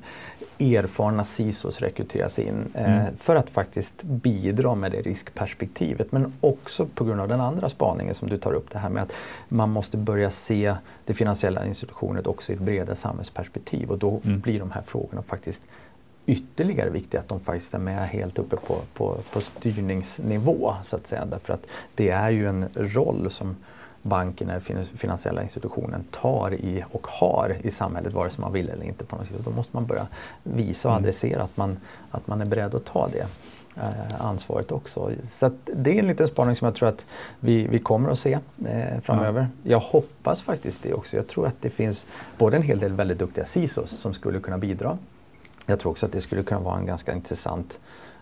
erfarna 0.60 1.24
CISOs 1.24 1.80
rekryteras 1.80 2.40
in 2.40 2.66
eh, 2.74 3.02
mm. 3.02 3.18
för 3.18 3.36
att 3.36 3.50
faktiskt 3.50 4.04
bidra 4.04 4.76
med 4.76 4.92
det 4.92 5.02
riskperspektivet. 5.02 6.12
Men 6.12 6.34
också 6.42 6.86
på 6.86 7.04
grund 7.04 7.22
av 7.22 7.28
den 7.28 7.42
andra 7.42 7.70
spaningen 7.70 8.16
som 8.16 8.30
du 8.30 8.38
tar 8.38 8.54
upp, 8.54 8.72
det 8.72 8.80
här 8.80 8.90
med 8.90 9.04
att 9.04 9.14
man 9.48 9.70
måste 9.70 9.98
börja 9.98 10.30
se 10.30 10.76
det 11.06 11.14
finansiella 11.14 11.66
institutionen 11.66 12.26
också 12.26 12.52
i 12.52 12.56
ett 12.56 12.62
bredare 12.62 12.96
samhällsperspektiv 12.96 13.92
och 13.92 13.98
då 13.98 14.22
mm. 14.26 14.40
blir 14.40 14.60
de 14.60 14.72
här 14.72 14.82
frågorna 14.82 15.22
faktiskt 15.22 15.64
ytterligare 16.26 16.90
viktigt 16.90 17.20
att 17.20 17.28
de 17.28 17.40
faktiskt 17.40 17.74
är 17.74 17.80
med 17.80 18.08
helt 18.08 18.40
uppe 18.40 18.56
på, 18.56 18.78
på, 18.94 19.18
på 19.34 19.42
styrningsnivå 19.42 20.74
så 20.84 20.96
att 20.96 21.08
säga. 21.08 21.26
Därför 21.26 21.54
att 21.54 21.66
det 21.96 22.10
är 22.10 22.30
ju 22.30 22.48
en 22.48 22.70
roll 22.76 23.32
som 23.32 23.56
banken 24.02 24.50
eller 24.50 24.84
finansiella 24.84 25.44
institutionen 25.44 26.04
tar 26.12 26.54
i 26.54 26.84
och 26.92 27.08
har 27.08 27.58
i 27.62 27.72
samhället 27.72 28.14
vare 28.14 28.30
sig 28.30 28.42
man 28.42 28.54
vill 28.54 28.70
eller 28.70 28.86
inte. 28.86 29.06
på 29.06 29.16
något 29.16 29.28
sätt. 29.28 29.38
Då 29.46 29.52
måste 29.52 29.76
man 29.76 29.86
börja 29.86 30.08
visa 30.44 30.88
och 30.88 30.94
mm. 30.94 31.04
adressera 31.04 31.44
att 31.44 31.58
man, 31.58 31.78
att 32.12 32.28
man 32.28 32.42
är 32.42 32.46
beredd 32.46 32.76
att 32.76 32.86
ta 32.86 33.08
det 33.08 33.28
eh, 33.78 34.26
ansvaret 34.26 34.72
också. 34.72 35.12
Så 35.30 35.52
det 35.64 35.96
är 35.96 36.00
en 36.00 36.08
liten 36.08 36.28
spaning 36.28 36.56
som 36.56 36.66
jag 36.66 36.76
tror 36.76 36.90
att 36.90 37.06
vi, 37.40 37.68
vi 37.68 37.80
kommer 37.80 38.10
att 38.10 38.20
se 38.20 38.40
eh, 38.66 39.00
framöver. 39.02 39.48
Ja. 39.64 39.72
Jag 39.72 39.80
hoppas 39.80 40.42
faktiskt 40.42 40.84
det 40.84 40.94
också. 40.94 41.16
Jag 41.16 41.28
tror 41.28 41.48
att 41.48 41.62
det 41.62 41.70
finns 41.70 42.08
både 42.38 42.58
en 42.58 42.64
hel 42.64 42.80
del 42.80 42.94
väldigt 42.94 43.20
duktiga 43.20 43.46
CISOs 43.46 43.90
som 43.90 44.14
skulle 44.14 44.40
kunna 44.40 44.58
bidra 44.58 44.98
jag 45.66 45.80
tror 45.80 45.92
också 45.92 46.06
att 46.06 46.12
det 46.12 46.22
skulle 46.22 46.44
kunna 46.44 46.62
vara 46.62 46.78
en 46.78 46.86
ganska 46.86 47.14
intressant 47.14 47.80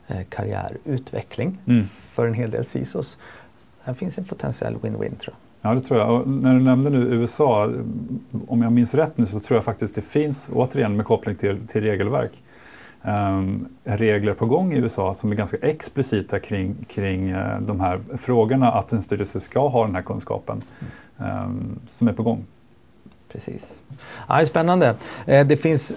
eh, 0.07 0.23
karriärutveckling 0.29 1.57
mm. 1.65 1.85
för 1.87 2.27
en 2.27 2.33
hel 2.33 2.51
del 2.51 2.65
CISOs. 2.65 3.17
Här 3.83 3.93
finns 3.93 4.17
en 4.17 4.25
potentiell 4.25 4.75
win-win 4.75 5.15
tror 5.17 5.35
jag. 5.35 5.35
Ja, 5.65 5.75
det 5.75 5.81
tror 5.81 5.99
jag. 5.99 6.21
Och 6.21 6.27
när 6.27 6.53
du 6.53 6.59
nämnde 6.59 6.89
nu 6.89 6.97
USA, 6.97 7.71
om 8.47 8.61
jag 8.61 8.71
minns 8.71 8.93
rätt 8.93 9.17
nu 9.17 9.25
så 9.25 9.39
tror 9.39 9.57
jag 9.57 9.63
faktiskt 9.63 9.95
det 9.95 10.01
finns, 10.01 10.49
återigen 10.53 10.95
med 10.97 11.05
koppling 11.05 11.35
till, 11.35 11.67
till 11.67 11.81
regelverk, 11.81 12.43
um, 13.01 13.67
regler 13.83 14.33
på 14.33 14.45
gång 14.45 14.73
i 14.73 14.77
USA 14.77 15.13
som 15.13 15.31
är 15.31 15.35
ganska 15.35 15.57
explicita 15.57 16.39
kring, 16.39 16.75
kring 16.89 17.33
uh, 17.33 17.61
de 17.61 17.79
här 17.79 17.99
frågorna 18.17 18.71
att 18.71 18.93
en 18.93 19.01
styrelse 19.01 19.39
ska 19.39 19.67
ha 19.67 19.85
den 19.85 19.95
här 19.95 20.01
kunskapen 20.01 20.61
um, 21.17 21.79
som 21.87 22.07
är 22.07 22.13
på 22.13 22.23
gång 22.23 22.45
precis. 23.33 23.79
Ja, 24.27 24.45
spännande. 24.45 24.95
Eh, 25.25 25.47
det 25.47 25.57
finns 25.57 25.93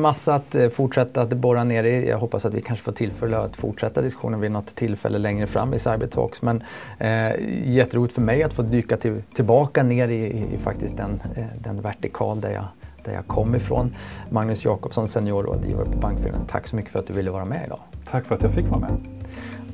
massa 0.00 0.34
att 0.34 0.54
eh, 0.54 0.68
fortsätta 0.68 1.22
att 1.22 1.28
borra 1.30 1.64
ner 1.64 1.84
i. 1.84 2.08
Jag 2.08 2.18
hoppas 2.18 2.44
att 2.44 2.54
vi 2.54 2.60
kanske 2.60 2.84
får 2.84 2.92
tillfälle 2.92 3.38
att 3.38 3.56
fortsätta 3.56 4.02
diskussionen 4.02 4.40
vid 4.40 4.50
något 4.50 4.74
tillfälle 4.74 5.18
längre 5.18 5.46
fram 5.46 5.74
i 5.74 5.78
Cybertalks. 5.78 6.42
Men 6.42 6.62
eh, 6.98 7.30
jätteroligt 7.64 8.14
för 8.14 8.22
mig 8.22 8.42
att 8.42 8.52
få 8.52 8.62
dyka 8.62 8.96
till, 8.96 9.22
tillbaka 9.34 9.82
ner 9.82 10.08
i, 10.08 10.44
i, 10.54 10.58
faktiskt 10.58 10.96
den, 10.96 11.22
eh, 11.36 11.44
den 11.58 11.80
vertikal 11.80 12.40
där 12.40 12.50
jag, 12.50 12.64
där 13.04 13.12
jag 13.12 13.26
kom 13.26 13.54
ifrån. 13.54 13.94
Magnus 14.30 14.64
Jakobsson, 14.64 15.08
seniorrådgivare 15.08 15.84
på 15.84 15.98
Bankföreningen. 15.98 16.46
Tack 16.46 16.66
så 16.66 16.76
mycket 16.76 16.92
för 16.92 16.98
att 16.98 17.06
du 17.06 17.12
ville 17.12 17.30
vara 17.30 17.44
med 17.44 17.62
idag. 17.66 17.78
Tack 18.04 18.24
för 18.24 18.34
att 18.34 18.42
jag 18.42 18.52
fick 18.52 18.68
vara 18.68 18.80
med. 18.80 18.96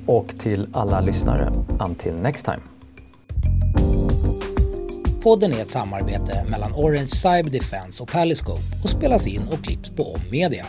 Och 0.06 0.34
till 0.38 0.68
alla 0.72 1.00
lyssnare, 1.00 1.52
until 1.80 2.14
next 2.14 2.44
time. 2.44 2.60
Podden 5.26 5.52
är 5.52 5.62
ett 5.62 5.70
samarbete 5.70 6.44
mellan 6.48 6.72
Orange 6.74 7.08
Cyber 7.08 7.50
Defense 7.50 8.02
och 8.02 8.08
Paliscope 8.08 8.62
och 8.84 8.90
spelas 8.90 9.26
in 9.26 9.42
och 9.52 9.64
klipps 9.64 9.90
på 9.90 10.02
Om 10.02 10.20
Media. 10.30 10.66